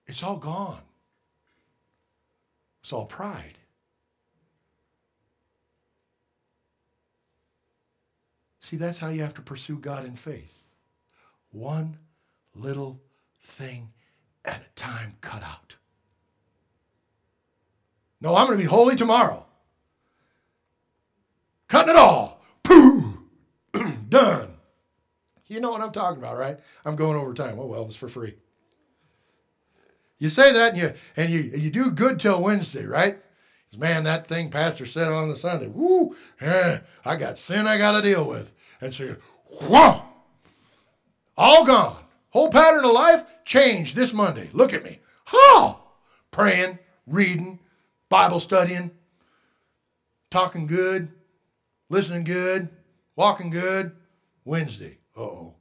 It's 0.07 0.23
all 0.23 0.39
gone. 0.39 0.83
It's 2.83 2.93
all 2.93 3.05
pride. 3.05 3.59
See, 8.67 8.77
that's 8.77 8.99
how 8.99 9.11
you 9.11 9.23
have 9.23 9.35
to 9.35 9.43
pursue 9.43 9.79
God 9.79 10.05
in 10.05 10.17
faith. 10.17 10.53
One 11.53 11.99
little 12.53 13.01
thing 13.41 13.93
at 14.45 14.61
a 14.61 14.75
time 14.75 15.15
cut 15.21 15.45
out. 15.45 15.77
No, 18.21 18.35
I'm 18.35 18.49
going 18.49 18.59
to 18.59 18.65
be 18.65 18.69
holy 18.69 18.97
tomorrow. 18.97 19.47
Cutting 21.69 21.95
it 21.95 21.97
all. 21.97 22.43
Pooh! 22.65 23.17
Done. 24.09 24.49
You 25.47 25.61
know 25.61 25.71
what 25.71 25.81
I'm 25.81 25.93
talking 25.93 26.19
about, 26.19 26.37
right? 26.37 26.59
I'm 26.85 26.97
going 26.97 27.17
over 27.17 27.35
time. 27.35 27.61
Oh 27.61 27.67
well, 27.67 27.85
it's 27.85 27.95
for 27.95 28.09
free. 28.09 28.35
You 30.19 30.29
say 30.29 30.53
that 30.53 30.73
and 30.73 30.83
you 30.83 30.93
and 31.17 31.31
you 31.31 31.53
you 31.55 31.71
do 31.71 31.93
good 31.93 32.19
till 32.19 32.43
Wednesday, 32.43 32.85
right? 32.85 33.19
Man, 33.77 34.05
that 34.05 34.27
thing 34.27 34.51
Pastor 34.51 34.87
said 34.87 35.09
on 35.09 35.29
the 35.29 35.37
Sunday, 35.37 35.67
whoo, 35.67 36.17
eh, 36.41 36.79
I 37.05 37.17
got 37.17 37.39
sin 37.39 37.67
I 37.67 37.77
gotta 37.77 38.01
deal 38.01 38.27
with. 38.27 38.53
And 38.81 38.93
say, 38.93 39.15
whoa, 39.47 40.03
all 41.37 41.65
gone. 41.65 42.03
Whole 42.31 42.51
pattern 42.51 42.85
of 42.85 42.93
life 42.93 43.25
changed 43.45 43.97
this 43.97 44.13
Monday. 44.13 44.51
Look 44.53 44.75
at 44.75 44.85
me. 44.85 44.99
Oh, 45.33 45.81
praying, 46.31 46.79
reading, 47.07 47.59
Bible 48.09 48.41
studying, 48.41 48.91
talking 50.31 50.67
good, 50.67 51.09
listening 51.89 52.25
good, 52.25 52.69
walking 53.17 53.51
good. 53.51 53.93
Wednesday, 54.45 54.99
uh 55.17 55.23
oh. 55.23 55.55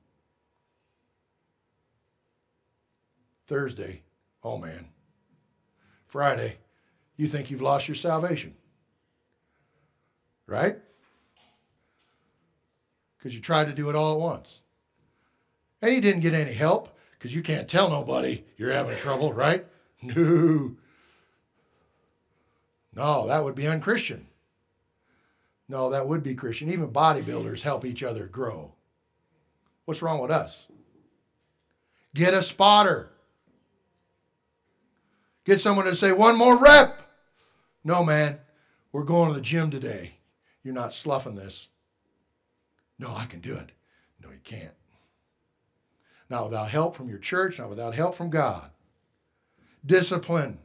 Thursday, 3.48 4.02
oh 4.44 4.58
man. 4.58 4.90
Friday, 6.08 6.58
you 7.16 7.28
think 7.28 7.50
you've 7.50 7.62
lost 7.62 7.88
your 7.88 7.96
salvation. 7.96 8.56
Right? 10.48 10.78
Because 13.26 13.36
you 13.36 13.42
tried 13.42 13.66
to 13.66 13.74
do 13.74 13.90
it 13.90 13.96
all 13.96 14.14
at 14.14 14.20
once. 14.20 14.60
And 15.82 15.92
you 15.92 16.00
didn't 16.00 16.22
get 16.22 16.36
any 16.36 16.54
help 16.54 16.96
because 17.14 17.34
you 17.34 17.42
can't 17.42 17.68
tell 17.68 17.90
nobody 17.90 18.44
you're 18.56 18.72
having 18.72 18.96
trouble, 18.98 19.34
right? 19.34 19.66
No. 20.04 20.76
No, 22.94 23.26
that 23.26 23.44
would 23.44 23.56
be 23.56 23.66
unchristian. 23.66 24.28
No, 25.68 25.90
that 25.90 26.08
would 26.08 26.22
be 26.22 26.36
Christian. 26.36 26.70
Even 26.70 26.90
bodybuilders 26.90 27.62
help 27.62 27.84
each 27.84 28.04
other 28.04 28.28
grow. 28.28 28.72
What's 29.86 30.04
wrong 30.04 30.20
with 30.20 30.30
us? 30.30 30.68
Get 32.14 32.36
a 32.36 32.44
spotter. 32.44 33.10
Get 35.46 35.60
someone 35.60 35.86
to 35.86 35.96
say, 35.96 36.12
one 36.12 36.38
more 36.38 36.58
rep. 36.58 37.02
No, 37.84 38.04
man, 38.04 38.38
we're 38.92 39.04
going 39.04 39.30
to 39.30 39.36
the 39.36 39.42
gym 39.42 39.72
today. 39.72 40.12
You're 40.64 40.76
not 40.76 40.94
sloughing 40.94 41.36
this. 41.36 41.70
No, 42.98 43.14
I 43.14 43.26
can 43.26 43.42
do 43.42 43.56
it. 43.56 43.72
No, 44.24 44.30
you 44.30 44.40
can't. 44.44 44.74
Not 46.30 46.46
without 46.46 46.70
help 46.70 46.96
from 46.96 47.10
your 47.10 47.20
church, 47.20 47.60
not 47.60 47.70
without 47.70 47.94
help 47.94 48.16
from 48.16 48.30
God. 48.30 48.70
Discipline. 49.86 50.60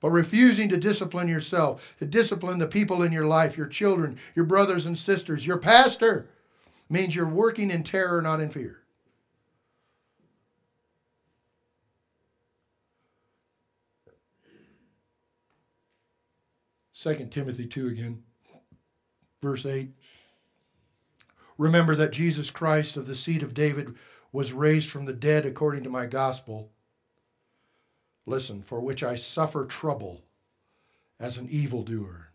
But 0.00 0.10
refusing 0.10 0.68
to 0.68 0.76
discipline 0.76 1.28
yourself, 1.28 1.94
to 1.98 2.06
discipline 2.06 2.58
the 2.58 2.66
people 2.66 3.02
in 3.02 3.12
your 3.12 3.26
life, 3.26 3.56
your 3.56 3.66
children, 3.66 4.18
your 4.34 4.44
brothers 4.44 4.86
and 4.86 4.96
sisters, 4.98 5.46
your 5.46 5.58
pastor, 5.58 6.28
means 6.88 7.14
you're 7.14 7.26
working 7.26 7.70
in 7.70 7.82
terror, 7.82 8.22
not 8.22 8.40
in 8.40 8.48
fear. 8.48 8.80
Second 16.92 17.30
Timothy 17.30 17.66
2 17.66 17.88
again, 17.88 18.22
verse 19.40 19.64
8. 19.64 19.90
Remember 21.58 21.96
that 21.96 22.12
Jesus 22.12 22.50
Christ 22.50 22.96
of 22.96 23.08
the 23.08 23.16
seed 23.16 23.42
of 23.42 23.52
David 23.52 23.96
was 24.30 24.52
raised 24.52 24.88
from 24.88 25.04
the 25.04 25.12
dead 25.12 25.44
according 25.44 25.82
to 25.82 25.90
my 25.90 26.06
gospel. 26.06 26.70
Listen, 28.24 28.62
for 28.62 28.80
which 28.80 29.02
I 29.02 29.16
suffer 29.16 29.66
trouble 29.66 30.22
as 31.18 31.36
an 31.36 31.48
evildoer, 31.50 32.28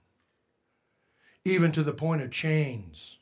even 1.45 1.71
to 1.71 1.83
the 1.83 1.93
point 1.93 2.21
of 2.21 2.31
chains. 2.31 3.17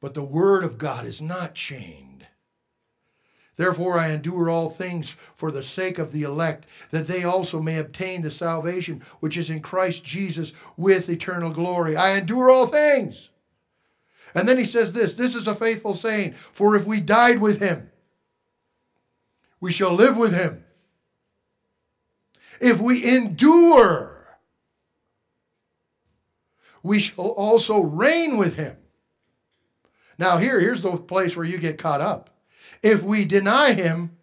But 0.00 0.12
the 0.12 0.22
word 0.22 0.62
of 0.62 0.76
God 0.76 1.06
is 1.06 1.22
not 1.22 1.54
chained. 1.54 2.26
Therefore, 3.56 3.98
I 3.98 4.10
endure 4.10 4.50
all 4.50 4.70
things 4.70 5.16
for 5.36 5.50
the 5.50 5.62
sake 5.62 5.98
of 5.98 6.12
the 6.12 6.22
elect, 6.22 6.66
that 6.90 7.06
they 7.06 7.24
also 7.24 7.60
may 7.60 7.78
obtain 7.78 8.22
the 8.22 8.30
salvation 8.30 9.02
which 9.20 9.36
is 9.36 9.50
in 9.50 9.60
Christ 9.60 10.04
Jesus 10.04 10.52
with 10.76 11.08
eternal 11.08 11.50
glory. 11.50 11.96
I 11.96 12.12
endure 12.12 12.50
all 12.50 12.66
things. 12.66 13.29
And 14.34 14.48
then 14.48 14.58
he 14.58 14.64
says 14.64 14.92
this 14.92 15.14
this 15.14 15.34
is 15.34 15.46
a 15.46 15.54
faithful 15.54 15.94
saying, 15.94 16.34
for 16.52 16.76
if 16.76 16.84
we 16.84 17.00
died 17.00 17.40
with 17.40 17.60
him, 17.60 17.90
we 19.60 19.72
shall 19.72 19.92
live 19.92 20.16
with 20.16 20.34
him. 20.34 20.64
If 22.60 22.80
we 22.80 23.04
endure, 23.04 24.38
we 26.82 26.98
shall 26.98 27.28
also 27.28 27.80
reign 27.80 28.36
with 28.36 28.54
him. 28.54 28.76
Now, 30.18 30.36
here, 30.36 30.60
here's 30.60 30.82
the 30.82 30.96
place 30.98 31.34
where 31.34 31.46
you 31.46 31.58
get 31.58 31.78
caught 31.78 32.02
up. 32.02 32.28
If 32.82 33.02
we 33.02 33.24
deny 33.24 33.72
him, 33.72 34.16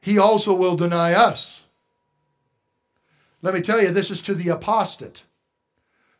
he 0.00 0.18
also 0.18 0.52
will 0.52 0.76
deny 0.76 1.12
us. 1.12 1.62
Let 3.42 3.54
me 3.54 3.60
tell 3.60 3.80
you, 3.80 3.90
this 3.90 4.10
is 4.10 4.20
to 4.22 4.34
the 4.34 4.48
apostate. 4.48 5.22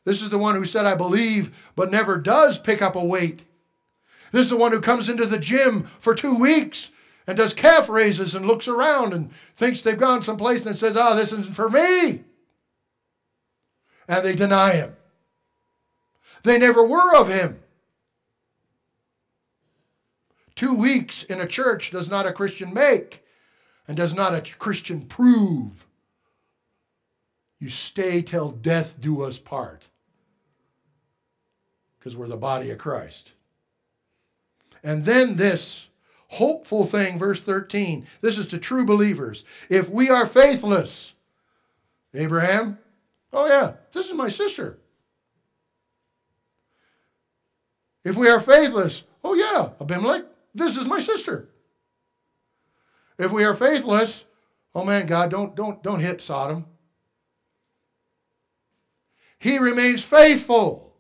This 0.05 0.22
is 0.22 0.30
the 0.30 0.38
one 0.38 0.55
who 0.55 0.64
said, 0.64 0.86
I 0.86 0.94
believe, 0.94 1.57
but 1.76 1.90
never 1.90 2.16
does 2.16 2.59
pick 2.59 2.80
up 2.80 2.96
a 2.96 3.05
weight. 3.05 3.44
This 4.32 4.42
is 4.42 4.51
the 4.51 4.57
one 4.57 4.72
who 4.72 4.80
comes 4.80 5.09
into 5.09 5.26
the 5.26 5.38
gym 5.38 5.84
for 5.98 6.14
two 6.14 6.36
weeks 6.36 6.90
and 7.26 7.36
does 7.36 7.53
calf 7.53 7.88
raises 7.88 8.34
and 8.34 8.46
looks 8.46 8.68
around 8.68 9.12
and 9.12 9.30
thinks 9.57 9.82
they've 9.82 9.98
gone 9.98 10.22
someplace 10.22 10.64
and 10.64 10.76
says, 10.76 10.96
Oh, 10.98 11.16
this 11.16 11.32
isn't 11.32 11.55
for 11.55 11.68
me. 11.68 12.24
And 14.09 14.24
they 14.24 14.34
deny 14.34 14.72
him. 14.72 14.96
They 16.42 16.59
never 16.59 16.84
were 16.84 17.14
of 17.16 17.28
him. 17.28 17.61
Two 20.55 20.74
weeks 20.74 21.22
in 21.24 21.40
a 21.40 21.46
church 21.46 21.90
does 21.90 22.09
not 22.09 22.26
a 22.26 22.32
Christian 22.32 22.72
make 22.72 23.24
and 23.86 23.96
does 23.96 24.14
not 24.14 24.34
a 24.34 24.40
Christian 24.57 25.03
prove. 25.03 25.86
You 27.61 27.68
stay 27.68 28.22
till 28.22 28.50
death 28.50 28.96
do 28.98 29.22
us 29.22 29.38
part 29.38 29.86
because 31.98 32.16
we're 32.16 32.26
the 32.26 32.36
body 32.36 32.70
of 32.70 32.78
Christ. 32.78 33.32
And 34.82 35.04
then 35.04 35.36
this 35.36 35.86
hopeful 36.28 36.86
thing, 36.86 37.18
verse 37.18 37.40
13. 37.40 38.06
This 38.22 38.38
is 38.38 38.46
to 38.48 38.58
true 38.58 38.86
believers. 38.86 39.44
If 39.68 39.90
we 39.90 40.08
are 40.08 40.26
faithless, 40.26 41.12
Abraham, 42.14 42.78
oh 43.32 43.46
yeah, 43.46 43.74
this 43.92 44.08
is 44.08 44.14
my 44.14 44.28
sister. 44.28 44.78
If 48.04 48.16
we 48.16 48.30
are 48.30 48.40
faithless, 48.40 49.02
oh 49.22 49.34
yeah, 49.34 49.70
Abimelech, 49.80 50.24
this 50.54 50.78
is 50.78 50.86
my 50.86 50.98
sister. 50.98 51.48
If 53.18 53.32
we 53.32 53.44
are 53.44 53.54
faithless, 53.54 54.24
oh 54.74 54.84
man, 54.84 55.06
God, 55.06 55.30
don't, 55.30 55.54
don't, 55.54 55.82
don't 55.82 56.00
hit 56.00 56.22
Sodom. 56.22 56.64
He 59.41 59.59
remains 59.59 60.05
faithful. 60.05 60.95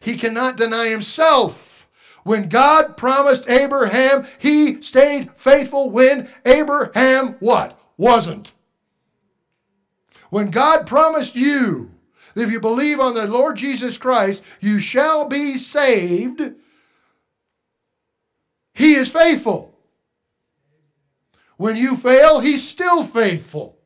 He 0.00 0.16
cannot 0.16 0.56
deny 0.56 0.88
himself. 0.88 1.86
When 2.24 2.48
God 2.48 2.96
promised 2.96 3.48
Abraham, 3.48 4.26
he 4.38 4.80
stayed 4.80 5.32
faithful 5.32 5.90
when 5.90 6.30
Abraham 6.46 7.36
what? 7.40 7.78
Wasn't. 7.98 8.52
When 10.30 10.50
God 10.50 10.86
promised 10.86 11.36
you 11.36 11.90
that 12.34 12.42
if 12.42 12.50
you 12.50 12.60
believe 12.60 13.00
on 13.00 13.14
the 13.14 13.26
Lord 13.26 13.56
Jesus 13.56 13.98
Christ, 13.98 14.42
you 14.60 14.80
shall 14.80 15.26
be 15.26 15.58
saved, 15.58 16.54
he 18.72 18.94
is 18.94 19.08
faithful. 19.08 19.78
When 21.56 21.76
you 21.76 21.96
fail, 21.96 22.40
He's 22.40 22.68
still 22.68 23.04
faithful. 23.04 23.78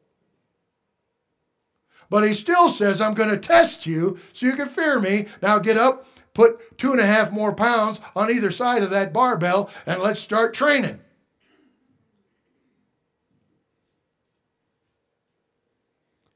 But 2.11 2.25
He 2.25 2.35
still 2.35 2.69
says, 2.69 3.01
I'm 3.01 3.15
going 3.15 3.31
to 3.31 3.37
test 3.37 3.87
you 3.87 4.19
so 4.33 4.47
you 4.47 4.55
can 4.55 4.69
fear 4.69 4.99
me. 4.99 5.27
Now 5.43 5.59
get 5.59 5.77
up, 5.77 6.07
put 6.35 6.79
two 6.79 6.93
and 6.93 7.01
a 7.01 7.07
half 7.07 7.33
more 7.33 7.55
pounds 7.55 8.01
on 8.15 8.31
either 8.31 8.51
side 8.51 8.83
of 8.83 8.91
that 8.91 9.13
barbell, 9.13 9.71
and 9.87 10.01
let's 10.01 10.21
start 10.21 10.55
training. 10.55 11.01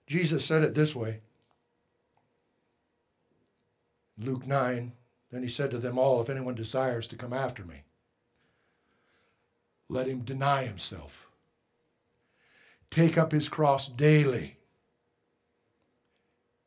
Jesus 0.07 0.45
said 0.45 0.65
it 0.65 0.75
this 0.75 0.95
way 0.95 1.21
Luke 4.19 4.47
9. 4.47 4.93
Then 5.31 5.43
he 5.43 5.49
said 5.49 5.71
to 5.71 5.79
them 5.79 5.99
all, 5.99 6.21
If 6.21 6.29
anyone 6.29 6.57
desires 6.57 7.07
to 7.09 7.17
come 7.17 7.33
after 7.33 7.65
me, 7.65 7.85
let 9.89 10.09
him 10.09 10.25
deny 10.25 10.65
himself. 10.65 11.29
Take 12.91 13.17
up 13.17 13.31
his 13.31 13.49
cross 13.49 13.89
daily 13.89 14.57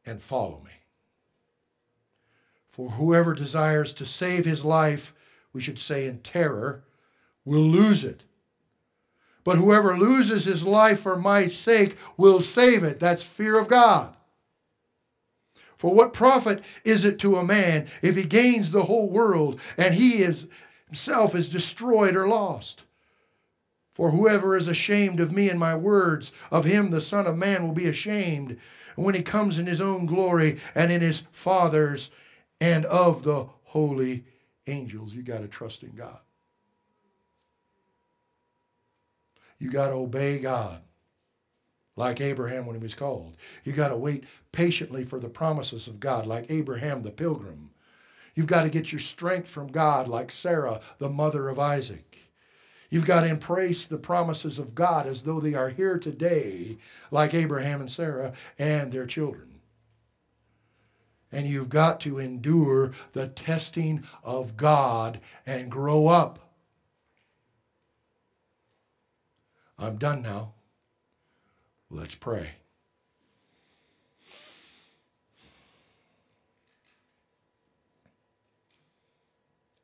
and 0.06 0.22
follow 0.22 0.62
me. 0.64 0.72
For 2.72 2.92
whoever 2.92 3.34
desires 3.34 3.94
to 3.94 4.06
save 4.06 4.46
his 4.46 4.66
life, 4.66 5.14
we 5.54 5.62
should 5.62 5.80
say 5.80 6.08
in 6.08 6.20
terror, 6.20 6.84
will 7.46 7.62
lose 7.62 8.04
it. 8.04 8.24
But 9.44 9.58
whoever 9.58 9.98
loses 9.98 10.46
his 10.46 10.64
life 10.64 11.02
for 11.02 11.18
my 11.18 11.48
sake 11.48 11.98
will 12.18 12.42
save 12.42 12.84
it. 12.84 13.00
That's 13.00 13.24
fear 13.24 13.60
of 13.60 13.68
God. 13.68 14.16
For 15.76 15.94
what 15.94 16.14
profit 16.14 16.64
is 16.86 17.04
it 17.04 17.20
to 17.20 17.36
a 17.36 17.44
man 17.44 17.88
if 18.02 18.16
he 18.16 18.24
gains 18.24 18.72
the 18.72 18.86
whole 18.86 19.10
world 19.10 19.60
and 19.78 19.94
he 19.94 20.24
is, 20.24 20.48
himself 20.86 21.36
is 21.36 21.50
destroyed 21.50 22.16
or 22.16 22.28
lost? 22.28 22.84
For 23.94 24.12
whoever 24.12 24.58
is 24.58 24.68
ashamed 24.68 25.20
of 25.20 25.32
me 25.32 25.50
and 25.50 25.60
my 25.60 25.76
words, 25.76 26.32
of 26.52 26.66
him 26.66 26.90
the 26.90 27.02
Son 27.02 27.28
of 27.28 27.38
Man 27.38 27.64
will 27.64 27.74
be 27.74 27.88
ashamed 27.88 28.58
when 28.96 29.16
he 29.16 29.22
comes 29.22 29.58
in 29.58 29.68
his 29.68 29.82
own 29.82 30.06
glory 30.06 30.60
and 30.74 30.92
in 30.92 31.02
his 31.02 31.24
Father's 31.32 32.10
and 32.60 32.86
of 32.86 33.24
the 33.24 33.48
holy 33.66 34.26
angels. 34.68 35.14
You 35.14 35.22
got 35.22 35.40
to 35.40 35.48
trust 35.48 35.84
in 35.84 35.92
God. 35.92 36.20
You 39.60 39.70
got 39.70 39.88
to 39.88 39.94
obey 39.94 40.40
God 40.40 40.82
like 41.96 42.20
Abraham 42.20 42.66
when 42.66 42.76
he 42.76 42.82
was 42.82 42.96
called. 42.96 43.38
You 43.64 43.74
got 43.74 43.90
to 43.90 43.96
wait 43.96 44.24
patiently 44.52 45.06
for 45.06 45.20
the 45.20 45.30
promises 45.30 45.88
of 45.88 46.00
God 46.00 46.26
like 46.26 46.50
Abraham 46.50 47.04
the 47.04 47.12
pilgrim. 47.12 47.70
You've 48.36 48.48
got 48.48 48.64
to 48.64 48.70
get 48.70 48.92
your 48.92 49.00
strength 49.00 49.48
from 49.48 49.68
God 49.68 50.08
like 50.08 50.32
Sarah, 50.32 50.82
the 50.98 51.10
mother 51.10 51.50
of 51.50 51.60
Isaac. 51.60 52.13
You've 52.94 53.06
got 53.06 53.22
to 53.22 53.28
embrace 53.28 53.88
the 53.88 53.98
promises 53.98 54.60
of 54.60 54.76
God 54.76 55.08
as 55.08 55.24
though 55.24 55.40
they 55.40 55.56
are 55.56 55.70
here 55.70 55.98
today, 55.98 56.78
like 57.10 57.34
Abraham 57.34 57.82
and 57.82 57.92
Sarah 57.92 58.34
and 58.60 58.92
their 58.92 59.08
children. 59.08 59.60
And 61.32 61.48
you've 61.48 61.70
got 61.70 62.00
to 62.02 62.20
endure 62.20 62.92
the 63.14 63.30
testing 63.30 64.04
of 64.24 64.56
God 64.58 65.20
and 65.48 65.72
grow 65.72 66.06
up. 66.06 66.38
I'm 69.80 69.98
done 69.98 70.22
now. 70.22 70.54
Let's 71.90 72.14
pray. 72.14 72.52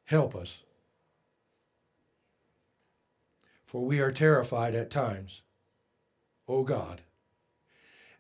Help 0.06 0.36
us 0.36 0.58
for 3.70 3.86
we 3.86 4.00
are 4.00 4.12
terrified 4.12 4.74
at 4.74 4.90
times. 4.90 5.44
O 6.48 6.64
God, 6.64 7.02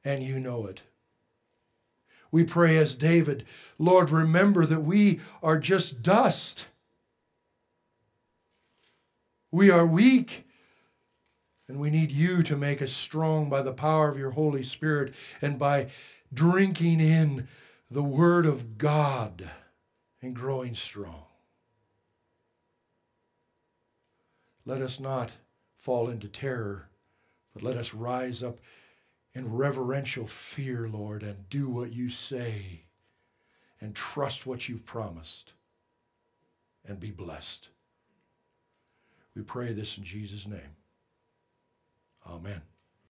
and 0.06 0.24
you 0.24 0.40
know 0.40 0.68
it. 0.68 0.82
We 2.32 2.44
pray 2.44 2.78
as 2.78 2.94
David, 2.94 3.48
Lord, 3.80 4.12
remember 4.12 4.68
that 4.68 4.84
we 4.84 5.22
are 5.42 5.58
just 5.58 6.04
dust. 6.04 6.68
We 9.52 9.72
are 9.72 9.88
weak, 9.88 10.46
and 11.68 11.80
we 11.80 11.90
need 11.90 12.12
you 12.12 12.44
to 12.44 12.56
make 12.56 12.84
us 12.84 12.92
strong 12.92 13.50
by 13.50 13.64
the 13.64 13.74
power 13.74 14.08
of 14.08 14.20
your 14.20 14.30
Holy 14.30 14.64
Spirit 14.64 15.16
and 15.42 15.58
by 15.58 15.88
drinking 16.32 17.02
in 17.02 17.48
the 17.90 18.04
Word 18.04 18.46
of 18.46 18.78
God 18.78 19.50
and 20.22 20.36
growing 20.36 20.76
strong. 20.76 21.24
Let 24.70 24.84
us 24.84 25.00
not 25.00 25.32
fall 25.78 26.10
into 26.10 26.28
terror, 26.28 26.90
but 27.56 27.64
let 27.64 27.76
us 27.76 27.92
rise 27.92 28.44
up 28.44 28.60
in 29.34 29.56
reverential 29.56 30.28
fear, 30.28 30.88
Lord, 30.88 31.24
and 31.24 31.50
do 31.50 31.68
what 31.68 31.92
you 31.92 32.12
say 32.12 32.82
and 33.82 33.96
trust 33.96 34.46
what 34.46 34.70
you've 34.70 34.86
promised 34.86 35.54
and 36.88 37.00
be 37.00 37.10
blessed. 37.10 37.70
We 39.34 39.42
pray 39.42 39.74
this 39.74 39.98
in 39.98 40.04
Jesus' 40.04 40.46
name. 40.46 40.76
Amen. 42.28 42.62